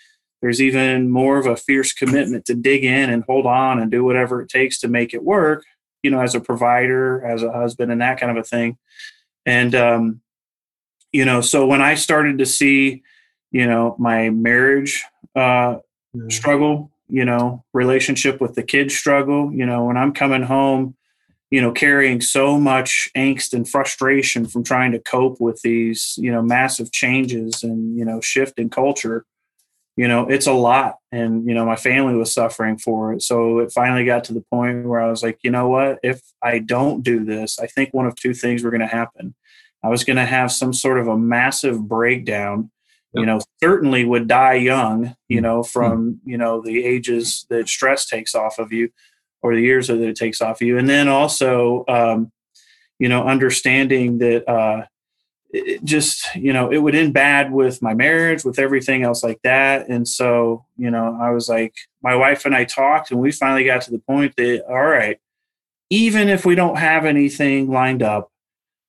there's 0.43 0.61
even 0.61 1.11
more 1.11 1.39
of 1.39 1.47
a 1.47 1.57
fierce 1.57 1.93
commitment 1.93 2.45
to 2.45 2.55
dig 2.55 2.85
in 2.85 3.11
and 3.11 3.25
hold 3.25 3.47
on 3.47 3.81
and 3.81 3.91
do 3.91 4.05
whatever 4.05 4.41
it 4.41 4.49
takes 4.49 4.79
to 4.79 4.89
make 4.89 5.13
it 5.13 5.25
work 5.25 5.65
you 6.07 6.11
know 6.11 6.21
as 6.21 6.35
a 6.35 6.41
provider 6.41 7.25
as 7.25 7.43
a 7.43 7.53
husband 7.53 7.91
and 7.93 8.01
that 8.01 8.19
kind 8.21 8.31
of 8.31 8.39
a 8.39 8.47
thing. 8.55 8.79
And 9.45 9.75
um 9.75 10.21
you 11.17 11.25
know 11.25 11.41
so 11.41 11.67
when 11.67 11.81
i 11.81 11.95
started 11.95 12.39
to 12.39 12.47
see 12.47 13.03
you 13.51 13.67
know 13.67 13.97
my 13.99 14.29
marriage 14.29 15.05
uh 15.35 15.77
struggle 16.29 16.91
you 17.09 17.25
know 17.25 17.65
relationship 17.73 18.41
with 18.41 18.55
the 18.55 18.63
kids 18.63 18.95
struggle 18.95 19.53
you 19.53 19.65
know 19.65 19.85
when 19.85 19.97
i'm 19.97 20.13
coming 20.13 20.43
home 20.43 20.95
you 21.51 21.61
know 21.61 21.73
carrying 21.73 22.21
so 22.21 22.59
much 22.59 23.09
angst 23.17 23.55
and 23.55 23.69
frustration 23.69 24.47
from 24.47 24.63
trying 24.63 24.93
to 24.93 24.99
cope 24.99 25.41
with 25.41 25.61
these 25.63 26.15
you 26.19 26.31
know 26.31 26.43
massive 26.43 26.93
changes 26.93 27.63
and 27.63 27.97
you 27.99 28.05
know 28.05 28.21
shift 28.21 28.59
in 28.59 28.69
culture 28.69 29.25
you 29.97 30.09
know 30.09 30.29
it's 30.29 30.47
a 30.47 30.53
lot. 30.53 30.97
And 31.13 31.47
you 31.49 31.55
know 31.55 31.65
my 31.65 31.77
family 31.77 32.15
was 32.15 32.33
suffering 32.33 32.79
for 32.79 33.13
it. 33.13 33.23
So 33.23 33.59
it 33.61 33.73
finally 33.73 34.05
got 34.05 34.25
to 34.25 34.35
the 34.35 34.45
point 34.53 34.87
where 34.87 35.01
i 35.01 35.09
was 35.09 35.23
like 35.23 35.39
you 35.43 35.51
know 35.51 35.69
what? 35.69 35.99
If 36.03 36.21
i 36.43 36.59
don't 36.59 37.03
do 37.03 37.25
this 37.25 37.59
i 37.59 37.67
think 37.67 37.93
one 37.93 38.07
of 38.07 38.15
two 38.17 38.35
things 38.35 38.63
were 38.63 38.71
going 38.71 38.81
to 38.81 38.87
happen. 38.87 39.35
I 39.83 39.89
was 39.89 40.05
going 40.05 40.17
to 40.17 40.25
have 40.25 40.51
some 40.51 40.73
sort 40.73 40.99
of 40.99 41.07
a 41.09 41.19
massive 41.19 41.81
breakdown 41.89 42.71
you 43.15 43.25
know 43.25 43.41
certainly 43.63 44.05
would 44.05 44.29
die 44.29 44.55
young 44.55 45.17
you 45.29 45.39
mm-hmm. 45.39 45.45
know 45.45 45.63
from 45.63 46.21
you 46.27 46.37
know 46.37 46.61
the 46.61 46.85
ages 46.85 47.47
that 47.49 47.67
stress 47.67 48.05
takes 48.05 48.35
off 48.35 48.59
of 48.59 48.73
you 48.73 48.91
or 49.47 49.55
the 49.55 49.63
years 49.63 49.87
that 49.87 50.01
it 50.01 50.17
takes 50.17 50.41
off 50.41 50.61
of 50.61 50.67
you. 50.67 50.79
And 50.79 50.89
then 50.89 51.09
also, 51.09 51.85
um, 51.89 52.33
you 52.99 53.09
know, 53.09 53.25
understanding 53.25 54.19
that 54.19 54.49
uh, 54.49 54.87
it 55.51 55.85
just, 55.85 56.35
you 56.35 56.53
know, 56.53 56.71
it 56.71 56.79
would 56.79 56.95
end 56.95 57.15
bad 57.15 57.53
with 57.53 57.81
my 57.81 57.95
marriage, 57.95 58.45
with 58.45 58.59
everything 58.59 59.03
else 59.03 59.23
like 59.23 59.41
that. 59.43 59.89
And 59.89 60.07
so, 60.07 60.65
you 60.77 60.91
know, 60.91 61.17
I 61.21 61.31
was 61.31 61.49
like, 61.49 61.75
my 62.03 62.15
wife 62.15 62.45
and 62.45 62.55
I 62.55 62.65
talked, 62.65 63.11
and 63.11 63.21
we 63.21 63.33
finally 63.33 63.65
got 63.65 63.83
to 63.83 63.91
the 63.91 63.99
point 63.99 64.35
that, 64.37 64.65
all 64.69 64.85
right, 64.85 65.19
even 65.89 66.29
if 66.29 66.45
we 66.45 66.55
don't 66.55 66.79
have 66.79 67.05
anything 67.05 67.71
lined 67.71 68.03
up, 68.03 68.31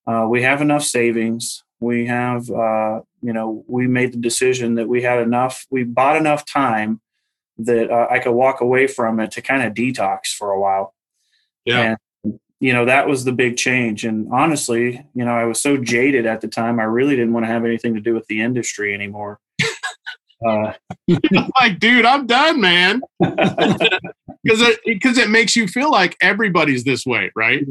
uh, 0.07 0.25
we 0.29 0.41
have 0.41 0.61
enough 0.61 0.83
savings. 0.83 1.63
We 1.79 2.07
have, 2.07 2.49
uh, 2.49 3.01
you 3.21 3.33
know, 3.33 3.63
we 3.67 3.87
made 3.87 4.13
the 4.13 4.17
decision 4.17 4.75
that 4.75 4.87
we 4.87 5.03
had 5.03 5.19
enough, 5.19 5.65
we 5.69 5.83
bought 5.83 6.17
enough 6.17 6.43
time 6.45 7.01
that 7.59 7.91
uh, 7.91 8.07
I 8.09 8.19
could 8.19 8.31
walk 8.31 8.61
away 8.61 8.87
from 8.87 9.19
it 9.19 9.31
to 9.31 9.41
kind 9.41 9.63
of 9.63 9.73
detox 9.73 10.27
for 10.27 10.51
a 10.51 10.59
while. 10.59 10.95
Yeah. 11.65 11.81
And, 11.81 11.97
you 12.59 12.73
know, 12.73 12.85
that 12.85 13.07
was 13.07 13.23
the 13.23 13.31
big 13.31 13.57
change. 13.57 14.03
And 14.03 14.27
honestly, 14.31 15.05
you 15.13 15.25
know, 15.25 15.31
I 15.31 15.45
was 15.45 15.61
so 15.61 15.77
jaded 15.77 16.25
at 16.25 16.41
the 16.41 16.47
time, 16.47 16.79
I 16.79 16.83
really 16.83 17.15
didn't 17.15 17.33
want 17.33 17.45
to 17.45 17.51
have 17.51 17.65
anything 17.65 17.93
to 17.95 18.01
do 18.01 18.13
with 18.13 18.25
the 18.27 18.41
industry 18.41 18.93
anymore. 18.93 19.39
uh, 20.47 20.73
like, 21.59 21.79
dude, 21.79 22.05
I'm 22.05 22.25
done, 22.25 22.61
man. 22.61 23.01
Because 24.43 24.61
it, 24.61 24.79
because 24.85 25.17
it 25.17 25.29
makes 25.29 25.57
you 25.57 25.67
feel 25.67 25.91
like 25.91 26.15
everybody's 26.21 26.85
this 26.85 27.05
way, 27.05 27.31
right? 27.35 27.65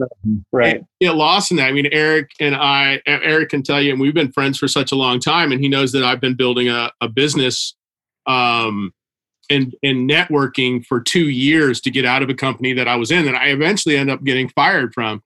Right. 0.53 0.85
Get 1.01 1.15
lost 1.15 1.51
in 1.51 1.57
that. 1.57 1.69
I 1.69 1.73
mean, 1.73 1.89
Eric 1.91 2.33
and 2.39 2.55
I, 2.55 3.01
Eric 3.07 3.49
can 3.49 3.63
tell 3.63 3.81
you, 3.81 3.93
and 3.93 4.01
we've 4.01 4.13
been 4.13 4.31
friends 4.31 4.59
for 4.59 4.69
such 4.69 4.93
a 4.93 4.95
long 4.95 5.19
time, 5.19 5.53
and 5.53 5.61
he 5.63 5.71
knows 5.71 5.93
that 5.93 6.05
I've 6.05 6.21
been 6.21 6.35
building 6.35 6.69
a, 6.69 6.93
a 7.01 7.09
business 7.09 7.75
um, 8.27 8.93
and 9.51 9.75
and 9.83 10.09
networking 10.09 10.85
for 10.85 11.01
two 11.01 11.29
years 11.29 11.81
to 11.83 11.91
get 11.91 12.05
out 12.05 12.23
of 12.23 12.31
a 12.31 12.35
company 12.35 12.73
that 12.75 12.89
I 12.89 12.97
was 12.97 13.11
in, 13.11 13.27
and 13.27 13.37
I 13.37 13.47
eventually 13.47 13.97
ended 13.97 14.15
up 14.15 14.25
getting 14.25 14.49
fired 14.49 14.95
from. 14.95 15.23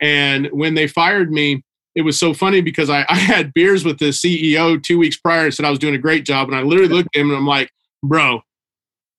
And 0.00 0.48
when 0.52 0.74
they 0.74 0.86
fired 0.86 1.30
me, 1.30 1.62
it 1.94 2.02
was 2.02 2.18
so 2.18 2.34
funny 2.34 2.60
because 2.60 2.90
I, 2.90 3.04
I 3.08 3.16
had 3.16 3.54
beers 3.54 3.84
with 3.84 3.98
the 3.98 4.10
CEO 4.10 4.82
two 4.82 4.98
weeks 4.98 5.16
prior 5.16 5.44
and 5.44 5.54
said 5.54 5.66
I 5.66 5.70
was 5.70 5.78
doing 5.78 5.94
a 5.94 5.98
great 5.98 6.24
job, 6.24 6.48
and 6.48 6.56
I 6.56 6.62
literally 6.62 6.92
looked 6.92 7.14
at 7.14 7.20
him 7.20 7.30
and 7.30 7.38
I'm 7.38 7.46
like, 7.46 7.70
"Bro, 8.02 8.42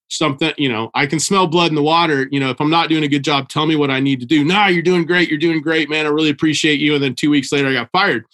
something, 0.09 0.53
you 0.57 0.69
know, 0.69 0.91
I 0.93 1.05
can 1.05 1.19
smell 1.19 1.47
blood 1.47 1.69
in 1.69 1.75
the 1.75 1.83
water. 1.83 2.27
You 2.31 2.39
know, 2.39 2.49
if 2.49 2.59
I'm 2.59 2.69
not 2.69 2.89
doing 2.89 3.03
a 3.03 3.07
good 3.07 3.23
job, 3.23 3.49
tell 3.49 3.65
me 3.65 3.75
what 3.75 3.91
I 3.91 3.99
need 3.99 4.19
to 4.19 4.25
do. 4.25 4.43
Nah, 4.43 4.67
you're 4.67 4.83
doing 4.83 5.05
great. 5.05 5.29
You're 5.29 5.39
doing 5.39 5.61
great, 5.61 5.89
man. 5.89 6.05
I 6.05 6.09
really 6.09 6.29
appreciate 6.29 6.79
you. 6.79 6.95
And 6.95 7.03
then 7.03 7.15
two 7.15 7.29
weeks 7.29 7.51
later, 7.51 7.67
I 7.67 7.73
got 7.73 7.91
fired. 7.91 8.25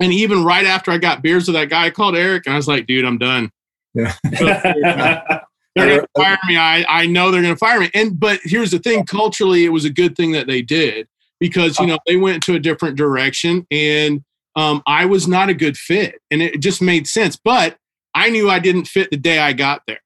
And 0.00 0.12
even 0.12 0.44
right 0.44 0.66
after 0.66 0.90
I 0.90 0.98
got 0.98 1.22
beers 1.22 1.48
with 1.48 1.54
that 1.54 1.70
guy, 1.70 1.86
I 1.86 1.90
called 1.90 2.16
Eric 2.16 2.44
and 2.46 2.54
I 2.54 2.56
was 2.56 2.68
like, 2.68 2.86
dude, 2.86 3.04
I'm 3.04 3.18
done. 3.18 3.50
Yeah. 3.98 4.14
they're 5.74 5.86
going 5.88 6.00
to 6.00 6.08
fire 6.16 6.38
me. 6.46 6.56
I, 6.56 6.84
I 6.88 7.06
know 7.06 7.30
they're 7.30 7.42
going 7.42 7.54
to 7.54 7.58
fire 7.58 7.80
me. 7.80 7.90
And, 7.94 8.18
but 8.18 8.40
here's 8.44 8.70
the 8.70 8.78
thing 8.78 9.04
culturally, 9.04 9.64
it 9.64 9.70
was 9.70 9.84
a 9.84 9.90
good 9.90 10.16
thing 10.16 10.32
that 10.32 10.46
they 10.46 10.62
did 10.62 11.08
because, 11.40 11.78
you 11.78 11.86
know, 11.86 11.98
they 12.06 12.16
went 12.16 12.42
to 12.44 12.54
a 12.54 12.60
different 12.60 12.96
direction 12.96 13.66
and 13.70 14.22
um, 14.56 14.82
I 14.86 15.04
was 15.04 15.28
not 15.28 15.48
a 15.48 15.54
good 15.54 15.76
fit 15.76 16.20
and 16.30 16.42
it 16.42 16.60
just 16.60 16.82
made 16.82 17.06
sense. 17.06 17.36
But 17.36 17.76
I 18.14 18.30
knew 18.30 18.50
I 18.50 18.58
didn't 18.58 18.86
fit 18.86 19.10
the 19.10 19.16
day 19.16 19.38
I 19.38 19.52
got 19.52 19.82
there. 19.86 20.00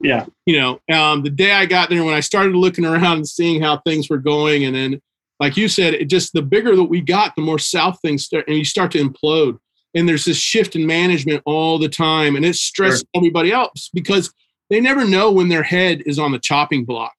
Yeah. 0.00 0.26
You 0.46 0.60
know, 0.60 0.80
um, 0.92 1.22
the 1.22 1.30
day 1.30 1.52
I 1.52 1.66
got 1.66 1.90
there, 1.90 2.04
when 2.04 2.14
I 2.14 2.20
started 2.20 2.54
looking 2.54 2.84
around 2.84 3.18
and 3.18 3.28
seeing 3.28 3.60
how 3.60 3.78
things 3.78 4.08
were 4.08 4.18
going, 4.18 4.64
and 4.64 4.74
then, 4.74 5.00
like 5.40 5.56
you 5.56 5.68
said, 5.68 5.94
it 5.94 6.06
just 6.06 6.32
the 6.32 6.42
bigger 6.42 6.76
that 6.76 6.84
we 6.84 7.00
got, 7.00 7.34
the 7.36 7.42
more 7.42 7.58
south 7.58 7.98
things 8.00 8.24
start, 8.24 8.46
and 8.48 8.56
you 8.56 8.64
start 8.64 8.92
to 8.92 8.98
implode. 8.98 9.58
And 9.94 10.08
there's 10.08 10.24
this 10.24 10.36
shift 10.36 10.76
in 10.76 10.86
management 10.86 11.42
all 11.46 11.78
the 11.78 11.88
time, 11.88 12.36
and 12.36 12.44
it 12.44 12.56
stresses 12.56 13.00
sure. 13.00 13.08
everybody 13.14 13.52
else 13.52 13.90
because 13.92 14.32
they 14.70 14.80
never 14.80 15.04
know 15.06 15.32
when 15.32 15.48
their 15.48 15.62
head 15.62 16.02
is 16.04 16.18
on 16.18 16.32
the 16.32 16.38
chopping 16.38 16.84
block. 16.84 17.12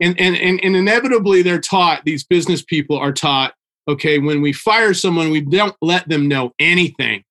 And, 0.00 0.18
and, 0.20 0.36
and, 0.36 0.60
and 0.62 0.76
inevitably, 0.76 1.42
they're 1.42 1.60
taught, 1.60 2.04
these 2.04 2.24
business 2.24 2.62
people 2.62 2.98
are 2.98 3.12
taught, 3.12 3.54
okay, 3.88 4.18
when 4.18 4.42
we 4.42 4.52
fire 4.52 4.94
someone, 4.94 5.30
we 5.30 5.40
don't 5.40 5.74
let 5.80 6.08
them 6.08 6.28
know 6.28 6.52
anything 6.58 7.24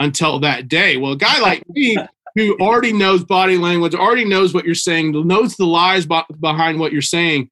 until 0.00 0.40
that 0.40 0.68
day. 0.68 0.96
Well, 0.96 1.12
a 1.12 1.16
guy 1.16 1.38
like 1.40 1.62
me, 1.68 1.96
who 2.34 2.56
already 2.60 2.92
knows 2.92 3.24
body 3.24 3.56
language, 3.56 3.94
already 3.94 4.24
knows 4.24 4.52
what 4.52 4.64
you're 4.64 4.74
saying, 4.74 5.12
knows 5.26 5.56
the 5.56 5.66
lies 5.66 6.06
behind 6.06 6.78
what 6.78 6.92
you're 6.92 7.02
saying, 7.02 7.48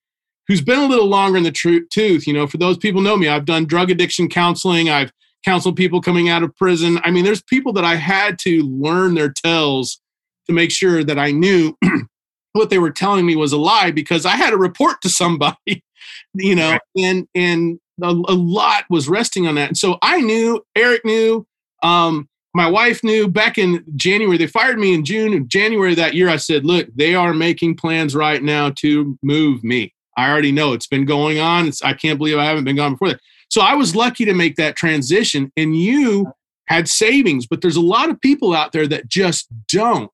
who's 0.47 0.61
been 0.61 0.79
a 0.79 0.87
little 0.87 1.09
longer 1.09 1.38
in 1.38 1.44
the 1.44 1.53
tr- 1.53 1.87
tooth. 1.90 2.27
You 2.27 2.33
know, 2.33 2.47
for 2.47 2.59
those 2.59 2.79
people 2.79 3.01
know 3.01 3.16
me, 3.16 3.29
I've 3.29 3.44
done 3.44 3.64
drug 3.64 3.90
addiction 3.90 4.29
counseling. 4.29 4.88
I've 4.88 5.12
counseled 5.44 5.77
people 5.77 6.01
coming 6.01 6.29
out 6.29 6.42
of 6.42 6.55
prison. 6.57 6.98
I 7.05 7.11
mean, 7.11 7.24
there's 7.24 7.42
people 7.42 7.72
that 7.74 7.85
I 7.85 7.94
had 7.94 8.38
to 8.40 8.62
learn 8.62 9.14
their 9.14 9.33
tells 9.33 10.01
to 10.46 10.53
make 10.53 10.70
sure 10.70 11.05
that 11.05 11.18
I 11.18 11.31
knew 11.31 11.77
what 12.53 12.70
they 12.70 12.79
were 12.79 12.90
telling 12.90 13.27
me 13.27 13.37
was 13.37 13.53
a 13.53 13.59
lie 13.59 13.90
because 13.90 14.27
I 14.27 14.37
had 14.37 14.51
to 14.51 14.57
report 14.57 15.01
to 15.03 15.09
somebody, 15.09 15.57
you 16.35 16.55
know, 16.55 16.72
right. 16.72 16.81
and 16.96 17.29
and 17.35 17.79
a, 18.03 18.11
a, 18.11 18.35
lot 18.35 18.85
was 18.90 19.09
resting 19.09 19.46
on 19.46 19.57
that. 19.57 19.68
And 19.68 19.79
so 19.79 19.98
I 20.03 20.20
knew, 20.20 20.64
Eric 20.77 21.05
knew, 21.05 21.46
um, 21.83 22.29
my 22.55 22.68
wife 22.68 23.05
knew 23.05 23.29
back 23.29 23.59
in 23.59 23.85
January, 23.96 24.38
they 24.38 24.46
fired 24.46 24.79
me 24.79 24.94
in 24.94 25.05
June 25.05 25.33
and 25.33 25.48
January 25.48 25.94
that 25.94 26.14
year. 26.14 26.29
I 26.29 26.37
said, 26.37 26.64
look, 26.64 26.88
they 26.94 27.14
are 27.14 27.35
making 27.35 27.77
plans 27.77 28.14
right 28.14 28.42
now 28.42 28.70
to 28.79 29.18
move 29.22 29.62
me. 29.62 29.94
I 30.16 30.29
already 30.29 30.51
know 30.51 30.72
it's 30.72 30.87
been 30.87 31.05
going 31.05 31.38
on. 31.38 31.68
It's, 31.68 31.83
I 31.83 31.92
can't 31.92 32.18
believe 32.18 32.38
I 32.38 32.44
haven't 32.44 32.64
been 32.64 32.77
gone 32.77 32.92
before 32.92 33.09
that. 33.11 33.20
So 33.49 33.61
I 33.61 33.75
was 33.75 33.97
lucky 33.97 34.25
to 34.25 34.35
make 34.35 34.57
that 34.57 34.77
transition. 34.77 35.53
And 35.57 35.77
you 35.77 36.33
had 36.67 36.89
savings, 36.89 37.47
but 37.47 37.61
there's 37.61 37.77
a 37.77 37.81
lot 37.81 38.11
of 38.11 38.21
people 38.21 38.55
out 38.55 38.73
there 38.73 38.87
that 38.87 39.09
just 39.09 39.49
don't. 39.73 40.11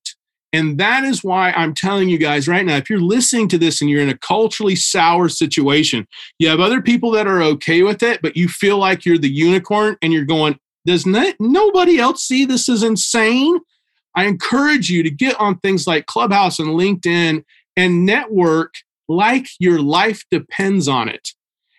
And 0.52 0.78
that 0.78 1.02
is 1.02 1.24
why 1.24 1.50
I'm 1.50 1.74
telling 1.74 2.08
you 2.08 2.16
guys 2.16 2.46
right 2.46 2.64
now 2.64 2.76
if 2.76 2.88
you're 2.88 3.00
listening 3.00 3.48
to 3.48 3.58
this 3.58 3.80
and 3.80 3.90
you're 3.90 4.00
in 4.00 4.08
a 4.08 4.16
culturally 4.16 4.76
sour 4.76 5.28
situation, 5.28 6.06
you 6.38 6.48
have 6.48 6.60
other 6.60 6.80
people 6.80 7.10
that 7.12 7.26
are 7.26 7.42
okay 7.42 7.82
with 7.82 8.04
it, 8.04 8.22
but 8.22 8.36
you 8.36 8.48
feel 8.48 8.78
like 8.78 9.04
you're 9.04 9.18
the 9.18 9.28
unicorn 9.28 9.96
and 10.00 10.12
you're 10.12 10.24
going, 10.24 10.56
does 10.86 11.06
not, 11.06 11.34
nobody 11.40 11.98
else 11.98 12.22
see 12.22 12.44
this 12.44 12.68
as 12.68 12.84
insane? 12.84 13.58
I 14.14 14.26
encourage 14.26 14.90
you 14.90 15.02
to 15.02 15.10
get 15.10 15.38
on 15.40 15.58
things 15.58 15.88
like 15.88 16.06
Clubhouse 16.06 16.60
and 16.60 16.68
LinkedIn 16.68 17.42
and 17.76 18.06
network 18.06 18.74
like 19.08 19.48
your 19.58 19.80
life 19.80 20.22
depends 20.30 20.86
on 20.86 21.08
it. 21.08 21.30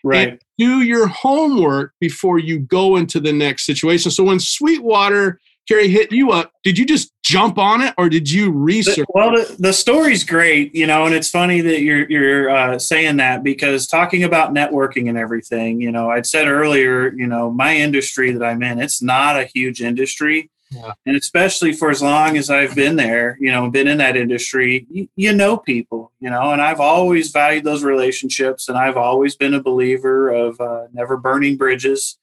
Right. 0.05 0.29
And 0.29 0.41
do 0.57 0.81
your 0.83 1.07
homework 1.07 1.93
before 1.99 2.37
you 2.37 2.59
go 2.59 2.95
into 2.95 3.19
the 3.19 3.33
next 3.33 3.65
situation. 3.65 4.11
So 4.11 4.23
when 4.23 4.39
Sweetwater 4.39 5.39
Carrie 5.67 5.89
hit 5.89 6.11
you 6.11 6.31
up, 6.31 6.51
did 6.63 6.77
you 6.77 6.85
just 6.85 7.11
jump 7.23 7.57
on 7.57 7.81
it 7.81 7.93
or 7.97 8.07
did 8.07 8.29
you 8.29 8.51
research? 8.51 9.05
Well, 9.09 9.31
the, 9.31 9.55
the 9.57 9.73
story's 9.73 10.23
great, 10.23 10.75
you 10.75 10.85
know, 10.85 11.07
and 11.07 11.15
it's 11.15 11.29
funny 11.29 11.61
that 11.61 11.81
you're 11.81 12.07
you're 12.07 12.49
uh, 12.49 12.77
saying 12.77 13.17
that 13.17 13.43
because 13.43 13.87
talking 13.87 14.23
about 14.23 14.53
networking 14.53 15.09
and 15.09 15.17
everything, 15.17 15.81
you 15.81 15.91
know, 15.91 16.11
I'd 16.11 16.27
said 16.27 16.47
earlier, 16.47 17.11
you 17.13 17.25
know, 17.25 17.49
my 17.49 17.75
industry 17.75 18.31
that 18.31 18.45
I'm 18.45 18.61
in, 18.61 18.79
it's 18.79 19.01
not 19.01 19.39
a 19.39 19.45
huge 19.45 19.81
industry. 19.81 20.51
Yeah. 20.75 20.93
And 21.05 21.15
especially 21.15 21.73
for 21.73 21.89
as 21.89 22.01
long 22.01 22.37
as 22.37 22.49
I've 22.49 22.75
been 22.75 22.97
there, 22.97 23.37
you 23.39 23.51
know, 23.51 23.69
been 23.69 23.87
in 23.87 23.97
that 23.99 24.17
industry, 24.17 24.85
you, 24.89 25.07
you 25.15 25.33
know 25.33 25.57
people, 25.57 26.11
you 26.19 26.29
know, 26.29 26.51
and 26.51 26.61
I've 26.61 26.79
always 26.79 27.31
valued 27.31 27.63
those 27.63 27.83
relationships 27.83 28.67
and 28.67 28.77
I've 28.77 28.97
always 28.97 29.35
been 29.35 29.53
a 29.53 29.61
believer 29.61 30.29
of 30.29 30.59
uh, 30.59 30.87
never 30.93 31.17
burning 31.17 31.57
bridges. 31.57 32.17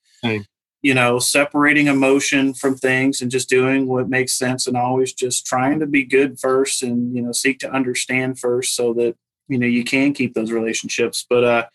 You 0.85 0.95
know, 0.95 1.21
separating 1.21 1.87
emotion 1.87 2.55
from 2.55 2.77
things 2.77 3.23
and 3.23 3.31
just 3.31 3.49
doing 3.49 3.87
what 3.87 4.09
makes 4.09 4.33
sense 4.33 4.67
and 4.67 4.77
always 4.77 5.13
just 5.13 5.47
trying 5.47 5.79
to 5.79 5.87
be 5.87 6.05
good 6.05 6.41
first 6.41 6.83
and, 6.83 7.15
you 7.15 7.23
know, 7.23 7.31
seek 7.31 7.61
to 7.61 7.73
understand 7.73 8.41
first 8.41 8.75
so 8.75 8.93
that, 8.95 9.17
you 9.49 9.59
know, 9.59 9.67
you 9.67 9.85
can 9.85 10.13
keep 10.13 10.35
those 10.35 10.51
relationships. 10.51 11.25
But, 11.29 11.45
uh, 11.45 11.67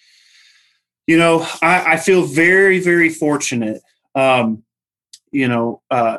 you 1.07 1.17
know, 1.17 1.47
I, 1.61 1.93
I 1.93 1.97
feel 1.97 2.25
very, 2.25 2.79
very 2.79 3.09
fortunate. 3.09 3.81
Um, 4.13 4.63
you 5.31 5.47
know, 5.47 5.81
uh, 5.89 6.17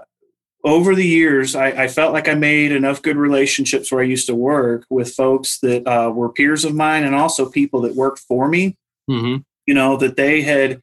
over 0.64 0.94
the 0.94 1.06
years, 1.06 1.54
I, 1.54 1.68
I, 1.68 1.88
felt 1.88 2.12
like 2.12 2.28
I 2.28 2.34
made 2.34 2.72
enough 2.72 3.00
good 3.00 3.16
relationships 3.16 3.92
where 3.92 4.00
I 4.00 4.06
used 4.06 4.26
to 4.26 4.34
work 4.34 4.84
with 4.90 5.14
folks 5.14 5.60
that 5.60 5.86
uh, 5.86 6.10
were 6.10 6.32
peers 6.32 6.64
of 6.64 6.74
mine 6.74 7.04
and 7.04 7.14
also 7.14 7.48
people 7.48 7.80
that 7.82 7.94
worked 7.94 8.18
for 8.18 8.48
me. 8.48 8.76
Mm-hmm. 9.08 9.42
You 9.66 9.74
know, 9.74 9.96
that 9.98 10.16
they 10.16 10.42
had 10.42 10.82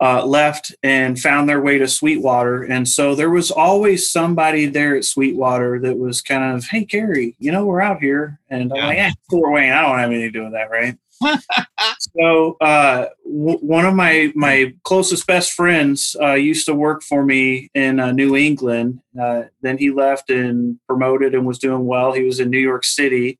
uh, 0.00 0.24
left 0.24 0.74
and 0.82 1.20
found 1.20 1.48
their 1.48 1.60
way 1.60 1.78
to 1.78 1.86
Sweetwater. 1.86 2.62
And 2.62 2.88
so 2.88 3.14
there 3.14 3.28
was 3.28 3.50
always 3.50 4.10
somebody 4.10 4.66
there 4.66 4.96
at 4.96 5.04
Sweetwater 5.04 5.78
that 5.80 5.98
was 5.98 6.22
kind 6.22 6.56
of, 6.56 6.64
hey, 6.64 6.84
Carrie, 6.84 7.36
you 7.38 7.52
know, 7.52 7.66
we're 7.66 7.82
out 7.82 8.00
here. 8.00 8.38
And 8.48 8.72
I'm 8.72 8.78
like, 8.78 8.96
yeah, 8.96 9.10
Fort 9.28 9.52
Wayne, 9.52 9.72
I 9.72 9.82
don't 9.82 9.98
have 9.98 10.10
anything 10.10 10.32
to 10.32 10.38
do 10.38 10.44
with 10.44 10.52
that, 10.52 10.70
right? 10.70 10.96
So 11.98 12.56
uh, 12.60 13.06
w- 13.24 13.58
one 13.58 13.84
of 13.84 13.94
my 13.94 14.32
my 14.34 14.74
closest 14.84 15.26
best 15.26 15.52
friends 15.52 16.16
uh, 16.20 16.34
used 16.34 16.66
to 16.66 16.74
work 16.74 17.02
for 17.02 17.24
me 17.24 17.70
in 17.74 18.00
uh, 18.00 18.12
New 18.12 18.36
England. 18.36 19.00
Uh, 19.20 19.42
then 19.62 19.78
he 19.78 19.90
left 19.90 20.30
and 20.30 20.78
promoted 20.86 21.34
and 21.34 21.46
was 21.46 21.58
doing 21.58 21.86
well. 21.86 22.12
He 22.12 22.24
was 22.24 22.40
in 22.40 22.50
New 22.50 22.58
York 22.58 22.84
City, 22.84 23.38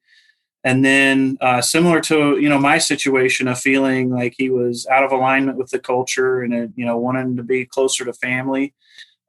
and 0.65 0.85
then 0.85 1.39
uh, 1.41 1.61
similar 1.61 2.01
to 2.03 2.39
you 2.39 2.49
know 2.49 2.59
my 2.59 2.79
situation 2.79 3.49
of 3.49 3.59
feeling 3.59 4.11
like 4.11 4.35
he 4.37 4.51
was 4.51 4.87
out 4.89 5.05
of 5.05 5.13
alignment 5.13 5.59
with 5.59 5.71
the 5.71 5.79
culture 5.79 6.43
and 6.43 6.55
uh, 6.55 6.67
you 6.77 6.85
know 6.85 6.99
wanting 6.99 7.37
to 7.37 7.43
be 7.43 7.65
closer 7.65 8.05
to 8.05 8.13
family 8.13 8.75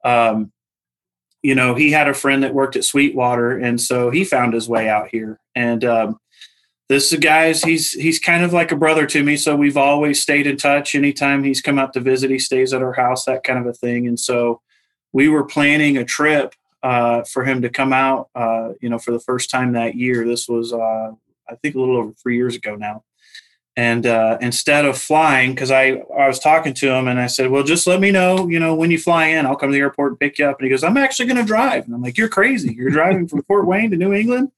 um, 0.04 0.52
you 1.42 1.54
know 1.54 1.74
he 1.74 1.90
had 1.90 2.08
a 2.08 2.14
friend 2.14 2.42
that 2.42 2.54
worked 2.54 2.76
at 2.76 2.84
sweetwater 2.84 3.58
and 3.58 3.80
so 3.80 4.10
he 4.10 4.24
found 4.24 4.52
his 4.52 4.68
way 4.68 4.88
out 4.88 5.08
here 5.08 5.40
and 5.54 5.84
um, 5.84 6.18
this 6.92 7.14
guy's 7.16 7.62
he's 7.62 7.94
he's 7.94 8.18
kind 8.18 8.44
of 8.44 8.52
like 8.52 8.70
a 8.70 8.76
brother 8.76 9.06
to 9.06 9.22
me. 9.22 9.38
So 9.38 9.56
we've 9.56 9.78
always 9.78 10.20
stayed 10.20 10.46
in 10.46 10.58
touch. 10.58 10.94
Anytime 10.94 11.42
he's 11.42 11.62
come 11.62 11.78
out 11.78 11.94
to 11.94 12.00
visit, 12.00 12.30
he 12.30 12.38
stays 12.38 12.74
at 12.74 12.82
our 12.82 12.92
house, 12.92 13.24
that 13.24 13.44
kind 13.44 13.58
of 13.58 13.66
a 13.66 13.72
thing. 13.72 14.06
And 14.06 14.20
so 14.20 14.60
we 15.12 15.30
were 15.30 15.44
planning 15.44 15.96
a 15.96 16.04
trip 16.04 16.54
uh, 16.82 17.22
for 17.22 17.44
him 17.44 17.62
to 17.62 17.70
come 17.70 17.94
out, 17.94 18.28
uh, 18.34 18.72
you 18.82 18.90
know, 18.90 18.98
for 18.98 19.12
the 19.12 19.20
first 19.20 19.48
time 19.48 19.72
that 19.72 19.94
year. 19.94 20.26
This 20.26 20.48
was, 20.48 20.74
uh, 20.74 21.12
I 21.48 21.54
think, 21.62 21.76
a 21.76 21.80
little 21.80 21.96
over 21.96 22.12
three 22.12 22.36
years 22.36 22.56
ago 22.56 22.76
now. 22.76 23.04
And 23.74 24.04
uh, 24.04 24.36
instead 24.42 24.84
of 24.84 24.98
flying, 24.98 25.54
because 25.54 25.70
I 25.70 26.02
I 26.14 26.28
was 26.28 26.38
talking 26.38 26.74
to 26.74 26.90
him 26.90 27.08
and 27.08 27.18
I 27.18 27.26
said, 27.26 27.50
well, 27.50 27.62
just 27.62 27.86
let 27.86 28.00
me 28.00 28.10
know, 28.10 28.46
you 28.48 28.60
know, 28.60 28.74
when 28.74 28.90
you 28.90 28.98
fly 28.98 29.28
in, 29.28 29.46
I'll 29.46 29.56
come 29.56 29.70
to 29.70 29.72
the 29.72 29.80
airport 29.80 30.12
and 30.12 30.20
pick 30.20 30.38
you 30.38 30.44
up. 30.44 30.58
And 30.58 30.66
he 30.66 30.70
goes, 30.70 30.84
I'm 30.84 30.98
actually 30.98 31.26
going 31.26 31.38
to 31.38 31.52
drive. 31.54 31.86
And 31.86 31.94
I'm 31.94 32.02
like, 32.02 32.18
you're 32.18 32.28
crazy. 32.28 32.74
You're 32.74 32.90
driving 32.90 33.26
from 33.28 33.42
Fort 33.44 33.66
Wayne 33.66 33.90
to 33.92 33.96
New 33.96 34.12
England. 34.12 34.52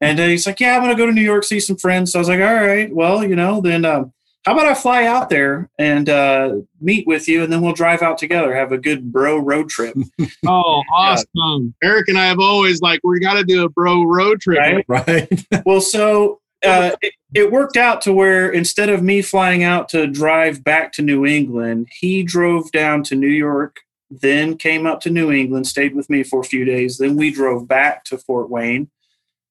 And 0.00 0.20
uh, 0.20 0.26
he's 0.26 0.46
like, 0.46 0.60
yeah, 0.60 0.76
I'm 0.76 0.82
going 0.82 0.94
to 0.94 1.00
go 1.00 1.06
to 1.06 1.12
New 1.12 1.22
York, 1.22 1.44
see 1.44 1.60
some 1.60 1.76
friends. 1.76 2.12
So 2.12 2.18
I 2.18 2.20
was 2.20 2.28
like, 2.28 2.40
all 2.40 2.54
right, 2.54 2.94
well, 2.94 3.24
you 3.24 3.36
know, 3.36 3.60
then 3.60 3.84
um, 3.84 4.12
how 4.44 4.54
about 4.54 4.66
I 4.66 4.74
fly 4.74 5.06
out 5.06 5.28
there 5.28 5.70
and 5.78 6.08
uh, 6.08 6.56
meet 6.80 7.06
with 7.06 7.28
you, 7.28 7.44
and 7.44 7.52
then 7.52 7.60
we'll 7.60 7.74
drive 7.74 8.02
out 8.02 8.18
together, 8.18 8.54
have 8.54 8.72
a 8.72 8.78
good 8.78 9.12
bro 9.12 9.38
road 9.38 9.68
trip. 9.68 9.96
oh, 10.46 10.82
awesome! 10.94 11.74
Eric 11.82 12.08
and 12.08 12.18
I 12.18 12.26
have 12.26 12.40
always 12.40 12.80
like 12.80 13.00
we 13.04 13.20
got 13.20 13.34
to 13.34 13.44
do 13.44 13.64
a 13.64 13.68
bro 13.68 14.02
road 14.02 14.40
trip, 14.40 14.58
right? 14.58 14.84
right. 14.88 15.46
well, 15.64 15.80
so 15.80 16.40
uh, 16.64 16.90
it, 17.02 17.14
it, 17.34 17.52
worked 17.52 17.76
out 17.76 18.00
to 18.02 18.12
where 18.12 18.50
instead 18.50 18.88
of 18.88 19.02
me 19.02 19.22
flying 19.22 19.62
out 19.62 19.88
to 19.90 20.08
drive 20.08 20.64
back 20.64 20.92
to 20.94 21.02
New 21.02 21.24
England, 21.24 21.88
he 21.92 22.24
drove 22.24 22.72
down 22.72 23.04
to 23.04 23.14
New 23.14 23.28
York, 23.28 23.80
then 24.10 24.56
came 24.56 24.86
up 24.86 25.00
to 25.02 25.10
New 25.10 25.30
England, 25.30 25.68
stayed 25.68 25.94
with 25.94 26.10
me 26.10 26.24
for 26.24 26.40
a 26.40 26.44
few 26.44 26.64
days. 26.64 26.98
Then 26.98 27.16
we 27.16 27.32
drove 27.32 27.68
back 27.68 28.02
to 28.06 28.18
Fort 28.18 28.50
Wayne, 28.50 28.90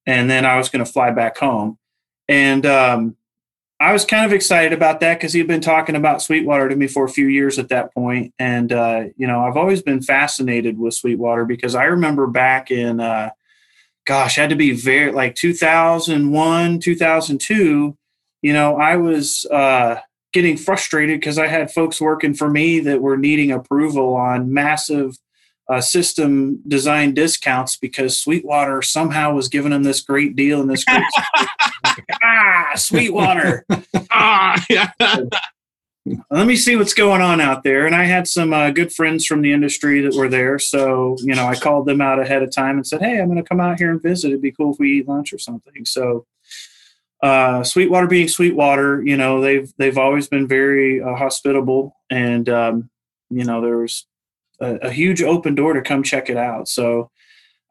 and 0.05 0.29
then 0.29 0.45
I 0.45 0.57
was 0.57 0.69
going 0.69 0.83
to 0.83 0.91
fly 0.91 1.11
back 1.11 1.37
home. 1.37 1.77
And 2.27 2.65
um, 2.65 3.15
I 3.79 3.93
was 3.93 4.05
kind 4.05 4.25
of 4.25 4.33
excited 4.33 4.73
about 4.73 4.99
that 4.99 5.17
because 5.17 5.33
he'd 5.33 5.47
been 5.47 5.61
talking 5.61 5.95
about 5.95 6.21
Sweetwater 6.21 6.69
to 6.69 6.75
me 6.75 6.87
for 6.87 7.05
a 7.05 7.09
few 7.09 7.27
years 7.27 7.57
at 7.57 7.69
that 7.69 7.93
point. 7.93 8.33
And, 8.39 8.71
uh, 8.71 9.05
you 9.17 9.27
know, 9.27 9.41
I've 9.41 9.57
always 9.57 9.81
been 9.81 10.01
fascinated 10.01 10.77
with 10.77 10.93
Sweetwater 10.93 11.45
because 11.45 11.75
I 11.75 11.85
remember 11.85 12.27
back 12.27 12.71
in, 12.71 12.99
uh, 12.99 13.31
gosh, 14.05 14.35
had 14.35 14.51
to 14.51 14.55
be 14.55 14.71
very 14.71 15.11
like 15.11 15.35
2001, 15.35 16.79
2002, 16.79 17.97
you 18.41 18.53
know, 18.53 18.75
I 18.75 18.97
was 18.97 19.45
uh, 19.45 19.99
getting 20.33 20.57
frustrated 20.57 21.19
because 21.19 21.37
I 21.37 21.47
had 21.47 21.71
folks 21.71 22.01
working 22.01 22.33
for 22.33 22.49
me 22.49 22.79
that 22.81 23.01
were 23.01 23.17
needing 23.17 23.51
approval 23.51 24.15
on 24.15 24.53
massive 24.53 25.17
uh, 25.71 25.79
system 25.79 26.61
design 26.67 27.13
discounts 27.13 27.77
because 27.77 28.17
Sweetwater 28.17 28.81
somehow 28.81 29.33
was 29.33 29.47
giving 29.47 29.71
them 29.71 29.83
this 29.83 30.01
great 30.01 30.35
deal 30.35 30.59
and 30.59 30.69
this 30.69 30.83
great 30.83 31.03
ah 32.23 32.71
Sweetwater 32.75 33.65
ah 34.11 34.63
yeah. 34.69 34.91
Let 36.31 36.47
me 36.47 36.55
see 36.55 36.75
what's 36.75 36.95
going 36.95 37.21
on 37.21 37.39
out 37.39 37.63
there. 37.63 37.85
And 37.85 37.93
I 37.93 38.05
had 38.05 38.27
some 38.27 38.53
uh, 38.53 38.71
good 38.71 38.91
friends 38.91 39.23
from 39.23 39.43
the 39.43 39.53
industry 39.53 40.01
that 40.01 40.15
were 40.15 40.27
there. 40.27 40.57
So, 40.57 41.15
you 41.19 41.35
know, 41.35 41.45
I 41.45 41.55
called 41.55 41.85
them 41.85 42.01
out 42.01 42.19
ahead 42.19 42.41
of 42.41 42.49
time 42.49 42.77
and 42.77 42.87
said, 42.87 43.01
Hey, 43.01 43.19
I'm 43.19 43.27
going 43.27 43.37
to 43.37 43.47
come 43.47 43.59
out 43.59 43.77
here 43.77 43.91
and 43.91 44.01
visit. 44.01 44.29
It'd 44.29 44.41
be 44.41 44.51
cool 44.51 44.73
if 44.73 44.79
we 44.79 44.97
eat 44.97 45.07
lunch 45.07 45.31
or 45.31 45.37
something. 45.37 45.85
So, 45.85 46.25
uh, 47.21 47.63
Sweetwater 47.63 48.07
being 48.07 48.27
Sweetwater, 48.27 49.03
you 49.03 49.15
know, 49.15 49.41
they've, 49.41 49.71
they've 49.77 49.97
always 49.97 50.27
been 50.27 50.47
very 50.47 51.03
uh, 51.03 51.13
hospitable. 51.13 51.95
And, 52.09 52.49
um, 52.49 52.89
you 53.29 53.45
know, 53.45 53.61
there 53.61 53.77
was 53.77 54.07
a, 54.61 54.75
a, 54.87 54.91
huge 54.91 55.21
open 55.21 55.55
door 55.55 55.73
to 55.73 55.81
come 55.81 56.03
check 56.03 56.29
it 56.29 56.37
out. 56.37 56.67
So 56.67 57.09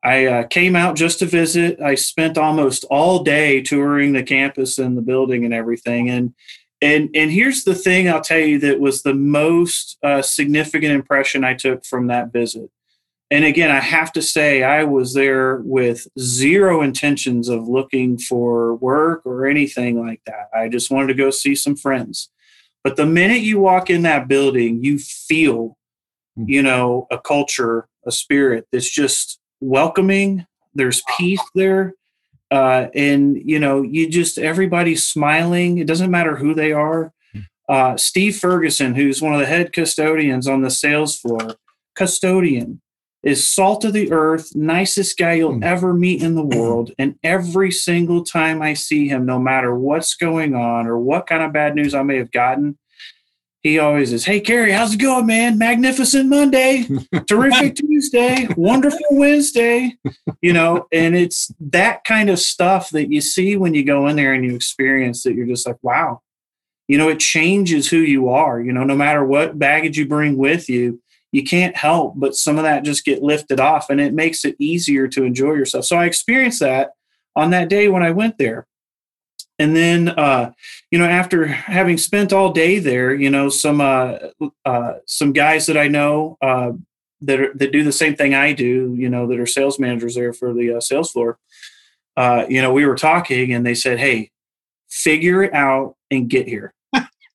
I 0.02 0.26
uh, 0.26 0.46
came 0.46 0.76
out 0.76 0.96
just 0.96 1.18
to 1.20 1.26
visit. 1.26 1.80
I 1.80 1.94
spent 1.94 2.38
almost 2.38 2.84
all 2.90 3.22
day 3.22 3.62
touring 3.62 4.12
the 4.12 4.22
campus 4.22 4.78
and 4.78 4.96
the 4.96 5.02
building 5.02 5.44
and 5.44 5.54
everything. 5.54 6.10
And 6.10 6.34
and 6.82 7.10
and 7.14 7.30
here's 7.30 7.64
the 7.64 7.74
thing 7.74 8.08
I'll 8.08 8.22
tell 8.22 8.38
you 8.38 8.58
that 8.60 8.80
was 8.80 9.02
the 9.02 9.14
most 9.14 9.98
uh, 10.02 10.22
significant 10.22 10.92
impression 10.92 11.44
I 11.44 11.54
took 11.54 11.84
from 11.84 12.06
that 12.06 12.32
visit. 12.32 12.70
And 13.30 13.44
again, 13.44 13.70
I 13.70 13.78
have 13.78 14.12
to 14.14 14.22
say 14.22 14.64
I 14.64 14.82
was 14.84 15.14
there 15.14 15.58
with 15.58 16.08
zero 16.18 16.82
intentions 16.82 17.48
of 17.48 17.68
looking 17.68 18.18
for 18.18 18.74
work 18.74 19.24
or 19.24 19.46
anything 19.46 20.04
like 20.04 20.20
that. 20.26 20.48
I 20.52 20.68
just 20.68 20.90
wanted 20.90 21.08
to 21.08 21.14
go 21.14 21.30
see 21.30 21.54
some 21.54 21.76
friends. 21.76 22.30
But 22.82 22.96
the 22.96 23.06
minute 23.06 23.42
you 23.42 23.60
walk 23.60 23.88
in 23.88 24.02
that 24.02 24.26
building, 24.26 24.82
you 24.82 24.98
feel. 24.98 25.76
You 26.48 26.62
know, 26.62 27.06
a 27.10 27.18
culture, 27.18 27.88
a 28.06 28.12
spirit 28.12 28.66
that's 28.72 28.90
just 28.90 29.38
welcoming. 29.60 30.46
There's 30.74 31.02
peace 31.16 31.42
there. 31.54 31.94
Uh, 32.50 32.86
and, 32.94 33.36
you 33.44 33.58
know, 33.58 33.82
you 33.82 34.08
just, 34.08 34.38
everybody's 34.38 35.06
smiling. 35.06 35.78
It 35.78 35.86
doesn't 35.86 36.10
matter 36.10 36.36
who 36.36 36.54
they 36.54 36.72
are. 36.72 37.12
Hmm. 37.32 37.40
Uh, 37.68 37.96
Steve 37.96 38.36
Ferguson, 38.36 38.94
who's 38.94 39.22
one 39.22 39.34
of 39.34 39.40
the 39.40 39.46
head 39.46 39.72
custodians 39.72 40.48
on 40.48 40.62
the 40.62 40.70
sales 40.70 41.16
floor, 41.18 41.54
custodian, 41.94 42.80
is 43.22 43.48
salt 43.48 43.84
of 43.84 43.92
the 43.92 44.10
earth, 44.12 44.54
nicest 44.56 45.18
guy 45.18 45.34
you'll 45.34 45.52
mm. 45.52 45.64
ever 45.64 45.92
meet 45.92 46.22
in 46.22 46.34
the 46.34 46.44
world. 46.44 46.92
And 46.98 47.16
every 47.22 47.70
single 47.70 48.24
time 48.24 48.62
I 48.62 48.74
see 48.74 49.08
him, 49.08 49.26
no 49.26 49.38
matter 49.38 49.74
what's 49.74 50.14
going 50.14 50.54
on 50.54 50.86
or 50.86 50.98
what 50.98 51.26
kind 51.26 51.42
of 51.42 51.52
bad 51.52 51.74
news 51.74 51.94
I 51.94 52.02
may 52.02 52.16
have 52.16 52.30
gotten, 52.30 52.78
he 53.62 53.78
always 53.78 54.12
is, 54.12 54.24
Hey, 54.24 54.40
Kerry, 54.40 54.72
how's 54.72 54.94
it 54.94 54.98
going, 54.98 55.26
man? 55.26 55.58
Magnificent 55.58 56.28
Monday, 56.28 56.88
terrific 57.26 57.76
Tuesday, 57.76 58.48
wonderful 58.56 59.00
Wednesday, 59.10 59.96
you 60.40 60.52
know, 60.52 60.86
and 60.92 61.14
it's 61.14 61.52
that 61.60 62.04
kind 62.04 62.30
of 62.30 62.38
stuff 62.38 62.90
that 62.90 63.12
you 63.12 63.20
see 63.20 63.56
when 63.56 63.74
you 63.74 63.84
go 63.84 64.06
in 64.06 64.16
there 64.16 64.32
and 64.32 64.44
you 64.44 64.54
experience 64.54 65.22
that 65.22 65.34
you're 65.34 65.46
just 65.46 65.66
like, 65.66 65.76
wow, 65.82 66.22
you 66.88 66.96
know, 66.96 67.08
it 67.08 67.20
changes 67.20 67.88
who 67.88 67.98
you 67.98 68.30
are, 68.30 68.60
you 68.60 68.72
know, 68.72 68.84
no 68.84 68.96
matter 68.96 69.24
what 69.24 69.58
baggage 69.58 69.98
you 69.98 70.06
bring 70.06 70.36
with 70.36 70.68
you, 70.68 71.00
you 71.32 71.44
can't 71.44 71.76
help 71.76 72.14
but 72.16 72.34
some 72.34 72.58
of 72.58 72.64
that 72.64 72.84
just 72.84 73.04
get 73.04 73.22
lifted 73.22 73.60
off 73.60 73.90
and 73.90 74.00
it 74.00 74.12
makes 74.12 74.44
it 74.44 74.56
easier 74.58 75.06
to 75.08 75.24
enjoy 75.24 75.52
yourself. 75.52 75.84
So 75.84 75.96
I 75.96 76.06
experienced 76.06 76.60
that 76.60 76.92
on 77.36 77.50
that 77.50 77.68
day 77.68 77.88
when 77.88 78.02
I 78.02 78.10
went 78.10 78.38
there 78.38 78.66
and 79.60 79.76
then 79.76 80.08
uh, 80.08 80.50
you 80.90 80.98
know 80.98 81.04
after 81.04 81.46
having 81.46 81.96
spent 81.96 82.32
all 82.32 82.52
day 82.52 82.80
there 82.80 83.14
you 83.14 83.30
know 83.30 83.48
some 83.48 83.80
uh, 83.80 84.18
uh, 84.64 84.94
some 85.06 85.32
guys 85.32 85.66
that 85.66 85.76
i 85.76 85.86
know 85.86 86.36
uh, 86.42 86.72
that 87.20 87.40
are, 87.40 87.54
that 87.54 87.70
do 87.70 87.84
the 87.84 87.92
same 87.92 88.16
thing 88.16 88.34
i 88.34 88.52
do 88.52 88.94
you 88.98 89.08
know 89.08 89.26
that 89.28 89.38
are 89.38 89.46
sales 89.46 89.78
managers 89.78 90.14
there 90.16 90.32
for 90.32 90.52
the 90.52 90.76
uh, 90.76 90.80
sales 90.80 91.12
floor 91.12 91.38
uh, 92.16 92.44
you 92.48 92.60
know 92.60 92.72
we 92.72 92.84
were 92.84 92.96
talking 92.96 93.52
and 93.52 93.64
they 93.64 93.74
said 93.74 93.98
hey 93.98 94.30
figure 94.90 95.42
it 95.42 95.54
out 95.54 95.96
and 96.10 96.28
get 96.28 96.46
here. 96.46 96.74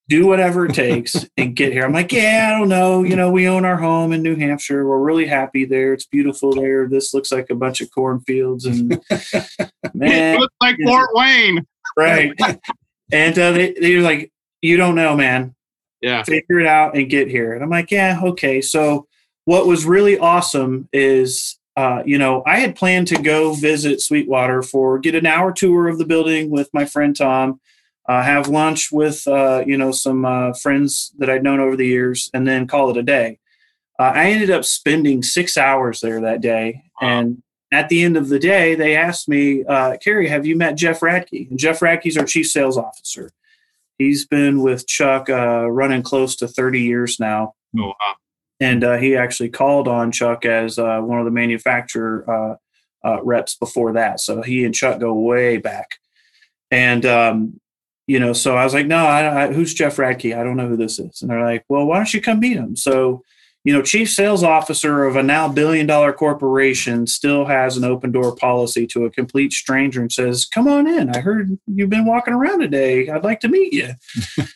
Do 0.08 0.28
whatever 0.28 0.68
it 0.68 0.76
takes 0.76 1.26
and 1.36 1.56
get 1.56 1.74
here. 1.74 1.84
I'm 1.84 1.92
like 1.92 2.12
yeah 2.12 2.52
i 2.54 2.60
don't 2.60 2.70
know. 2.70 3.02
You 3.02 3.16
know 3.16 3.32
we 3.32 3.48
own 3.48 3.66
our 3.66 3.78
home 3.78 4.14
in 4.14 4.22
new 4.22 4.36
hampshire. 4.36 4.88
We're 4.88 5.00
really 5.00 5.26
happy 5.26 5.66
there. 5.66 5.94
It's 5.94 6.06
beautiful 6.06 6.54
there. 6.54 6.88
This 6.88 7.12
looks 7.12 7.32
like 7.32 7.50
a 7.50 7.56
bunch 7.56 7.82
of 7.82 7.90
cornfields 7.90 8.66
and 8.66 8.90
man 9.96 10.36
it 10.36 10.40
looks 10.40 10.54
like 10.62 10.78
fort 10.86 11.10
wayne 11.14 11.66
right. 11.98 12.34
and 13.12 13.38
uh, 13.38 13.52
they, 13.52 13.74
they're 13.74 14.02
like, 14.02 14.32
you 14.62 14.78
don't 14.78 14.96
know, 14.96 15.16
man. 15.16 15.56
Yeah. 16.02 16.24
Figure 16.24 16.60
it 16.60 16.68
out 16.68 16.96
and 16.96 17.10
get 17.10 17.28
here. 17.28 17.54
And 17.54 17.64
I'm 17.64 17.70
like, 17.70 17.92
yeah, 17.92 18.20
okay. 18.24 18.62
So 18.62 19.08
what 19.46 19.68
was 19.68 19.86
really 19.86 20.18
awesome 20.18 20.90
is, 20.92 21.58
uh, 21.78 22.04
you 22.06 22.18
know, 22.18 22.44
I 22.46 22.60
had 22.60 22.76
planned 22.76 23.08
to 23.08 23.22
go 23.22 23.54
visit 23.54 24.02
Sweetwater 24.02 24.62
for 24.62 25.00
get 25.00 25.16
an 25.16 25.26
hour 25.26 25.52
tour 25.52 25.88
of 25.88 25.98
the 25.98 26.06
building 26.06 26.50
with 26.50 26.70
my 26.74 26.86
friend 26.86 27.16
Tom, 27.16 27.60
uh, 28.08 28.22
have 28.22 28.48
lunch 28.48 28.92
with, 28.92 29.28
uh, 29.28 29.64
you 29.66 29.78
know, 29.78 29.92
some 29.92 30.26
uh, 30.26 30.54
friends 30.54 31.12
that 31.18 31.30
I'd 31.30 31.44
known 31.44 31.60
over 31.60 31.76
the 31.76 31.88
years, 31.88 32.30
and 32.34 32.48
then 32.48 32.68
call 32.68 32.92
it 32.92 32.98
a 32.98 33.04
day. 33.04 33.40
Uh, 34.00 34.12
I 34.14 34.26
ended 34.32 34.52
up 34.52 34.66
spending 34.66 35.24
six 35.24 35.58
hours 35.58 36.02
there 36.02 36.22
that 36.22 36.42
day, 36.42 36.84
wow. 37.02 37.08
and 37.08 37.44
at 37.72 37.90
the 37.90 38.04
end 38.04 38.18
of 38.18 38.30
the 38.30 38.40
day, 38.40 38.76
they 38.76 38.96
asked 38.96 39.28
me, 39.28 39.64
uh, 39.66 39.98
Kerry, 39.98 40.28
have 40.28 40.46
you 40.46 40.56
met 40.56 40.78
Jeff 40.78 41.00
Radke? 41.00 41.50
And 41.50 41.60
Jeff 41.60 41.80
Radke's 41.80 42.18
our 42.18 42.26
chief 42.26 42.48
sales 42.48 42.78
officer. 42.78 43.32
He's 43.98 44.26
been 44.26 44.62
with 44.62 44.88
Chuck 44.88 45.30
uh, 45.30 45.70
running 45.70 46.04
close 46.04 46.36
to 46.38 46.48
30 46.48 46.82
years 46.82 47.20
now. 47.20 47.56
Oh, 47.78 47.88
wow. 47.88 48.16
And 48.60 48.84
uh, 48.84 48.98
he 48.98 49.16
actually 49.16 49.50
called 49.50 49.88
on 49.88 50.12
Chuck 50.12 50.46
as 50.46 50.78
uh, 50.78 51.00
one 51.02 51.20
of 51.20 51.26
the 51.26 51.32
manufacturer 51.32 52.30
uh, 52.30 52.56
uh, 53.08 53.24
reps 53.24 53.56
before 53.56 53.94
that. 53.94 54.20
So 54.20 54.42
he 54.42 54.64
and 54.64 54.74
Chuck 54.74 55.00
go 55.00 55.14
way 55.14 55.58
back. 55.58 55.96
And, 56.72 57.06
um, 57.06 57.60
you 58.08 58.20
know, 58.20 58.34
so 58.34 58.56
I 58.56 58.64
was 58.64 58.74
like, 58.74 58.88
no, 58.88 59.06
I, 59.06 59.44
I, 59.44 59.54
who's 59.54 59.74
Jeff 59.74 59.98
Radke? 59.98 60.38
I 60.38 60.44
don't 60.44 60.58
know 60.58 60.68
who 60.68 60.78
this 60.78 61.00
is. 61.00 61.22
And 61.22 61.32
they're 61.32 61.44
like, 61.44 61.66
well, 61.70 61.86
why 61.86 61.98
don't 61.98 62.14
you 62.14 62.22
come 62.22 62.40
meet 62.40 62.58
him? 62.58 62.76
So 62.76 63.24
you 63.66 63.74
know, 63.74 63.82
chief 63.82 64.12
sales 64.12 64.44
officer 64.44 65.06
of 65.06 65.16
a 65.16 65.24
now 65.24 65.48
billion 65.48 65.88
dollar 65.88 66.14
corporation 66.14 67.08
still 67.08 67.46
has 67.46 67.76
an 67.76 67.84
open 67.84 68.12
door 68.12 68.36
policy 68.36 68.86
to 68.86 69.06
a 69.06 69.10
complete 69.10 69.54
stranger 69.54 70.02
and 70.02 70.12
says, 70.12 70.46
Come 70.46 70.68
on 70.68 70.86
in. 70.88 71.10
I 71.10 71.20
heard 71.20 71.58
you've 71.66 71.90
been 71.90 72.06
walking 72.06 72.36
around 72.36 72.60
today. 72.60 73.10
I'd 73.10 73.24
like 73.24 73.40
to 73.40 73.48
meet 73.48 73.74
you. 73.74 73.90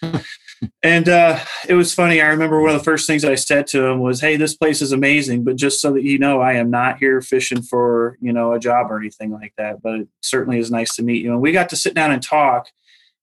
and 0.84 1.10
uh, 1.10 1.40
it 1.68 1.74
was 1.74 1.92
funny. 1.92 2.22
I 2.22 2.28
remember 2.28 2.62
one 2.62 2.70
of 2.70 2.78
the 2.78 2.84
first 2.84 3.08
things 3.08 3.26
I 3.26 3.34
said 3.34 3.66
to 3.68 3.84
him 3.84 4.00
was, 4.00 4.22
Hey, 4.22 4.38
this 4.38 4.56
place 4.56 4.80
is 4.80 4.92
amazing, 4.92 5.44
but 5.44 5.56
just 5.56 5.82
so 5.82 5.92
that 5.94 6.04
you 6.04 6.20
know, 6.20 6.40
I 6.40 6.54
am 6.54 6.70
not 6.70 7.00
here 7.00 7.20
fishing 7.20 7.64
for, 7.64 8.16
you 8.22 8.32
know, 8.32 8.54
a 8.54 8.60
job 8.60 8.92
or 8.92 9.00
anything 9.00 9.32
like 9.32 9.54
that. 9.58 9.82
But 9.82 10.02
it 10.02 10.08
certainly 10.22 10.60
is 10.60 10.70
nice 10.70 10.96
to 10.98 11.04
meet 11.04 11.24
you. 11.24 11.32
And 11.32 11.42
we 11.42 11.52
got 11.52 11.70
to 11.70 11.76
sit 11.76 11.96
down 11.96 12.12
and 12.12 12.22
talk. 12.22 12.68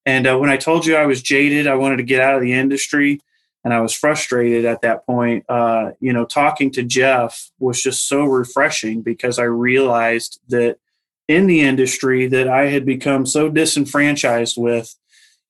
And 0.04 0.26
uh, 0.26 0.36
when 0.36 0.50
I 0.50 0.56
told 0.56 0.84
you 0.84 0.96
I 0.96 1.06
was 1.06 1.22
jaded, 1.22 1.68
I 1.68 1.76
wanted 1.76 1.98
to 1.98 2.02
get 2.02 2.20
out 2.20 2.34
of 2.34 2.42
the 2.42 2.54
industry 2.54 3.20
and 3.66 3.74
I 3.74 3.80
was 3.80 3.92
frustrated 3.92 4.64
at 4.64 4.82
that 4.82 5.04
point. 5.06 5.44
Uh, 5.48 5.90
you 5.98 6.12
know, 6.12 6.24
talking 6.24 6.70
to 6.70 6.84
Jeff 6.84 7.50
was 7.58 7.82
just 7.82 8.06
so 8.08 8.22
refreshing 8.24 9.02
because 9.02 9.40
I 9.40 9.42
realized 9.42 10.38
that 10.50 10.78
in 11.26 11.48
the 11.48 11.62
industry 11.62 12.28
that 12.28 12.46
I 12.46 12.66
had 12.66 12.86
become 12.86 13.26
so 13.26 13.48
disenfranchised 13.48 14.56
with, 14.56 14.94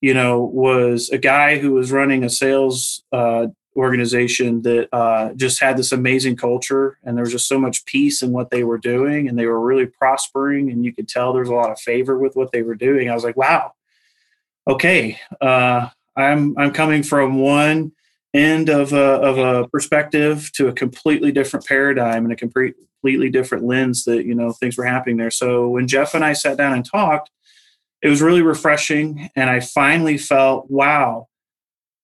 you 0.01 0.15
know, 0.15 0.41
was 0.41 1.11
a 1.11 1.19
guy 1.19 1.59
who 1.59 1.73
was 1.73 1.91
running 1.91 2.23
a 2.23 2.29
sales 2.31 3.03
uh, 3.11 3.49
organization 3.75 4.63
that 4.63 4.89
uh, 4.91 5.33
just 5.33 5.61
had 5.61 5.77
this 5.77 5.91
amazing 5.91 6.37
culture, 6.37 6.97
and 7.03 7.15
there 7.15 7.23
was 7.23 7.33
just 7.33 7.47
so 7.47 7.59
much 7.59 7.85
peace 7.85 8.23
in 8.23 8.31
what 8.31 8.49
they 8.49 8.63
were 8.63 8.79
doing, 8.79 9.27
and 9.27 9.37
they 9.37 9.45
were 9.45 9.61
really 9.61 9.85
prospering, 9.85 10.71
and 10.71 10.83
you 10.83 10.91
could 10.91 11.07
tell 11.07 11.33
there's 11.33 11.49
a 11.49 11.53
lot 11.53 11.69
of 11.69 11.79
favor 11.79 12.17
with 12.17 12.35
what 12.35 12.51
they 12.51 12.63
were 12.63 12.73
doing. 12.73 13.11
I 13.11 13.13
was 13.13 13.23
like, 13.23 13.37
wow, 13.37 13.73
okay, 14.67 15.19
uh, 15.39 15.89
I'm 16.15 16.57
I'm 16.57 16.73
coming 16.73 17.03
from 17.03 17.39
one 17.39 17.91
end 18.33 18.69
of 18.69 18.93
a, 18.93 18.97
of 18.97 19.37
a 19.37 19.67
perspective 19.69 20.51
to 20.53 20.67
a 20.67 20.73
completely 20.73 21.31
different 21.31 21.65
paradigm 21.65 22.25
and 22.25 22.33
a 22.33 22.35
completely 22.35 23.29
different 23.29 23.63
lens 23.63 24.03
that 24.03 24.25
you 24.25 24.35
know 24.35 24.51
things 24.51 24.77
were 24.77 24.85
happening 24.85 25.17
there. 25.17 25.31
So 25.31 25.69
when 25.69 25.87
jeff 25.87 26.13
and 26.13 26.25
i 26.25 26.33
sat 26.33 26.57
down 26.57 26.73
and 26.73 26.85
talked 26.85 27.29
it 28.01 28.09
was 28.09 28.21
really 28.21 28.41
refreshing 28.41 29.29
and 29.35 29.49
i 29.49 29.59
finally 29.59 30.17
felt 30.17 30.69
wow 30.69 31.27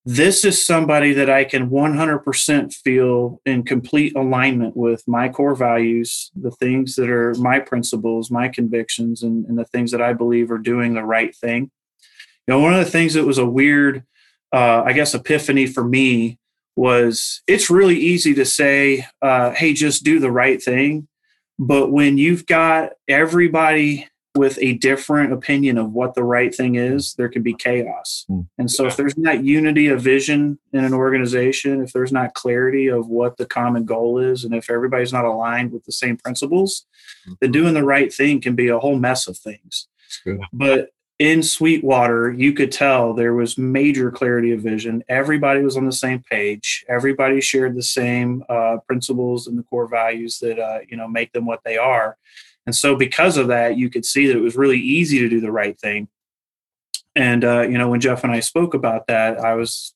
this 0.05 0.43
is 0.43 0.65
somebody 0.65 1.13
that 1.13 1.29
i 1.29 1.43
can 1.43 1.69
100% 1.69 2.73
feel 2.73 3.41
in 3.45 3.63
complete 3.63 4.15
alignment 4.15 4.75
with 4.75 5.03
my 5.07 5.29
core 5.29 5.55
values 5.55 6.31
the 6.35 6.51
things 6.51 6.95
that 6.95 7.09
are 7.09 7.33
my 7.35 7.59
principles 7.59 8.31
my 8.31 8.47
convictions 8.47 9.23
and, 9.23 9.45
and 9.45 9.57
the 9.57 9.65
things 9.65 9.91
that 9.91 10.01
i 10.01 10.13
believe 10.13 10.51
are 10.51 10.57
doing 10.57 10.93
the 10.93 11.03
right 11.03 11.35
thing. 11.35 11.71
You 12.47 12.53
know 12.55 12.59
one 12.59 12.73
of 12.73 12.83
the 12.83 12.91
things 12.91 13.13
that 13.13 13.25
was 13.25 13.37
a 13.37 13.45
weird 13.45 14.03
uh, 14.53 14.83
I 14.85 14.93
guess, 14.93 15.15
epiphany 15.15 15.65
for 15.65 15.83
me 15.83 16.37
was 16.75 17.41
it's 17.47 17.69
really 17.69 17.97
easy 17.97 18.33
to 18.35 18.45
say, 18.45 19.05
uh, 19.21 19.51
hey, 19.51 19.73
just 19.73 20.03
do 20.03 20.19
the 20.19 20.31
right 20.31 20.61
thing. 20.61 21.07
But 21.59 21.91
when 21.91 22.17
you've 22.17 22.45
got 22.45 22.91
everybody 23.07 24.07
with 24.35 24.57
a 24.59 24.73
different 24.73 25.31
opinion 25.31 25.77
of 25.77 25.91
what 25.91 26.15
the 26.15 26.23
right 26.23 26.53
thing 26.53 26.75
is, 26.75 27.13
there 27.15 27.29
can 27.29 27.43
be 27.43 27.53
chaos. 27.53 28.25
Mm. 28.29 28.47
And 28.57 28.71
so, 28.71 28.83
yeah. 28.83 28.89
if 28.89 28.97
there's 28.97 29.17
not 29.17 29.43
unity 29.43 29.87
of 29.87 30.01
vision 30.01 30.57
in 30.71 30.83
an 30.83 30.93
organization, 30.93 31.83
if 31.83 31.93
there's 31.93 32.11
not 32.11 32.33
clarity 32.33 32.87
of 32.87 33.07
what 33.07 33.37
the 33.37 33.45
common 33.45 33.85
goal 33.85 34.17
is, 34.17 34.43
and 34.43 34.55
if 34.55 34.69
everybody's 34.69 35.13
not 35.13 35.25
aligned 35.25 35.71
with 35.71 35.85
the 35.85 35.91
same 35.91 36.17
principles, 36.17 36.85
mm-hmm. 37.27 37.33
then 37.41 37.51
doing 37.51 37.75
the 37.75 37.83
right 37.83 38.11
thing 38.11 38.41
can 38.41 38.55
be 38.55 38.67
a 38.69 38.79
whole 38.79 38.97
mess 38.97 39.27
of 39.27 39.37
things. 39.37 39.87
But 40.51 40.89
in 41.19 41.43
Sweetwater, 41.43 42.31
you 42.31 42.53
could 42.53 42.71
tell 42.71 43.13
there 43.13 43.33
was 43.33 43.57
major 43.57 44.11
clarity 44.11 44.51
of 44.51 44.61
vision. 44.61 45.03
Everybody 45.07 45.61
was 45.61 45.77
on 45.77 45.85
the 45.85 45.91
same 45.91 46.23
page. 46.23 46.83
Everybody 46.89 47.39
shared 47.39 47.75
the 47.75 47.83
same 47.83 48.43
uh, 48.49 48.77
principles 48.87 49.47
and 49.47 49.57
the 49.57 49.63
core 49.63 49.87
values 49.87 50.39
that 50.39 50.59
uh, 50.59 50.79
you 50.89 50.97
know 50.97 51.07
make 51.07 51.31
them 51.31 51.45
what 51.45 51.61
they 51.63 51.77
are. 51.77 52.17
And 52.65 52.75
so, 52.75 52.95
because 52.95 53.37
of 53.37 53.47
that, 53.47 53.77
you 53.77 53.89
could 53.89 54.05
see 54.05 54.27
that 54.27 54.37
it 54.37 54.41
was 54.41 54.55
really 54.55 54.79
easy 54.79 55.19
to 55.19 55.29
do 55.29 55.39
the 55.39 55.51
right 55.51 55.79
thing. 55.79 56.07
And 57.15 57.45
uh, 57.45 57.61
you 57.61 57.77
know, 57.77 57.89
when 57.89 58.01
Jeff 58.01 58.23
and 58.23 58.33
I 58.33 58.39
spoke 58.39 58.73
about 58.73 59.07
that, 59.07 59.39
I 59.39 59.53
was 59.53 59.93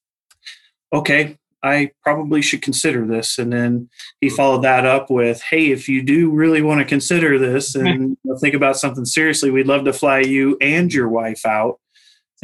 okay. 0.94 1.38
I 1.64 1.92
probably 2.04 2.42
should 2.42 2.62
consider 2.62 3.06
this. 3.06 3.38
And 3.38 3.52
then 3.52 3.90
he 4.22 4.30
followed 4.30 4.64
that 4.64 4.86
up 4.86 5.10
with, 5.10 5.42
Hey, 5.42 5.72
if 5.72 5.90
you 5.90 6.04
do 6.04 6.30
really 6.30 6.62
want 6.62 6.80
to 6.80 6.86
consider 6.86 7.38
this 7.40 7.76
and 7.76 8.18
think 8.40 8.54
about 8.54 8.78
something 8.78 9.06
seriously, 9.06 9.52
we'd 9.52 9.68
love 9.68 9.86
to 9.86 9.94
fly 9.94 10.20
you 10.20 10.58
and 10.62 10.94
your 10.94 11.10
wife 11.10 11.46
out. 11.46 11.80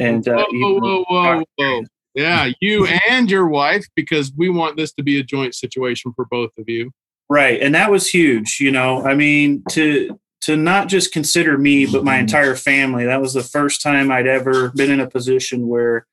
And 0.00 0.26
uh, 0.26 0.44
whoa, 0.50 0.80
whoa, 0.80 1.04
whoa, 1.08 1.42
whoa, 1.56 1.82
Yeah, 2.14 2.50
you 2.60 2.86
and 3.08 3.30
your 3.30 3.46
wife, 3.46 3.84
because 3.94 4.32
we 4.36 4.48
want 4.48 4.76
this 4.76 4.92
to 4.94 5.02
be 5.02 5.20
a 5.20 5.22
joint 5.22 5.54
situation 5.54 6.12
for 6.16 6.26
both 6.30 6.50
of 6.58 6.68
you. 6.68 6.90
Right. 7.28 7.60
And 7.62 7.74
that 7.74 7.90
was 7.90 8.08
huge. 8.08 8.58
You 8.60 8.70
know, 8.70 9.04
I 9.06 9.14
mean, 9.14 9.62
to, 9.70 10.18
to 10.42 10.56
not 10.56 10.88
just 10.88 11.12
consider 11.12 11.56
me, 11.56 11.86
but 11.86 12.04
my 12.04 12.18
entire 12.18 12.54
family. 12.54 13.06
That 13.06 13.22
was 13.22 13.32
the 13.32 13.42
first 13.42 13.80
time 13.80 14.10
I'd 14.10 14.26
ever 14.26 14.70
been 14.70 14.90
in 14.90 15.00
a 15.00 15.08
position 15.08 15.68
where 15.68 16.06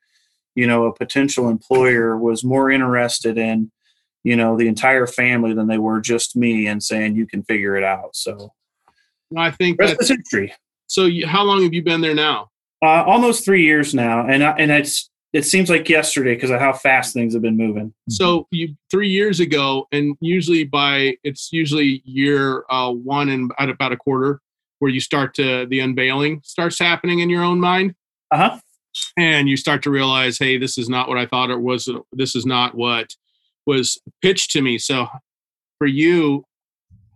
you 0.56 0.68
know 0.68 0.86
a 0.86 0.94
potential 0.94 1.50
employer 1.50 2.18
was 2.18 2.44
more 2.44 2.70
interested 2.70 3.38
in 3.38 3.72
you 4.24 4.36
know 4.36 4.58
the 4.58 4.68
entire 4.68 5.08
family 5.08 5.54
than 5.54 5.68
they 5.68 5.78
were 5.78 6.02
just 6.02 6.36
me 6.36 6.68
and 6.68 6.84
saying 6.84 7.16
you 7.16 7.26
can 7.26 7.44
figure 7.44 7.76
it 7.76 7.84
out. 7.84 8.16
So 8.16 8.54
i 9.38 9.50
think 9.50 9.78
that's 9.80 10.08
the 10.08 10.16
history. 10.16 10.54
So 10.88 11.06
you, 11.06 11.26
how 11.26 11.44
long 11.44 11.64
have 11.64 11.74
you 11.74 11.82
been 11.84 12.02
there 12.02 12.16
now? 12.16 12.50
Uh, 12.84 13.04
almost 13.06 13.46
three 13.46 13.64
years 13.64 13.94
now 13.94 14.28
and 14.28 14.44
I, 14.44 14.52
and 14.58 14.72
it's 14.72 15.10
it 15.34 15.46
seems 15.46 15.70
like 15.70 15.88
yesterday 15.88 16.36
because 16.36 16.50
of 16.50 16.60
how 16.60 16.74
fast 16.74 17.14
things 17.14 17.32
have 17.34 17.42
been 17.42 17.56
moving. 17.56 17.94
So 18.10 18.48
you 18.52 18.76
three 18.90 19.08
years 19.08 19.40
ago 19.40 19.88
and 19.94 20.18
usually 20.20 20.66
by 20.66 21.16
it's 21.24 21.54
usually 21.54 22.02
year 22.04 22.66
uh, 22.70 22.92
one 22.92 23.30
and 23.30 23.52
at 23.58 23.70
about 23.70 23.94
a 23.94 23.98
quarter 23.98 24.42
where 24.80 24.92
you 24.92 25.00
start 25.00 25.34
to 25.36 25.66
the 25.68 25.80
unveiling 25.80 26.42
starts 26.44 26.78
happening 26.78 27.20
in 27.20 27.30
your 27.30 27.44
own 27.44 27.60
mind? 27.60 27.96
Uh-huh 28.32 28.60
and 29.18 29.48
you 29.48 29.58
start 29.58 29.84
to 29.84 29.90
realize 29.90 30.38
hey 30.38 30.58
this 30.58 30.78
is 30.78 30.90
not 30.90 31.08
what 31.08 31.18
i 31.18 31.26
thought 31.26 31.50
it 31.50 31.60
was 31.60 31.90
this 32.14 32.36
is 32.36 32.46
not 32.46 32.76
what 32.76 33.16
was 33.66 34.00
pitched 34.22 34.52
to 34.52 34.62
me. 34.62 34.78
So 34.78 35.08
for 35.78 35.88
you 35.88 36.44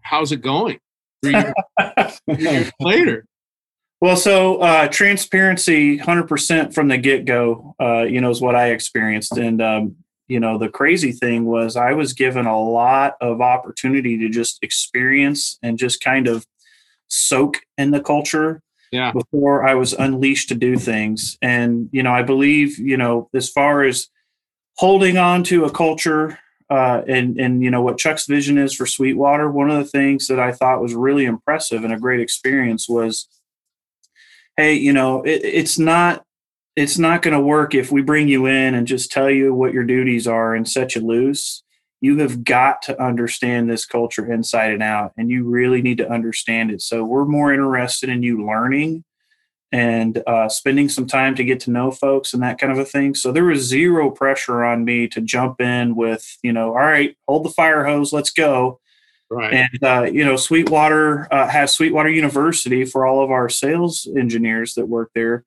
how's 0.01 0.31
it 0.31 0.41
going? 0.41 0.79
Years 1.23 2.71
later. 2.79 3.25
Well 4.01 4.15
so 4.15 4.57
uh, 4.57 4.87
transparency 4.87 5.97
100% 5.97 6.73
from 6.73 6.87
the 6.89 6.97
get-go 6.97 7.75
uh, 7.79 8.03
you 8.03 8.21
know 8.21 8.29
is 8.29 8.41
what 8.41 8.55
i 8.55 8.69
experienced. 8.69 9.37
And 9.37 9.61
um, 9.61 9.95
you 10.27 10.39
know 10.39 10.57
the 10.57 10.69
crazy 10.69 11.11
thing 11.11 11.45
was 11.45 11.75
i 11.75 11.93
was 11.93 12.13
given 12.13 12.47
a 12.47 12.59
lot 12.59 13.15
of 13.21 13.41
opportunity 13.41 14.17
to 14.17 14.27
just 14.27 14.57
experience 14.63 15.59
and 15.61 15.77
just 15.77 16.03
kind 16.03 16.27
of 16.27 16.47
soak 17.07 17.59
in 17.77 17.91
the 17.91 18.01
culture 18.01 18.59
yeah. 18.91 19.11
before 19.11 19.67
I 19.67 19.75
was 19.75 19.93
unleashed 19.93 20.49
to 20.49 20.55
do 20.55 20.77
things. 20.77 21.37
And, 21.41 21.89
you 21.91 22.03
know, 22.03 22.13
I 22.13 22.23
believe, 22.23 22.77
you 22.79 22.97
know, 22.97 23.29
as 23.33 23.49
far 23.49 23.83
as 23.83 24.07
holding 24.77 25.17
on 25.17 25.43
to 25.45 25.65
a 25.65 25.71
culture 25.71 26.39
uh, 26.69 27.01
and, 27.07 27.39
and, 27.39 27.61
you 27.61 27.69
know, 27.69 27.81
what 27.81 27.97
Chuck's 27.97 28.25
vision 28.25 28.57
is 28.57 28.73
for 28.73 28.85
Sweetwater, 28.85 29.49
one 29.51 29.69
of 29.69 29.77
the 29.77 29.89
things 29.89 30.27
that 30.27 30.39
I 30.39 30.51
thought 30.51 30.81
was 30.81 30.95
really 30.95 31.25
impressive 31.25 31.83
and 31.83 31.93
a 31.93 31.99
great 31.99 32.19
experience 32.19 32.89
was, 32.89 33.27
hey, 34.57 34.73
you 34.73 34.93
know, 34.93 35.21
it, 35.23 35.41
it's 35.43 35.77
not, 35.77 36.23
it's 36.75 36.97
not 36.97 37.21
going 37.21 37.33
to 37.33 37.39
work 37.39 37.75
if 37.75 37.91
we 37.91 38.01
bring 38.01 38.27
you 38.27 38.47
in 38.47 38.73
and 38.73 38.87
just 38.87 39.11
tell 39.11 39.29
you 39.29 39.53
what 39.53 39.73
your 39.73 39.83
duties 39.83 40.27
are 40.27 40.55
and 40.55 40.67
set 40.67 40.95
you 40.95 41.01
loose 41.01 41.63
you 42.01 42.19
have 42.19 42.43
got 42.43 42.81
to 42.83 43.01
understand 43.01 43.69
this 43.69 43.85
culture 43.85 44.31
inside 44.31 44.71
and 44.71 44.83
out 44.83 45.13
and 45.17 45.29
you 45.29 45.43
really 45.43 45.81
need 45.81 45.97
to 45.97 46.11
understand 46.11 46.71
it. 46.71 46.81
So 46.81 47.03
we're 47.03 47.25
more 47.25 47.53
interested 47.53 48.09
in 48.09 48.23
you 48.23 48.45
learning 48.45 49.03
and 49.71 50.21
uh, 50.27 50.47
spending 50.47 50.87
some 50.87 51.07
time 51.07 51.35
to 51.35 51.43
get 51.43 51.59
to 51.61 51.71
know 51.71 51.91
folks 51.91 52.33
and 52.33 52.43
that 52.43 52.59
kind 52.59 52.71
of 52.71 52.79
a 52.79 52.85
thing. 52.85 53.15
So 53.15 53.31
there 53.31 53.45
was 53.45 53.61
zero 53.61 54.09
pressure 54.11 54.63
on 54.63 54.85
me 54.85 55.07
to 55.09 55.21
jump 55.21 55.59
in 55.59 55.95
with 55.95 56.37
you 56.43 56.53
know 56.53 56.69
all 56.69 56.75
right 56.75 57.15
hold 57.27 57.43
the 57.45 57.49
fire 57.49 57.85
hose 57.85 58.13
let's 58.13 58.31
go. 58.31 58.79
Right. 59.29 59.53
And 59.53 59.83
uh, 59.83 60.03
you 60.03 60.23
know 60.23 60.35
sweetwater 60.35 61.27
uh, 61.31 61.49
has 61.49 61.73
sweetwater 61.73 62.09
university 62.09 62.85
for 62.85 63.05
all 63.05 63.23
of 63.23 63.31
our 63.31 63.49
sales 63.49 64.07
engineers 64.17 64.75
that 64.75 64.87
work 64.87 65.11
there. 65.15 65.43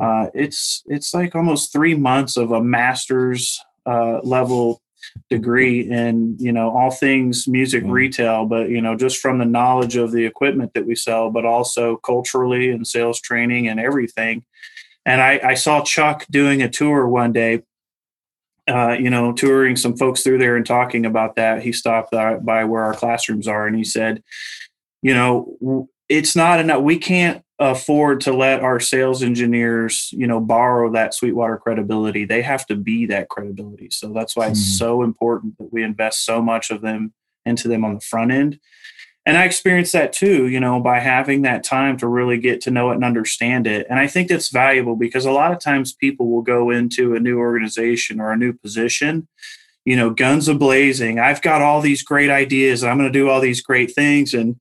Uh, 0.00 0.26
it's 0.34 0.82
it's 0.86 1.12
like 1.14 1.34
almost 1.34 1.72
three 1.72 1.94
months 1.94 2.36
of 2.36 2.52
a 2.52 2.62
master's 2.62 3.60
uh, 3.86 4.20
level 4.22 4.82
degree 5.28 5.80
in 5.80 6.36
you 6.38 6.52
know 6.52 6.70
all 6.70 6.90
things 6.90 7.48
music 7.48 7.82
mm-hmm. 7.82 7.92
retail 7.92 8.46
but 8.46 8.68
you 8.68 8.80
know 8.80 8.96
just 8.96 9.18
from 9.18 9.38
the 9.38 9.44
knowledge 9.44 9.96
of 9.96 10.12
the 10.12 10.24
equipment 10.24 10.72
that 10.74 10.86
we 10.86 10.94
sell 10.94 11.30
but 11.30 11.44
also 11.44 11.96
culturally 11.98 12.70
and 12.70 12.86
sales 12.86 13.20
training 13.20 13.68
and 13.68 13.80
everything 13.80 14.44
and 15.06 15.20
i, 15.20 15.40
I 15.42 15.54
saw 15.54 15.82
chuck 15.82 16.26
doing 16.30 16.62
a 16.62 16.68
tour 16.68 17.06
one 17.06 17.32
day 17.32 17.62
uh, 18.68 18.92
you 18.92 19.10
know 19.10 19.32
touring 19.32 19.74
some 19.74 19.96
folks 19.96 20.22
through 20.22 20.38
there 20.38 20.56
and 20.56 20.66
talking 20.66 21.06
about 21.06 21.36
that 21.36 21.62
he 21.62 21.72
stopped 21.72 22.12
by 22.12 22.64
where 22.64 22.82
our 22.82 22.94
classrooms 22.94 23.48
are 23.48 23.66
and 23.66 23.76
he 23.76 23.84
said 23.84 24.22
you 25.02 25.14
know 25.14 25.88
it's 26.10 26.34
not 26.34 26.58
enough. 26.58 26.82
We 26.82 26.98
can't 26.98 27.42
afford 27.60 28.20
to 28.22 28.32
let 28.32 28.60
our 28.60 28.80
sales 28.80 29.22
engineers, 29.22 30.10
you 30.12 30.26
know, 30.26 30.40
borrow 30.40 30.90
that 30.90 31.14
Sweetwater 31.14 31.56
credibility. 31.56 32.24
They 32.24 32.42
have 32.42 32.66
to 32.66 32.74
be 32.74 33.06
that 33.06 33.28
credibility. 33.28 33.90
So 33.90 34.12
that's 34.12 34.34
why 34.34 34.48
it's 34.48 34.60
mm-hmm. 34.60 34.76
so 34.78 35.02
important 35.04 35.56
that 35.58 35.72
we 35.72 35.84
invest 35.84 36.26
so 36.26 36.42
much 36.42 36.70
of 36.70 36.80
them 36.80 37.14
into 37.46 37.68
them 37.68 37.84
on 37.84 37.94
the 37.94 38.00
front 38.00 38.32
end. 38.32 38.58
And 39.24 39.38
I 39.38 39.44
experienced 39.44 39.92
that 39.92 40.12
too, 40.12 40.48
you 40.48 40.58
know, 40.58 40.80
by 40.80 40.98
having 40.98 41.42
that 41.42 41.62
time 41.62 41.96
to 41.98 42.08
really 42.08 42.38
get 42.38 42.60
to 42.62 42.70
know 42.70 42.90
it 42.90 42.94
and 42.94 43.04
understand 43.04 43.68
it. 43.68 43.86
And 43.88 44.00
I 44.00 44.08
think 44.08 44.28
that's 44.28 44.48
valuable 44.48 44.96
because 44.96 45.26
a 45.26 45.30
lot 45.30 45.52
of 45.52 45.60
times 45.60 45.92
people 45.92 46.28
will 46.28 46.42
go 46.42 46.70
into 46.70 47.14
a 47.14 47.20
new 47.20 47.38
organization 47.38 48.18
or 48.18 48.32
a 48.32 48.36
new 48.36 48.52
position, 48.52 49.28
you 49.84 49.94
know, 49.94 50.10
guns 50.10 50.48
a 50.48 50.54
blazing. 50.54 51.20
I've 51.20 51.42
got 51.42 51.62
all 51.62 51.80
these 51.80 52.02
great 52.02 52.30
ideas. 52.30 52.82
I'm 52.82 52.98
going 52.98 53.12
to 53.12 53.16
do 53.16 53.28
all 53.28 53.40
these 53.40 53.60
great 53.60 53.94
things. 53.94 54.34
And 54.34 54.58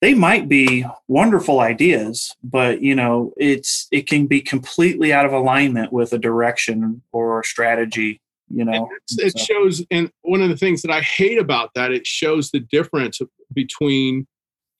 they 0.00 0.14
might 0.14 0.48
be 0.48 0.84
wonderful 1.08 1.60
ideas, 1.60 2.34
but 2.42 2.82
you 2.82 2.94
know, 2.94 3.32
it's 3.36 3.86
it 3.90 4.06
can 4.06 4.26
be 4.26 4.40
completely 4.40 5.12
out 5.12 5.26
of 5.26 5.32
alignment 5.32 5.92
with 5.92 6.12
a 6.12 6.18
direction 6.18 7.02
or 7.12 7.40
a 7.40 7.44
strategy. 7.44 8.20
You 8.48 8.64
know, 8.64 8.88
it 9.18 9.38
shows. 9.38 9.84
And 9.90 10.10
one 10.22 10.42
of 10.42 10.48
the 10.48 10.56
things 10.56 10.82
that 10.82 10.90
I 10.90 11.02
hate 11.02 11.38
about 11.38 11.70
that, 11.74 11.92
it 11.92 12.06
shows 12.06 12.50
the 12.50 12.60
difference 12.60 13.20
between 13.52 14.26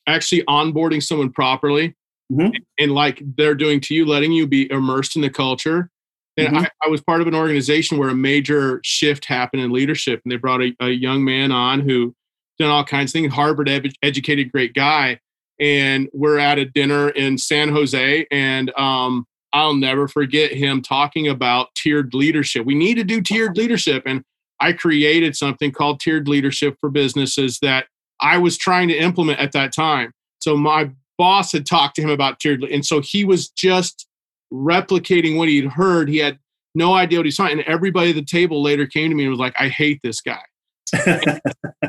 actually 0.06 0.42
onboarding 0.44 1.02
someone 1.02 1.30
properly 1.30 1.94
mm-hmm. 2.32 2.50
and 2.78 2.92
like 2.92 3.22
they're 3.36 3.54
doing 3.54 3.80
to 3.82 3.94
you, 3.94 4.06
letting 4.06 4.32
you 4.32 4.46
be 4.46 4.70
immersed 4.72 5.16
in 5.16 5.22
the 5.22 5.30
culture. 5.30 5.90
And 6.36 6.48
mm-hmm. 6.48 6.64
I, 6.64 6.70
I, 6.84 6.88
was 6.88 7.00
part 7.00 7.20
of 7.20 7.26
an 7.26 7.34
organization 7.34 7.98
where 7.98 8.08
a 8.08 8.14
major 8.14 8.80
shift 8.82 9.24
happened 9.24 9.62
in 9.62 9.72
leadership, 9.72 10.20
and 10.24 10.32
they 10.32 10.36
brought 10.36 10.62
a, 10.62 10.74
a 10.80 10.88
young 10.88 11.24
man 11.24 11.52
on 11.52 11.80
who 11.80 12.14
done 12.60 12.70
all 12.70 12.84
kinds 12.84 13.10
of 13.10 13.14
things. 13.14 13.32
Harvard 13.32 13.68
ed- 13.68 13.92
educated 14.02 14.52
great 14.52 14.74
guy, 14.74 15.18
and 15.58 16.08
we're 16.12 16.38
at 16.38 16.58
a 16.58 16.64
dinner 16.64 17.08
in 17.10 17.38
San 17.38 17.70
Jose, 17.70 18.26
and 18.30 18.70
um, 18.78 19.26
I'll 19.52 19.74
never 19.74 20.06
forget 20.06 20.52
him 20.52 20.82
talking 20.82 21.26
about 21.26 21.74
tiered 21.74 22.14
leadership. 22.14 22.64
We 22.64 22.74
need 22.74 22.94
to 22.94 23.04
do 23.04 23.20
tiered 23.20 23.56
leadership, 23.56 24.04
and 24.06 24.22
I 24.60 24.72
created 24.72 25.34
something 25.36 25.72
called 25.72 26.00
tiered 26.00 26.28
leadership 26.28 26.76
for 26.80 26.90
businesses 26.90 27.58
that 27.62 27.86
I 28.20 28.38
was 28.38 28.56
trying 28.58 28.88
to 28.88 28.96
implement 28.96 29.40
at 29.40 29.52
that 29.52 29.72
time. 29.72 30.12
So 30.38 30.56
my 30.56 30.90
boss 31.18 31.52
had 31.52 31.66
talked 31.66 31.96
to 31.96 32.02
him 32.02 32.10
about 32.10 32.38
tiered, 32.38 32.62
and 32.62 32.84
so 32.84 33.00
he 33.00 33.24
was 33.24 33.48
just 33.48 34.06
replicating 34.52 35.36
what 35.36 35.48
he'd 35.48 35.66
heard. 35.66 36.08
He 36.08 36.18
had 36.18 36.38
no 36.74 36.94
idea 36.94 37.18
what 37.18 37.26
he's 37.26 37.36
saw, 37.36 37.46
and 37.46 37.62
everybody 37.62 38.10
at 38.10 38.16
the 38.16 38.24
table 38.24 38.62
later 38.62 38.86
came 38.86 39.10
to 39.10 39.16
me 39.16 39.24
and 39.24 39.30
was 39.30 39.40
like, 39.40 39.54
"I 39.58 39.68
hate 39.68 40.00
this 40.02 40.20
guy." 40.20 40.42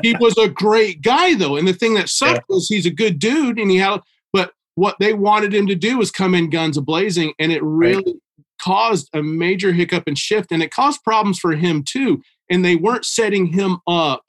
He 0.02 0.16
was 0.20 0.36
a 0.38 0.48
great 0.48 1.02
guy 1.02 1.34
though, 1.34 1.56
and 1.56 1.66
the 1.66 1.72
thing 1.72 1.94
that 1.94 2.08
sucked 2.08 2.44
yeah. 2.48 2.54
was 2.54 2.68
he's 2.68 2.86
a 2.86 2.90
good 2.90 3.18
dude, 3.18 3.58
and 3.58 3.70
he 3.70 3.78
had. 3.78 4.00
But 4.32 4.52
what 4.74 4.96
they 4.98 5.12
wanted 5.12 5.54
him 5.54 5.66
to 5.66 5.74
do 5.74 5.98
was 5.98 6.10
come 6.10 6.34
in 6.34 6.50
guns 6.50 6.76
a 6.76 6.82
blazing, 6.82 7.34
and 7.38 7.52
it 7.52 7.62
really 7.62 8.04
right. 8.04 8.44
caused 8.60 9.08
a 9.14 9.22
major 9.22 9.72
hiccup 9.72 10.04
and 10.06 10.18
shift, 10.18 10.52
and 10.52 10.62
it 10.62 10.70
caused 10.70 11.02
problems 11.02 11.38
for 11.38 11.52
him 11.52 11.82
too. 11.82 12.22
And 12.50 12.64
they 12.64 12.76
weren't 12.76 13.04
setting 13.04 13.46
him 13.46 13.78
up 13.86 14.22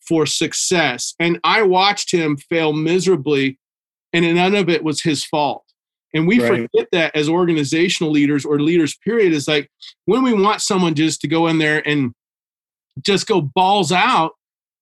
for 0.00 0.26
success. 0.26 1.14
And 1.20 1.38
I 1.44 1.62
watched 1.62 2.12
him 2.12 2.36
fail 2.36 2.72
miserably, 2.72 3.58
and 4.12 4.24
none 4.34 4.54
of 4.54 4.68
it 4.68 4.82
was 4.82 5.02
his 5.02 5.24
fault. 5.24 5.64
And 6.14 6.26
we 6.26 6.40
right. 6.40 6.68
forget 6.72 6.88
that 6.92 7.14
as 7.14 7.28
organizational 7.28 8.12
leaders 8.12 8.44
or 8.44 8.60
leaders, 8.60 8.96
period, 8.96 9.32
is 9.32 9.46
like 9.46 9.70
when 10.06 10.22
we 10.22 10.32
want 10.32 10.62
someone 10.62 10.94
just 10.94 11.20
to 11.20 11.28
go 11.28 11.46
in 11.46 11.58
there 11.58 11.86
and 11.86 12.12
just 13.04 13.26
go 13.26 13.40
balls 13.40 13.92
out, 13.92 14.32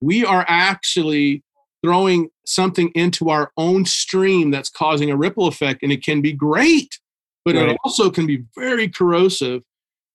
we 0.01 0.25
are 0.25 0.45
actually 0.49 1.43
throwing 1.83 2.29
something 2.45 2.91
into 2.95 3.31
our 3.31 3.53
own 3.57 3.85
stream 3.85 4.51
that's 4.51 4.69
causing 4.69 5.11
a 5.11 5.17
ripple 5.17 5.47
effect. 5.47 5.83
And 5.83 5.93
it 5.93 6.05
can 6.05 6.21
be 6.21 6.33
great, 6.33 6.99
but 7.45 7.55
right. 7.55 7.71
it 7.71 7.77
also 7.85 8.11
can 8.11 8.27
be 8.27 8.45
very 8.57 8.89
corrosive. 8.89 9.62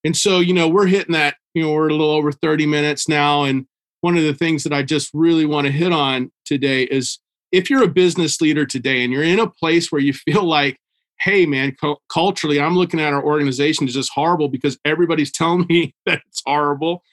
And 0.03 0.15
so, 0.15 0.39
you 0.39 0.53
know, 0.53 0.67
we're 0.67 0.87
hitting 0.87 1.13
that, 1.13 1.35
you 1.53 1.61
know, 1.61 1.71
we're 1.71 1.89
a 1.89 1.93
little 1.93 2.11
over 2.11 2.31
30 2.31 2.65
minutes 2.65 3.07
now. 3.07 3.43
And 3.43 3.67
one 4.01 4.17
of 4.17 4.23
the 4.23 4.33
things 4.33 4.63
that 4.63 4.73
I 4.73 4.83
just 4.83 5.11
really 5.13 5.45
want 5.45 5.67
to 5.67 5.71
hit 5.71 5.93
on 5.93 6.31
today 6.45 6.83
is 6.83 7.19
if 7.51 7.69
you're 7.69 7.83
a 7.83 7.87
business 7.87 8.41
leader 8.41 8.65
today 8.65 9.03
and 9.03 9.13
you're 9.13 9.23
in 9.23 9.39
a 9.39 9.49
place 9.49 9.91
where 9.91 10.01
you 10.01 10.13
feel 10.13 10.43
like, 10.43 10.77
hey, 11.19 11.45
man, 11.45 11.75
cu- 11.79 11.97
culturally, 12.11 12.59
I'm 12.59 12.75
looking 12.75 12.99
at 12.99 13.13
our 13.13 13.23
organization 13.23 13.87
is 13.87 13.93
just 13.93 14.11
horrible 14.13 14.49
because 14.49 14.79
everybody's 14.83 15.31
telling 15.31 15.67
me 15.69 15.93
that 16.05 16.21
it's 16.27 16.41
horrible 16.45 17.03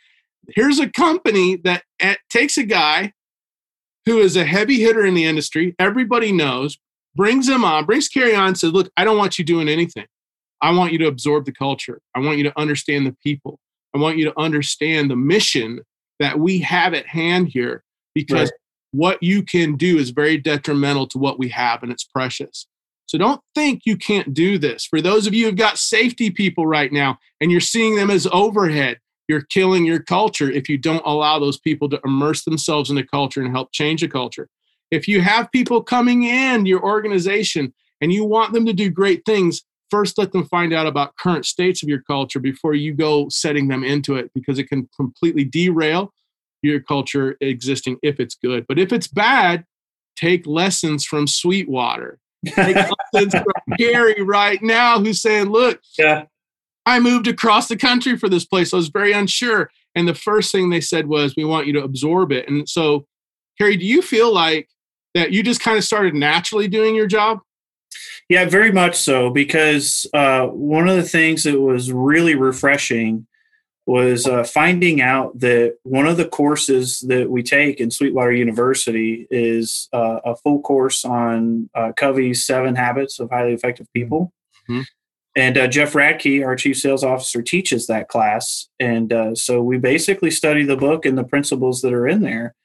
here's 0.49 0.79
a 0.79 0.89
company 0.89 1.57
that 1.57 1.83
eh, 2.01 2.17
takes 2.31 2.57
a 2.57 2.65
guy 2.65 3.13
who 4.07 4.19
is 4.19 4.37
a 4.37 4.45
heavy 4.45 4.81
hitter 4.81 5.05
in 5.05 5.15
the 5.15 5.25
industry, 5.25 5.75
everybody 5.79 6.33
knows, 6.33 6.79
brings 7.15 7.49
him 7.49 7.65
on, 7.65 7.85
brings 7.85 8.09
Kerry 8.09 8.35
on, 8.35 8.55
says, 8.55 8.73
Look, 8.73 8.91
I 8.97 9.05
don't 9.05 9.19
want 9.19 9.39
you 9.39 9.45
doing 9.45 9.69
anything. 9.69 10.07
I 10.61 10.73
want 10.73 10.93
you 10.93 10.99
to 10.99 11.07
absorb 11.07 11.45
the 11.45 11.53
culture. 11.53 12.01
I 12.15 12.21
want 12.21 12.39
you 12.39 12.45
to 12.45 12.59
understand 12.59 13.07
the 13.07 13.17
people. 13.23 13.61
I 13.95 13.99
want 13.99 14.19
you 14.19 14.25
to 14.25 14.39
understand 14.39 15.11
the 15.11 15.17
mission 15.17 15.81
that 16.19 16.39
we 16.39 16.61
have 16.61 16.95
at 16.95 17.07
hand 17.07 17.49
here 17.49 17.85
because 18.15 18.51
right. 18.51 18.59
what 18.93 19.23
you 19.23 19.43
can 19.43 19.77
do 19.77 19.99
is 19.99 20.11
very 20.11 20.37
detrimental 20.37 21.07
to 21.09 21.19
what 21.19 21.39
we 21.39 21.49
have 21.51 21.83
and 21.83 21.93
it's 21.93 22.05
precious. 22.05 22.67
So 23.07 23.17
don't 23.17 23.41
think 23.55 23.83
you 23.85 23.97
can't 23.97 24.35
do 24.35 24.59
this. 24.59 24.85
For 24.85 25.01
those 25.01 25.27
of 25.27 25.33
you 25.33 25.47
who've 25.47 25.57
got 25.57 25.79
safety 25.79 26.31
people 26.31 26.67
right 26.67 26.93
now 26.93 27.19
and 27.41 27.51
you're 27.51 27.61
seeing 27.61 27.97
them 27.97 28.11
as 28.11 28.27
overhead, 28.31 28.99
you're 29.29 29.43
killing 29.43 29.85
your 29.85 30.01
culture 30.01 30.51
if 30.51 30.69
you 30.69 30.79
don't 30.79 31.05
allow 31.05 31.39
those 31.39 31.59
people 31.59 31.89
to 31.91 32.01
immerse 32.05 32.45
themselves 32.45 32.91
in 32.91 32.97
the 32.97 33.05
culture 33.05 33.43
and 33.43 33.53
help 33.53 33.73
change 33.73 34.01
the 34.01 34.09
culture. 34.09 34.49
If 34.91 35.07
you 35.07 35.21
have 35.21 35.53
people 35.53 35.83
coming 35.83 36.25
in 36.25 36.65
your 36.65 36.83
organization 36.83 37.75
and 38.01 38.13
you 38.13 38.25
want 38.25 38.55
them 38.55 38.65
to 38.67 38.73
do 38.73 38.89
great 38.89 39.25
things, 39.27 39.63
first 39.91 40.17
let 40.19 40.33
them 40.33 40.47
find 40.47 40.73
out 40.73 40.87
about 40.87 41.17
current 41.17 41.45
states 41.45 41.83
of 41.83 41.89
your 41.89 42.03
culture 42.03 42.41
before 42.41 42.75
you 42.75 42.95
go 42.95 43.29
setting 43.29 43.69
them 43.69 43.85
into 43.85 44.17
it 44.17 44.31
because 44.35 44.59
it 44.59 44.69
can 44.69 44.89
completely 44.97 45.45
derail 45.45 46.13
your 46.63 46.81
culture 46.81 47.37
existing 47.41 47.99
if 48.03 48.19
it's 48.19 48.35
good. 48.35 48.67
But 48.67 48.79
if 48.79 48.93
it's 48.93 49.09
bad, 49.09 49.65
take 50.17 50.47
lessons 50.47 51.05
from 51.05 51.27
Sweetwater. 51.27 52.19
Take 52.47 52.77
lessons 53.15 53.35
from 53.35 53.77
Gary 53.77 54.23
right 54.23 54.63
now 54.63 54.99
who's 54.99 55.21
saying, 55.21 55.51
look, 55.51 55.81
yeah. 55.99 56.25
I 56.89 57.01
moved 57.01 57.29
across 57.29 57.69
the 57.69 57.77
country 57.77 58.17
for 58.17 58.31
this 58.31 58.47
place. 58.47 58.73
I 58.73 58.77
was 58.77 58.89
very 58.89 59.13
unsure. 59.13 59.71
And 59.95 60.09
the 60.09 60.15
first 60.15 60.51
thing 60.51 60.71
they 60.71 60.81
said 60.81 61.07
was, 61.07 61.35
we 61.37 61.45
want 61.45 61.67
you 61.67 61.75
to 61.75 61.83
absorb 61.83 62.33
it. 62.33 62.49
And 62.49 62.67
so, 62.67 63.07
Kerry, 63.59 63.77
do 63.77 63.85
you 63.85 64.01
feel 64.01 64.33
like 64.33 64.71
that 65.15 65.31
you 65.31 65.43
just 65.43 65.61
kind 65.61 65.77
of 65.77 65.85
started 65.85 66.15
naturally 66.15 66.67
doing 66.67 66.95
your 66.95 67.07
job? 67.07 67.41
Yeah, 68.31 68.47
very 68.47 68.73
much 68.73 68.97
so. 68.97 69.29
Because 69.29 70.07
uh, 70.15 70.47
one 70.47 70.89
of 70.89 70.97
the 70.97 71.03
things 71.03 71.43
that 71.43 71.61
was 71.61 71.93
really 71.93 72.35
refreshing 72.35 73.27
was 73.85 74.27
uh, 74.27 74.45
finding 74.45 75.03
out 75.03 75.39
that 75.41 75.77
one 75.83 76.07
of 76.07 76.17
the 76.17 76.29
courses 76.29 77.01
that 77.09 77.31
we 77.31 77.43
take 77.43 77.81
in 77.81 77.91
Sweetwater 77.91 78.33
University 78.33 79.27
is 79.31 79.89
uh, 79.93 80.21
a 80.25 80.37
full 80.37 80.61
course 80.63 81.05
on 81.05 81.69
uh, 81.75 81.93
Covey's 81.97 82.47
Seven 82.47 82.77
Habits 82.77 83.19
of 83.19 83.31
Highly 83.31 83.53
Effective 83.53 83.87
People. 83.95 84.33
Mm-hmm. 84.71 84.83
And 85.39 85.57
uh, 85.57 85.69
Jeff 85.69 85.93
Radke, 85.93 86.45
our 86.45 86.57
chief 86.57 86.79
sales 86.79 87.05
officer, 87.05 87.43
teaches 87.43 87.87
that 87.87 88.09
class. 88.09 88.69
And 88.81 89.13
uh, 89.13 89.37
so 89.37 89.63
we 89.63 89.79
basically 89.79 90.33
study 90.33 90.65
the 90.65 90.77
book 90.77 91.07
and 91.07 91.17
the 91.17 91.23
principles 91.23 91.81
that 91.83 91.93
are 91.93 92.09
in 92.09 92.23
there. 92.23 92.57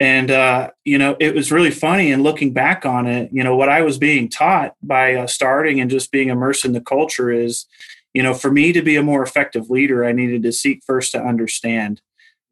And, 0.00 0.30
uh, 0.30 0.70
you 0.86 0.96
know, 0.96 1.18
it 1.20 1.34
was 1.34 1.52
really 1.52 1.70
funny. 1.70 2.10
And 2.10 2.22
looking 2.22 2.54
back 2.54 2.86
on 2.86 3.06
it, 3.06 3.28
you 3.30 3.44
know, 3.44 3.54
what 3.54 3.68
I 3.68 3.82
was 3.82 3.98
being 3.98 4.30
taught 4.30 4.74
by 4.82 5.16
uh, 5.16 5.26
starting 5.26 5.82
and 5.82 5.90
just 5.90 6.10
being 6.10 6.30
immersed 6.30 6.64
in 6.64 6.72
the 6.72 6.80
culture 6.80 7.30
is, 7.30 7.66
you 8.14 8.22
know, 8.22 8.32
for 8.32 8.50
me 8.50 8.72
to 8.72 8.80
be 8.80 8.96
a 8.96 9.02
more 9.02 9.22
effective 9.22 9.68
leader, 9.68 10.02
I 10.02 10.12
needed 10.12 10.44
to 10.44 10.52
seek 10.52 10.82
first 10.86 11.12
to 11.12 11.22
understand. 11.22 12.00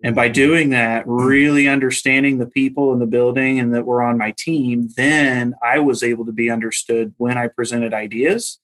And 0.04 0.14
by 0.14 0.28
doing 0.28 0.68
that, 0.70 1.04
really 1.06 1.66
understanding 1.66 2.36
the 2.36 2.46
people 2.46 2.92
in 2.92 2.98
the 2.98 3.06
building 3.06 3.58
and 3.58 3.74
that 3.74 3.86
were 3.86 4.02
on 4.02 4.18
my 4.18 4.34
team, 4.36 4.90
then 4.98 5.54
I 5.62 5.78
was 5.78 6.02
able 6.02 6.26
to 6.26 6.32
be 6.32 6.50
understood 6.50 7.14
when 7.16 7.38
I 7.38 7.46
presented 7.46 7.94
ideas 7.94 8.58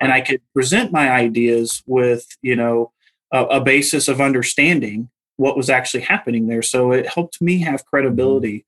and 0.00 0.12
I 0.12 0.20
could 0.20 0.40
present 0.54 0.92
my 0.92 1.10
ideas 1.10 1.82
with 1.86 2.26
you 2.42 2.56
know 2.56 2.92
a, 3.32 3.44
a, 3.44 3.60
basis 3.60 4.08
of 4.08 4.20
understanding 4.20 5.10
what 5.36 5.56
was 5.56 5.70
actually 5.70 6.02
happening 6.02 6.48
there. 6.48 6.62
So 6.62 6.92
it 6.92 7.06
helped 7.06 7.40
me 7.40 7.58
have 7.58 7.86
credibility, 7.86 8.64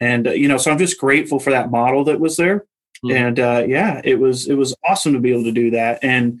and 0.00 0.28
uh, 0.28 0.32
you 0.32 0.48
know, 0.48 0.58
so 0.58 0.70
I'm 0.70 0.78
just 0.78 0.98
grateful 0.98 1.38
for 1.38 1.50
that 1.50 1.70
model 1.70 2.04
that 2.04 2.20
was 2.20 2.36
there. 2.36 2.66
Mm-hmm. 3.04 3.16
And 3.16 3.40
uh, 3.40 3.64
yeah, 3.66 4.00
it 4.04 4.18
was 4.18 4.48
it 4.48 4.54
was 4.54 4.74
awesome 4.88 5.12
to 5.12 5.20
be 5.20 5.32
able 5.32 5.44
to 5.44 5.52
do 5.52 5.70
that. 5.72 5.98
And 6.02 6.40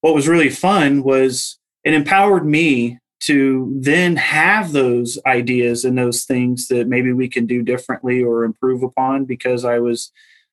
what 0.00 0.14
was 0.14 0.28
really 0.28 0.50
fun 0.50 1.02
was 1.02 1.58
it 1.84 1.94
empowered 1.94 2.46
me 2.46 2.98
to 3.20 3.74
then 3.80 4.16
have 4.16 4.72
those 4.72 5.18
ideas 5.26 5.84
and 5.84 5.98
those 5.98 6.24
things 6.24 6.68
that 6.68 6.86
maybe 6.86 7.12
we 7.12 7.28
can 7.28 7.46
do 7.46 7.62
differently 7.62 8.22
or 8.22 8.44
improve 8.44 8.82
upon 8.82 9.24
because 9.24 9.64
I 9.64 9.80
was 9.80 10.12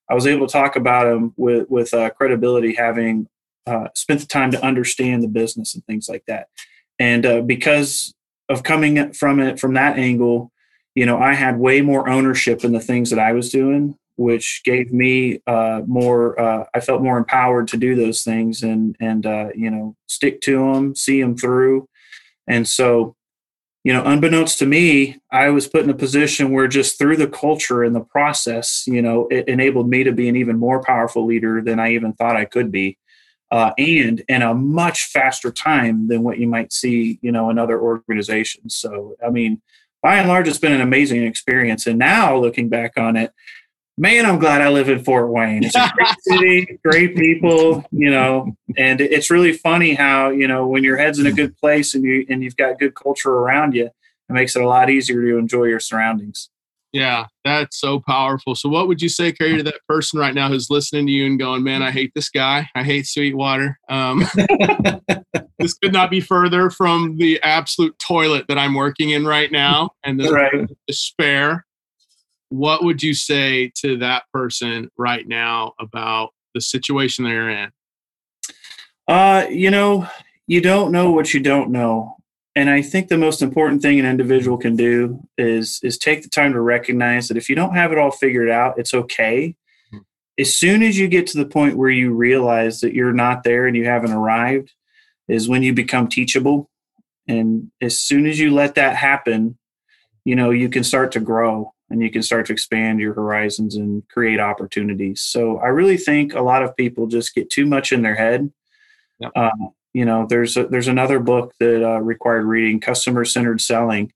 I 0.10 0.14
was 0.14 0.28
able 0.28 0.48
to 0.48 0.52
talk 0.52 0.76
about 0.76 1.06
them 1.06 1.34
with 1.38 1.70
with 1.70 1.94
uh, 1.94 2.10
credibility, 2.12 2.76
having 2.76 3.28
uh, 3.66 3.88
spent 3.96 4.22
the 4.22 4.28
time 4.28 4.52
to 4.52 4.64
understand 4.64 5.24
the 5.24 5.28
business 5.28 5.74
and 5.74 5.86
things 5.86 6.08
like 6.08 6.24
that. 6.28 6.48
And 7.00 7.26
uh, 7.26 7.42
because 7.42 8.14
of 8.50 8.64
coming 8.64 9.14
from 9.14 9.40
it 9.40 9.60
from 9.60 9.74
that 9.74 9.98
angle, 9.98 10.52
you 10.94 11.06
know, 11.06 11.18
I 11.18 11.34
had 11.34 11.60
way 11.60 11.82
more 11.82 12.08
ownership 12.08 12.64
in 12.64 12.72
the 12.72 12.80
things 12.80 13.10
that 13.10 13.20
I 13.20 13.34
was 13.34 13.50
doing 13.50 13.98
which 14.18 14.62
gave 14.64 14.94
me 14.94 15.42
uh, 15.46 15.82
more. 15.86 16.40
Uh, 16.40 16.66
I 16.74 16.80
felt 16.80 17.02
more 17.02 17.18
empowered 17.18 17.68
to 17.70 17.78
do 17.78 17.96
those 17.96 18.24
things 18.24 18.64
and 18.64 18.96
and 19.00 19.26
uh, 19.26 19.50
you 19.56 19.70
know 19.70 19.96
stick 20.08 20.42
to 20.42 20.60
them, 20.60 20.96
see 20.96 21.22
them 21.22 21.38
through. 21.38 21.88
And 22.48 22.68
so, 22.68 23.16
you 23.86 23.94
know, 23.94 24.04
unbeknownst 24.04 24.58
to 24.58 24.66
me, 24.66 25.20
I 25.32 25.50
was 25.50 25.68
put 25.68 25.84
in 25.84 25.92
a 25.92 25.96
position 25.96 26.52
where 26.52 26.68
just 26.68 26.98
through 26.98 27.18
the 27.18 27.28
culture 27.28 27.84
and 27.84 27.96
the 27.96 28.02
process, 28.02 28.84
you 28.88 29.00
know, 29.00 29.28
it 29.30 29.48
enabled 29.48 29.88
me 29.88 30.04
to 30.04 30.12
be 30.12 30.28
an 30.28 30.36
even 30.36 30.58
more 30.58 30.82
powerful 30.82 31.24
leader 31.24 31.62
than 31.62 31.80
I 31.80 31.94
even 31.94 32.14
thought 32.14 32.36
I 32.36 32.46
could 32.46 32.72
be. 32.72 32.98
Uh, 33.52 33.74
and 33.78 34.24
in 34.28 34.42
a 34.42 34.56
much 34.56 35.04
faster 35.12 35.52
time 35.52 36.08
than 36.08 36.24
what 36.24 36.40
you 36.40 36.48
might 36.48 36.74
see, 36.74 37.20
you 37.22 37.32
know, 37.32 37.52
in 37.52 37.60
other 37.60 37.80
organizations. 37.80 38.76
So, 38.76 39.18
I 39.24 39.30
mean, 39.30 39.62
by 40.02 40.16
and 40.16 40.30
large, 40.30 40.48
it's 40.48 40.58
been 40.58 40.74
an 40.74 40.82
amazing 40.82 41.24
experience. 41.24 41.86
And 41.86 42.00
now 42.00 42.36
looking 42.36 42.70
back 42.70 42.94
on 42.98 43.16
it, 43.16 43.34
man, 43.98 44.26
I'm 44.26 44.40
glad 44.40 44.62
I 44.62 44.70
live 44.70 44.90
in 44.90 45.04
Fort 45.04 45.30
Wayne. 45.30 45.64
It's 45.64 45.76
a 45.76 45.92
great 45.96 46.16
city, 46.20 46.80
great 46.84 47.16
people, 47.16 47.84
you 47.92 48.10
know, 48.12 48.56
and 48.78 49.00
it's 49.02 49.30
really 49.32 49.54
funny 49.54 49.94
how, 49.94 50.30
you 50.30 50.48
know, 50.48 50.68
when 50.68 50.84
your 50.84 50.98
head's 50.98 51.20
in 51.20 51.26
a 51.28 51.32
good 51.32 51.56
place 51.58 51.96
and 51.96 52.04
you 52.04 52.26
and 52.30 52.44
you've 52.44 52.58
got 52.58 52.80
good 52.80 52.96
culture 52.96 53.32
around 53.32 53.74
you, 53.74 53.86
it 53.86 54.34
makes 54.34 54.56
it 54.56 54.62
a 54.62 54.68
lot 54.68 54.90
easier 54.90 55.22
to 55.22 55.38
enjoy 55.38 55.66
your 55.66 55.80
surroundings. 55.80 56.50
Yeah, 56.92 57.26
that's 57.44 57.78
so 57.78 58.00
powerful. 58.00 58.56
So 58.56 58.70
what 58.70 58.88
would 58.88 59.02
you 59.02 59.10
say, 59.10 59.34
Kerry, 59.34 59.58
to 59.58 59.64
that 59.64 59.82
person 59.88 60.18
right 60.18 60.34
now 60.34 60.48
who's 60.48 60.70
listening 60.70 61.06
to 61.08 61.12
you 61.12 61.26
and 61.26 61.38
going, 61.38 61.62
Man, 61.62 61.84
I 61.84 61.92
hate 61.92 62.14
this 62.16 62.30
guy. 62.30 62.70
I 62.74 62.84
hate 62.84 63.06
Sweetwater. 63.06 63.78
Um, 63.90 64.24
this 65.60 65.74
could 65.74 65.92
not 65.92 66.10
be 66.10 66.22
further 66.22 66.70
from 66.70 67.18
the 67.18 67.42
absolute 67.44 68.00
toilet 68.00 68.46
that 68.48 68.58
I'm 68.58 68.74
working 68.74 69.10
in 69.10 69.26
right 69.26 69.52
now 69.52 69.92
and 70.06 70.18
the 70.18 70.32
Right. 70.32 70.70
despair 70.88 71.65
what 72.50 72.84
would 72.84 73.02
you 73.04 73.14
say 73.14 73.72
to 73.76 73.98
that 73.98 74.24
person 74.34 74.90
right 74.98 75.28
now 75.28 75.74
about 75.80 76.32
the 76.54 76.62
situation 76.62 77.26
they're 77.26 77.50
in? 77.50 77.72
Uh, 79.08 79.46
you 79.50 79.70
know, 79.70 80.08
you 80.48 80.62
don't 80.62 80.92
know 80.92 81.12
what 81.12 81.34
you 81.34 81.40
don't 81.40 81.72
know. 81.72 82.18
And 82.56 82.70
I 82.70 82.82
think 82.82 83.10
the 83.10 83.18
most 83.18 83.42
important 83.42 83.82
thing 83.82 84.00
an 84.00 84.06
individual 84.06 84.58
can 84.58 84.76
do 84.76 85.20
is 85.38 85.80
is 85.84 85.98
take 85.98 86.24
the 86.24 86.30
time 86.30 86.54
to 86.54 86.62
recognize 86.62 87.28
that 87.28 87.38
if 87.38 87.50
you 87.50 87.56
don't 87.56 87.76
have 87.76 87.92
it 87.92 87.98
all 87.98 88.12
figured 88.12 88.50
out, 88.50 88.80
it's 88.80 88.94
okay. 88.94 89.56
Mhm. 89.94 90.06
As 90.40 90.56
soon 90.56 90.82
as 90.82 90.98
you 90.98 91.10
get 91.10 91.28
to 91.28 91.38
the 91.38 91.46
point 91.46 91.78
where 91.78 91.90
you 91.90 92.14
realize 92.14 92.80
that 92.80 92.94
you're 92.94 93.14
not 93.14 93.44
there 93.44 93.68
and 93.68 93.76
you 93.76 93.86
haven't 93.86 94.14
arrived, 94.14 94.72
is 95.28 95.50
when 95.50 95.64
you 95.64 95.74
become 95.74 96.08
teachable. 96.08 96.70
And 97.28 97.72
as 97.82 98.00
soon 98.00 98.26
as 98.26 98.40
you 98.40 98.52
let 98.52 98.76
that 98.76 98.96
happen, 98.96 99.58
you 100.24 100.36
know, 100.36 100.52
you 100.52 100.70
can 100.70 100.84
start 100.84 101.12
to 101.14 101.20
grow 101.20 101.75
and 101.90 102.02
you 102.02 102.10
can 102.12 102.24
start 102.24 102.46
to 102.48 102.54
expand 102.54 103.00
your 103.00 103.14
horizons 103.14 103.76
and 103.76 104.08
create 104.10 104.40
opportunities. 104.40 105.22
So 105.22 105.58
I 105.60 105.68
really 105.68 105.98
think 105.98 106.34
a 106.34 106.42
lot 106.42 106.64
of 106.64 106.76
people 106.76 107.08
just 107.08 107.36
get 107.36 107.50
too 107.50 107.66
much 107.66 107.92
in 107.92 108.02
their 108.02 108.16
head. 108.16 108.52
Yep. 109.20 109.32
Uh, 109.36 109.52
you 109.94 110.04
know, 110.04 110.26
there's 110.28 110.58
a, 110.58 110.68
there's 110.68 110.90
another 110.90 111.20
book 111.20 111.54
that 111.60 111.84
uh, 111.84 112.02
required 112.02 112.46
reading, 112.46 112.80
Customer 112.80 113.24
Centered 113.24 113.62
Selling. 113.62 114.12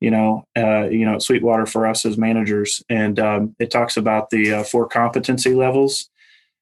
You 0.00 0.10
know, 0.10 0.46
uh, 0.54 0.88
you 0.90 1.06
know, 1.06 1.14
at 1.14 1.22
Sweetwater 1.22 1.64
for 1.64 1.86
us 1.86 2.04
as 2.04 2.18
managers, 2.18 2.82
and 2.90 3.18
um, 3.18 3.56
it 3.58 3.70
talks 3.70 3.96
about 3.96 4.28
the 4.28 4.52
uh, 4.52 4.64
four 4.64 4.86
competency 4.86 5.54
levels. 5.54 6.10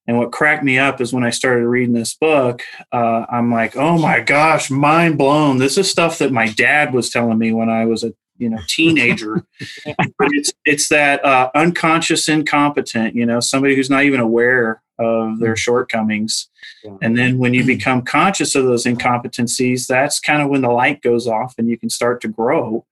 And 0.07 0.19
what 0.19 0.31
cracked 0.31 0.63
me 0.63 0.79
up 0.79 1.01
is 1.01 1.13
when 1.13 1.25
I 1.25 1.31
started 1.31 1.67
reading 1.67 1.95
this 1.95 2.15
book, 2.15 2.63
uh, 2.93 3.25
I'm 3.29 3.53
like, 3.53 3.77
oh 3.77 3.99
my 3.99 4.21
gosh, 4.21 4.71
mind 4.71 5.19
blown. 5.19 5.59
This 5.59 5.79
is 5.79 5.91
stuff 5.91 6.19
that 6.19 6.31
my 6.31 6.49
dad 6.51 6.93
was 6.93 7.11
telling 7.11 7.39
me 7.39 7.53
when 7.53 7.69
I 7.69 7.85
was 7.87 8.05
a 8.05 8.13
you 8.43 8.51
know 8.51 8.59
teenager. 8.67 9.47
but 9.87 10.29
it's 10.33 10.53
it's 10.65 10.89
that 10.89 11.25
uh, 11.25 11.51
unconscious 11.55 12.29
incompetent, 12.29 13.15
you 13.15 13.25
know, 13.25 13.41
somebody 13.41 13.75
who's 13.75 13.91
not 13.91 14.03
even 14.05 14.21
aware 14.21 14.83
of 14.99 15.39
their 15.39 15.57
shortcomings. 15.57 16.49
Yeah. 16.85 16.97
And 17.01 17.17
then 17.17 17.39
when 17.39 17.55
you 17.55 17.65
become 17.77 18.03
conscious 18.03 18.55
of 18.55 18.65
those 18.65 18.85
incompetencies, 18.85 19.87
that's 19.87 20.21
kind 20.21 20.43
of 20.43 20.49
when 20.49 20.61
the 20.61 20.71
light 20.71 21.03
goes 21.03 21.27
off 21.27 21.55
and 21.57 21.69
you 21.69 21.79
can 21.79 21.89
start 21.91 22.21
to 22.23 22.29
grow. 22.29 22.85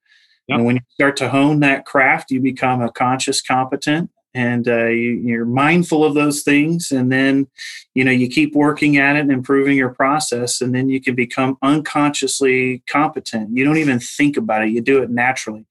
Yep. 0.48 0.56
And 0.56 0.66
when 0.66 0.76
you 0.76 0.82
start 0.94 1.16
to 1.18 1.28
hone 1.28 1.60
that 1.60 1.84
craft, 1.84 2.30
you 2.30 2.40
become 2.40 2.80
a 2.80 2.90
conscious 2.90 3.42
competent 3.42 4.10
and 4.34 4.68
uh, 4.68 4.86
you, 4.86 5.12
you're 5.12 5.44
mindful 5.44 6.04
of 6.04 6.14
those 6.14 6.42
things. 6.42 6.90
And 6.90 7.10
then, 7.10 7.48
you 7.94 8.04
know, 8.04 8.10
you 8.10 8.28
keep 8.28 8.54
working 8.54 8.96
at 8.96 9.16
it 9.16 9.20
and 9.20 9.32
improving 9.32 9.76
your 9.76 9.90
process. 9.90 10.60
And 10.60 10.74
then 10.74 10.88
you 10.88 11.00
can 11.00 11.14
become 11.14 11.58
unconsciously 11.62 12.82
competent. 12.88 13.56
You 13.56 13.64
don't 13.64 13.78
even 13.78 14.00
think 14.00 14.36
about 14.36 14.62
it, 14.62 14.70
you 14.70 14.80
do 14.80 15.02
it 15.02 15.10
naturally. 15.10 15.66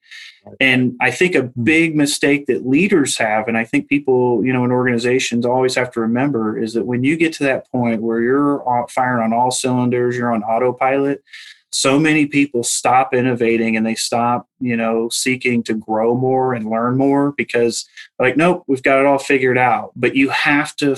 And 0.59 0.95
I 0.99 1.11
think 1.11 1.35
a 1.35 1.51
big 1.61 1.95
mistake 1.95 2.47
that 2.47 2.65
leaders 2.65 3.17
have, 3.17 3.47
and 3.47 3.57
I 3.57 3.65
think 3.65 3.87
people, 3.87 4.43
you 4.43 4.53
know, 4.53 4.63
in 4.63 4.71
organizations 4.71 5.45
always 5.45 5.75
have 5.75 5.91
to 5.91 5.99
remember 5.99 6.57
is 6.57 6.73
that 6.73 6.85
when 6.85 7.03
you 7.03 7.17
get 7.17 7.33
to 7.33 7.43
that 7.43 7.69
point 7.71 8.01
where 8.01 8.21
you're 8.21 8.87
firing 8.89 9.23
on 9.23 9.33
all 9.33 9.51
cylinders, 9.51 10.17
you're 10.17 10.33
on 10.33 10.43
autopilot, 10.43 11.23
so 11.71 11.99
many 11.99 12.25
people 12.25 12.63
stop 12.63 13.13
innovating 13.13 13.77
and 13.77 13.85
they 13.85 13.95
stop, 13.95 14.47
you 14.59 14.75
know, 14.75 15.09
seeking 15.09 15.61
to 15.63 15.73
grow 15.73 16.15
more 16.15 16.53
and 16.53 16.69
learn 16.69 16.97
more 16.97 17.31
because, 17.33 17.87
like, 18.17 18.35
nope, 18.35 18.63
we've 18.67 18.83
got 18.83 18.99
it 18.99 19.05
all 19.05 19.19
figured 19.19 19.57
out. 19.57 19.91
But 19.95 20.15
you 20.15 20.29
have 20.29 20.75
to, 20.77 20.97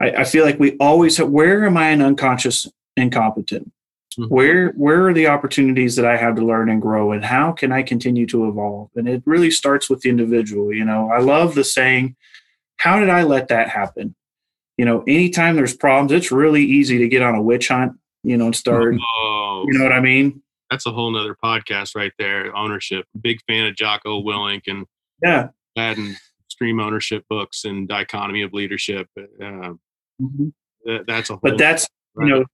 I, 0.00 0.10
I 0.10 0.24
feel 0.24 0.44
like 0.44 0.58
we 0.58 0.76
always 0.78 1.18
have, 1.18 1.28
where 1.28 1.64
am 1.66 1.76
I 1.76 1.90
an 1.90 2.02
unconscious 2.02 2.66
incompetent? 2.96 3.70
Mhm. 4.18 4.28
where 4.28 4.70
where 4.70 5.06
are 5.06 5.14
the 5.14 5.28
opportunities 5.28 5.94
that 5.94 6.04
i 6.04 6.16
have 6.16 6.34
to 6.34 6.44
learn 6.44 6.68
and 6.68 6.82
grow 6.82 7.12
and 7.12 7.24
how 7.24 7.52
can 7.52 7.70
i 7.70 7.80
continue 7.80 8.26
to 8.26 8.48
evolve 8.48 8.90
and 8.96 9.08
it 9.08 9.22
really 9.24 9.52
starts 9.52 9.88
with 9.88 10.00
the 10.00 10.10
individual 10.10 10.74
you 10.74 10.84
know 10.84 11.08
i 11.12 11.20
love 11.20 11.54
the 11.54 11.62
saying 11.62 12.16
how 12.78 12.98
did 12.98 13.08
i 13.08 13.22
let 13.22 13.46
that 13.46 13.68
happen 13.68 14.16
you 14.76 14.84
know 14.84 15.04
anytime 15.06 15.54
there's 15.54 15.76
problems 15.76 16.10
it's 16.10 16.32
really 16.32 16.64
easy 16.64 16.98
to 16.98 17.06
get 17.06 17.22
on 17.22 17.36
a 17.36 17.40
witch 17.42 17.68
hunt 17.68 17.92
you 18.22 18.36
know 18.36 18.46
and 18.46 18.56
start 18.56 18.94
Oh, 19.22 19.64
you 19.68 19.78
know 19.78 19.84
what 19.84 19.92
i 19.92 20.00
mean 20.00 20.42
that's 20.70 20.86
a 20.86 20.90
whole 20.92 21.10
nother 21.10 21.36
podcast 21.42 21.96
right 21.96 22.12
there. 22.16 22.54
Ownership. 22.56 23.04
Big 23.20 23.40
fan 23.48 23.66
of 23.66 23.74
Jocko 23.74 24.22
Willink 24.22 24.62
and 24.68 24.86
yeah 25.20 25.48
and 25.76 26.16
stream 26.48 26.78
ownership 26.78 27.24
books 27.28 27.64
and 27.64 27.88
dichotomy 27.88 28.42
of 28.42 28.52
leadership. 28.52 29.08
Uh, 29.18 29.72
that, 30.84 31.04
that's 31.08 31.28
a 31.30 31.32
whole 31.32 31.40
but 31.42 31.58
that's 31.58 31.88
you 32.18 32.22
right. 32.22 32.28
know 32.28 32.44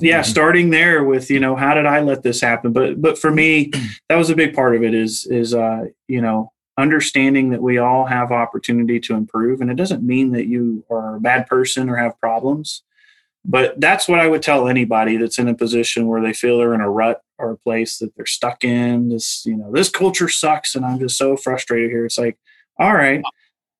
yeah 0.00 0.20
Mhm. 0.20 0.26
starting 0.26 0.70
there 0.70 1.04
with 1.04 1.30
you 1.30 1.40
know 1.40 1.56
how 1.56 1.72
did 1.72 1.86
i 1.86 2.00
let 2.00 2.22
this 2.22 2.40
happen 2.40 2.72
but 2.72 3.00
but 3.00 3.16
for 3.18 3.30
me 3.30 3.70
that 4.08 4.16
was 4.16 4.28
a 4.30 4.36
big 4.36 4.52
part 4.54 4.74
of 4.76 4.82
it 4.82 4.92
is 4.94 5.24
is 5.30 5.54
uh 5.54 5.84
you 6.08 6.20
know 6.20 6.52
understanding 6.76 7.50
that 7.50 7.62
we 7.62 7.78
all 7.78 8.04
have 8.04 8.32
opportunity 8.32 8.98
to 9.00 9.14
improve 9.14 9.60
and 9.60 9.70
it 9.70 9.76
doesn't 9.76 10.02
mean 10.04 10.32
that 10.32 10.46
you 10.46 10.84
are 10.90 11.16
a 11.16 11.20
bad 11.20 11.46
person 11.46 11.88
or 11.88 11.96
have 11.96 12.18
problems 12.20 12.82
but 13.44 13.78
that's 13.80 14.08
what 14.08 14.20
i 14.20 14.26
would 14.26 14.42
tell 14.42 14.68
anybody 14.68 15.16
that's 15.16 15.38
in 15.38 15.48
a 15.48 15.54
position 15.54 16.06
where 16.06 16.22
they 16.22 16.32
feel 16.32 16.58
they're 16.58 16.74
in 16.74 16.80
a 16.80 16.90
rut 16.90 17.20
or 17.38 17.52
a 17.52 17.56
place 17.58 17.98
that 17.98 18.14
they're 18.16 18.26
stuck 18.26 18.64
in. 18.64 19.08
This 19.08 19.44
you 19.46 19.56
know 19.56 19.70
this 19.72 19.88
culture 19.88 20.28
sucks 20.28 20.74
and 20.74 20.84
i'm 20.84 20.98
just 20.98 21.16
so 21.16 21.36
frustrated 21.36 21.90
here. 21.90 22.06
It's 22.06 22.18
like 22.18 22.38
all 22.78 22.94
right 22.94 23.22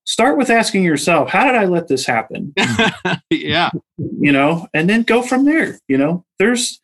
start 0.07 0.37
with 0.37 0.51
asking 0.51 0.83
yourself 0.83 1.31
how 1.31 1.45
did 1.45 1.55
i 1.55 1.65
let 1.65 1.89
this 1.89 2.07
happen? 2.07 2.55
Yeah. 3.31 3.71
you 3.99 4.33
know 4.33 4.69
and 4.75 4.89
then 4.89 5.03
go 5.03 5.23
from 5.23 5.45
there 5.45 5.79
you 5.89 5.99
know? 5.99 6.25
There's 6.39 6.81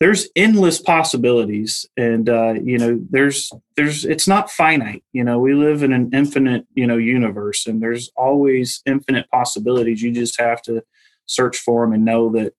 there's 0.00 0.28
endless 0.34 0.80
possibilities 0.80 1.86
and 1.96 2.28
uh 2.28 2.54
you 2.62 2.78
know 2.78 2.98
there's 3.10 3.52
there's 3.76 4.04
it's 4.04 4.26
not 4.26 4.50
finite 4.50 5.04
you 5.12 5.22
know? 5.24 5.38
We 5.38 5.54
live 5.54 5.82
in 5.82 5.92
an 5.92 6.10
infinite 6.12 6.66
you 6.74 6.86
know 6.86 6.96
universe 6.96 7.66
and 7.66 7.82
there's 7.82 8.10
always 8.16 8.82
infinite 8.86 9.28
possibilities. 9.30 10.02
You 10.02 10.12
just 10.12 10.40
have 10.40 10.62
to 10.62 10.82
search 11.26 11.58
for 11.58 11.84
them 11.84 11.92
and 11.92 12.04
know 12.04 12.30
that 12.30 12.54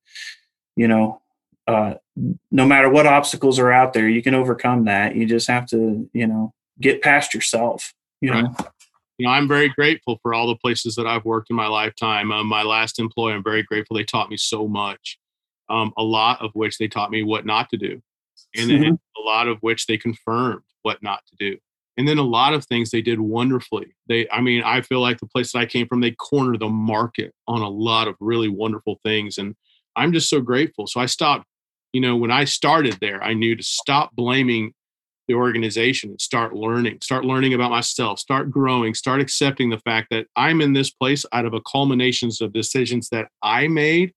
you 0.76 0.88
know 0.88 1.22
uh 1.68 1.94
no 2.52 2.66
matter 2.66 2.90
what 2.90 3.06
obstacles 3.06 3.60
are 3.60 3.72
out 3.72 3.94
there 3.94 4.10
you 4.10 4.22
can 4.22 4.34
overcome 4.34 4.86
that 4.86 5.16
you 5.16 5.26
just 5.26 5.48
have 5.48 5.66
to 5.66 6.10
you 6.14 6.28
know 6.28 6.54
get 6.82 7.02
past 7.02 7.34
yourself 7.34 7.94
you 8.22 8.32
know 8.32 8.54
you 9.20 9.28
know, 9.28 9.32
I'm 9.32 9.48
very 9.48 9.70
grateful 9.70 10.20
for 10.22 10.34
all 10.34 10.48
the 10.48 10.56
places 10.56 10.96
that 10.96 11.06
I've 11.06 11.24
worked 11.24 11.52
in 11.52 11.56
my 11.56 11.68
lifetime. 11.68 12.32
Um, 12.32 12.48
my 12.48 12.64
last 12.64 13.00
employer, 13.00 13.36
I'm 13.36 13.44
very 13.44 13.62
grateful. 13.62 13.96
They 13.96 14.04
taught 14.04 14.30
me 14.30 14.38
so 14.38 14.68
much. 14.68 15.20
Um, 15.70 15.94
a 15.98 16.04
lot 16.04 16.42
of 16.42 16.50
which 16.54 16.78
they 16.80 16.88
taught 16.88 17.12
me 17.12 17.24
what 17.24 17.46
not 17.46 17.70
to 17.70 17.78
do, 17.78 18.02
and, 18.56 18.72
Mhm. 18.72 18.88
and 18.88 19.00
a 19.18 19.22
lot 19.22 19.48
of 19.48 19.60
which 19.62 19.86
they 19.86 19.98
confirmed 19.98 20.64
what 20.82 21.02
not 21.04 21.24
to 21.28 21.36
do. 21.38 21.58
And 21.98 22.08
then 22.08 22.18
a 22.18 22.24
lot 22.24 22.54
of 22.54 22.66
things 22.66 22.90
they 22.90 23.02
did 23.02 23.20
wonderfully. 23.20 23.96
They, 24.08 24.28
I 24.30 24.42
mean, 24.42 24.64
I 24.64 24.82
feel 24.82 25.00
like 25.00 25.20
the 25.20 25.28
place 25.28 25.52
that 25.52 25.60
I 25.60 25.66
came 25.66 25.88
from, 25.88 26.02
they 26.02 26.12
cornered 26.12 26.60
the 26.60 26.70
market 26.70 27.34
on 27.48 27.62
a 27.62 27.70
lot 27.70 28.08
of 28.08 28.16
really 28.20 28.50
wonderful 28.50 29.00
things, 29.04 29.38
and 29.38 29.56
I'm 29.96 30.12
just 30.12 30.30
so 30.30 30.42
grateful. 30.42 30.88
So 30.88 31.00
I 31.00 31.06
stopped. 31.06 31.46
You 31.92 32.02
know, 32.02 32.16
when 32.16 32.32
I 32.32 32.46
started 32.46 32.98
there, 33.02 33.24
I 33.24 33.36
knew 33.36 33.56
to 33.56 33.62
stop 33.62 34.16
blaming 34.16 34.74
the 35.28 35.36
organization 35.36 36.10
and 36.10 36.20
start 36.20 36.56
learning, 36.56 36.98
start 37.04 37.24
learning 37.24 37.54
about 37.54 37.70
myself, 37.70 38.18
start 38.18 38.50
growing, 38.50 38.96
start 38.96 39.22
accepting 39.22 39.70
the 39.70 39.78
fact 39.78 40.08
that 40.10 40.26
I'm 40.36 40.60
in 40.60 40.74
this 40.74 40.90
place 40.90 41.24
out 41.32 41.46
of 41.46 41.54
a 41.54 41.62
culminations 41.62 42.42
of 42.42 42.52
decisions 42.52 43.10
that 43.10 43.28
I 43.44 43.68
made 43.68 44.12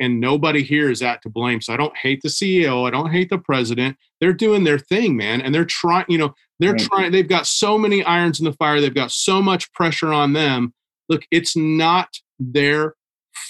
and 0.00 0.20
nobody 0.20 0.62
here 0.62 0.90
is 0.90 1.02
at 1.02 1.22
to 1.22 1.28
blame. 1.28 1.60
So 1.60 1.72
I 1.72 1.76
don't 1.76 1.96
hate 1.96 2.20
the 2.22 2.28
CEO, 2.28 2.86
I 2.86 2.90
don't 2.90 3.10
hate 3.10 3.30
the 3.30 3.38
president. 3.38 3.96
They're 4.20 4.32
doing 4.32 4.64
their 4.64 4.78
thing, 4.78 5.16
man, 5.16 5.40
and 5.40 5.54
they're 5.54 5.64
trying, 5.64 6.06
you 6.08 6.18
know, 6.18 6.34
They're 6.60 6.72
Right. 6.72 6.80
trying, 6.80 7.12
they've 7.12 7.28
got 7.28 7.46
so 7.46 7.76
many 7.78 8.04
irons 8.04 8.38
in 8.38 8.44
the 8.44 8.52
fire, 8.52 8.80
they've 8.80 8.94
got 8.94 9.10
so 9.10 9.42
much 9.42 9.72
pressure 9.72 10.12
on 10.12 10.32
them. 10.32 10.72
Look, 11.08 11.26
it's 11.30 11.56
not 11.56 12.08
their 12.38 12.94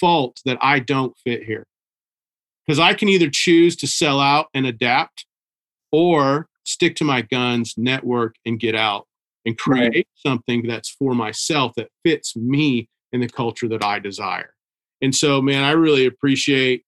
fault 0.00 0.40
that 0.44 0.58
I 0.60 0.78
don't 0.78 1.16
fit 1.24 1.44
here. 1.44 1.66
Because 2.66 2.78
I 2.78 2.94
can 2.94 3.08
either 3.08 3.28
choose 3.30 3.76
to 3.76 3.86
sell 3.86 4.20
out 4.20 4.48
and 4.54 4.66
adapt 4.66 5.26
or 5.92 6.48
stick 6.64 6.96
to 6.96 7.04
my 7.04 7.20
guns, 7.20 7.74
network, 7.76 8.36
and 8.46 8.58
get 8.58 8.74
out 8.74 9.06
and 9.44 9.58
Right. 9.66 9.90
create 9.90 10.08
something 10.16 10.66
that's 10.66 10.88
for 10.88 11.14
myself 11.14 11.74
that 11.76 11.90
fits 12.04 12.34
me 12.34 12.88
in 13.12 13.20
the 13.20 13.28
culture 13.28 13.68
that 13.68 13.84
I 13.84 13.98
desire. 13.98 14.54
And 15.02 15.14
so, 15.14 15.42
man, 15.42 15.62
I 15.62 15.72
really 15.72 16.06
appreciate 16.06 16.83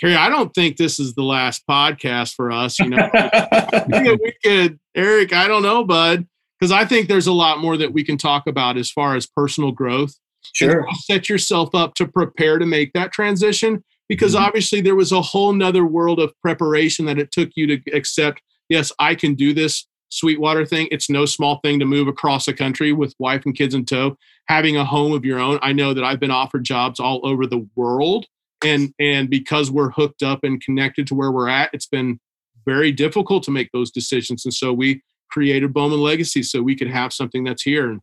Kerry. 0.00 0.14
I 0.16 0.28
don't 0.28 0.52
think 0.54 0.76
this 0.76 0.98
is 0.98 1.14
the 1.14 1.22
last 1.22 1.62
podcast 1.68 2.34
for 2.34 2.50
us. 2.50 2.78
You 2.78 2.88
know, 2.90 3.08
we 4.22 4.32
could, 4.44 4.78
Eric. 4.94 5.32
I 5.32 5.46
don't 5.48 5.62
know, 5.62 5.84
bud, 5.84 6.26
because 6.58 6.72
I 6.72 6.84
think 6.84 7.08
there's 7.08 7.26
a 7.26 7.32
lot 7.32 7.58
more 7.60 7.76
that 7.76 7.92
we 7.92 8.02
can 8.04 8.16
talk 8.16 8.46
about 8.46 8.76
as 8.76 8.90
far 8.90 9.14
as 9.16 9.26
personal 9.26 9.70
growth. 9.72 10.14
sure. 10.54 10.86
Set 11.04 11.28
yourself 11.28 11.74
up 11.74 11.94
to 11.94 12.06
prepare 12.06 12.58
to 12.58 12.66
make 12.66 12.92
that 12.94 13.12
transition 13.12 13.84
because 14.08 14.34
Mhm. 14.34 14.40
obviously 14.40 14.80
there 14.80 14.96
was 14.96 15.12
a 15.12 15.22
whole 15.22 15.52
nother 15.52 15.84
world 15.86 16.18
of 16.18 16.32
preparation 16.42 17.04
that 17.06 17.18
it 17.18 17.30
took 17.30 17.50
you 17.54 17.66
to 17.68 17.80
accept 17.92 18.42
yes 18.68 18.90
i 18.98 19.14
can 19.14 19.34
do 19.34 19.54
this 19.54 19.86
sweetwater 20.10 20.66
thing 20.66 20.88
it's 20.90 21.08
no 21.08 21.24
small 21.24 21.60
thing 21.62 21.78
to 21.78 21.84
move 21.86 22.08
across 22.08 22.44
the 22.46 22.52
country 22.52 22.92
with 22.92 23.14
wife 23.20 23.42
and 23.46 23.54
kids 23.56 23.74
in 23.74 23.84
tow 23.84 24.16
having 24.48 24.76
a 24.76 24.84
home 24.84 25.12
of 25.12 25.24
your 25.24 25.38
own 25.38 25.58
i 25.62 25.72
know 25.72 25.94
that 25.94 26.02
i've 26.04 26.18
been 26.20 26.30
offered 26.32 26.64
jobs 26.64 26.98
all 26.98 27.20
over 27.22 27.46
the 27.46 27.66
world 27.76 28.26
and 28.64 28.92
and 28.98 29.28
because 29.28 29.70
we're 29.70 29.90
hooked 29.90 30.22
up 30.22 30.44
and 30.44 30.62
connected 30.62 31.06
to 31.06 31.14
where 31.14 31.30
we're 31.30 31.48
at 31.48 31.70
it's 31.72 31.86
been 31.86 32.18
very 32.64 32.92
difficult 32.92 33.42
to 33.44 33.50
make 33.50 33.70
those 33.72 33.90
decisions. 33.90 34.44
And 34.44 34.54
so 34.54 34.72
we 34.72 35.02
created 35.30 35.72
bowman 35.72 36.00
legacy 36.00 36.42
so 36.42 36.62
we 36.62 36.76
could 36.76 36.88
have 36.88 37.12
something 37.12 37.42
that's 37.44 37.62
here. 37.62 37.90
And, 37.90 38.00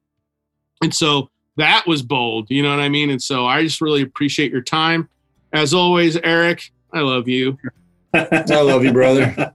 and 0.83 0.93
so 0.93 1.29
that 1.57 1.85
was 1.87 2.01
bold 2.01 2.47
you 2.49 2.63
know 2.63 2.69
what 2.69 2.79
i 2.79 2.89
mean? 2.89 3.09
And 3.09 3.21
so 3.21 3.45
i 3.45 3.63
just 3.63 3.81
really 3.81 4.01
appreciate 4.01 4.51
your 4.51 4.61
time. 4.61 5.09
As 5.53 5.73
always 5.73 6.17
eric 6.17 6.71
i 6.93 6.99
love 6.99 7.27
you. 7.27 7.57
I 8.13 8.61
love 8.61 8.83
you, 8.83 8.91
brother. 8.91 9.53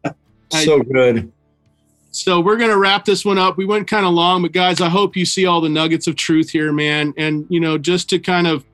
So 0.51 0.81
good. 0.81 1.33
so 2.13 2.41
we're 2.41 2.57
going 2.57 2.71
to 2.71 2.79
wrap 2.79 3.05
this 3.05 3.25
one 3.25 3.39
up. 3.39 3.57
We 3.57 3.65
went 3.65 3.89
kind 3.89 4.07
of 4.07 4.13
long 4.13 4.43
but 4.43 4.53
guys 4.53 4.81
i 4.81 4.89
hope 4.89 5.17
you 5.17 5.27
see 5.27 5.47
all 5.47 5.61
the 5.61 5.69
nuggets 5.69 6.07
of 6.07 6.17
truth 6.17 6.51
here 6.51 6.73
man. 6.73 7.15
And 7.17 7.47
you 7.49 7.61
know 7.61 7.79
just 7.79 8.09
to 8.11 8.19
kind 8.19 8.47
of 8.47 8.65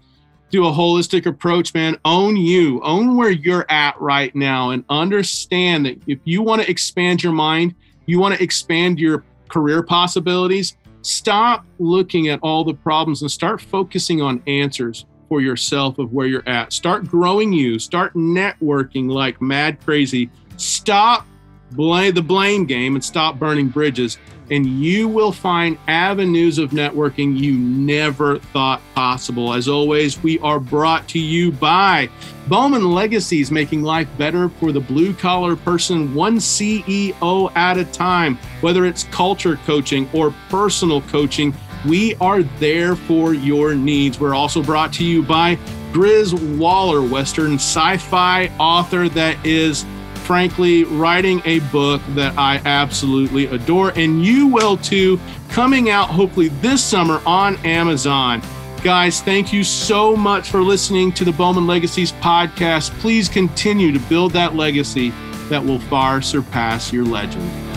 do 0.51 0.67
a 0.67 0.71
holistic 0.71 1.27
approach 1.27 1.73
man. 1.75 1.97
Own 2.05 2.37
you. 2.37 2.81
Own 2.83 3.17
where 3.17 3.31
you're 3.31 3.71
at 3.71 4.01
right 4.01 4.35
now 4.35 4.71
and 4.71 4.85
understand 4.89 5.87
that 5.87 6.01
if 6.07 6.19
you 6.25 6.43
want 6.43 6.63
to 6.63 6.71
expand 6.71 7.23
your 7.23 7.33
mind 7.33 7.75
you 8.07 8.19
want 8.19 8.35
to 8.35 8.43
expand 8.43 8.99
your 8.99 9.23
career 9.49 9.83
possibilities 9.83 10.77
stop 11.03 11.65
looking 11.79 12.29
at 12.29 12.39
all 12.43 12.65
the 12.65 12.75
problems 12.75 13.23
and 13.23 13.31
start 13.31 13.61
focusing 13.61 14.21
on 14.21 14.43
answers 14.47 15.07
for 15.29 15.41
yourself 15.41 15.99
of 15.99 16.13
where 16.13 16.27
you're 16.27 16.49
at. 16.49 16.73
Start 16.73 17.07
growing 17.07 17.53
you. 17.53 17.79
Start 17.79 18.15
networking 18.15 19.09
like 19.09 19.41
mad 19.41 19.81
crazy. 19.81 20.31
Stop 20.57 21.27
blame 21.73 22.13
the 22.13 22.23
blame 22.23 22.67
game 22.67 22.97
and 22.97 23.05
stop 23.05 23.39
burning 23.39 23.69
bridges 23.69 24.19
and 24.51 24.67
you 24.67 25.09
will 25.09 25.33
find 25.33 25.79
avenues 25.87 26.59
of 26.59 26.71
networking 26.71 27.39
you 27.39 27.57
never 27.57 28.39
thought 28.39 28.81
possible. 28.95 29.55
As 29.55 29.69
always 29.69 30.23
we 30.23 30.39
are 30.41 30.61
brought 30.61 31.09
to 31.09 31.19
you 31.19 31.53
by 31.53 32.09
bowman 32.49 32.93
legacies 32.93 33.51
making 33.51 33.83
life 33.83 34.09
better 34.19 34.49
for 34.49 34.73
the 34.73 34.81
blue 34.81 35.15
collar 35.15 35.55
person 35.55 36.15
one 36.15 36.37
ceo 36.37 37.57
at 37.57 37.79
a 37.79 37.85
time. 37.87 38.37
Whether 38.61 38.85
it's 38.87 39.05
culture 39.05 39.57
coaching 39.65 40.09
or 40.13 40.35
personal 40.49 41.01
coaching 41.03 41.55
we 41.87 42.15
are 42.17 42.43
there 42.43 42.95
for 42.95 43.33
your 43.33 43.75
needs. 43.75 44.21
We're 44.21 44.35
also 44.35 44.63
brought 44.63 44.93
to 44.95 45.05
you 45.05 45.23
by 45.23 45.57
grizz 45.93 46.59
waller 46.59 47.03
western 47.03 47.55
sci-fi 47.55 48.49
author 48.59 49.09
that 49.09 49.45
is 49.45 49.85
frankly, 50.31 50.85
writing 50.85 51.43
a 51.45 51.59
book 51.73 52.01
that 52.11 52.33
I 52.39 52.63
absolutely 52.65 53.47
adore, 53.47 53.91
and 53.97 54.25
you 54.25 54.47
will 54.47 54.77
too, 54.77 55.19
coming 55.49 55.91
out 55.91 56.09
hopefully 56.09 56.51
this 56.61 56.85
summer 56.85 57.21
on 57.27 57.57
Amazon. 57.67 58.41
Guys, 58.85 59.21
thank 59.23 59.53
you 59.53 59.65
so 59.65 60.15
much 60.15 60.49
for 60.49 60.63
listening 60.63 61.11
to 61.15 61.25
the 61.25 61.33
Bowman 61.33 61.67
Legacies 61.67 62.13
podcast. 62.13 62.97
Please 63.01 63.29
continue 63.29 63.91
to 63.91 63.99
build 64.09 64.31
that 64.35 64.55
legacy 64.55 65.13
that 65.49 65.65
will 65.65 65.81
far 65.81 66.23
surpass 66.23 66.93
your 66.93 67.05
legend. 67.05 67.70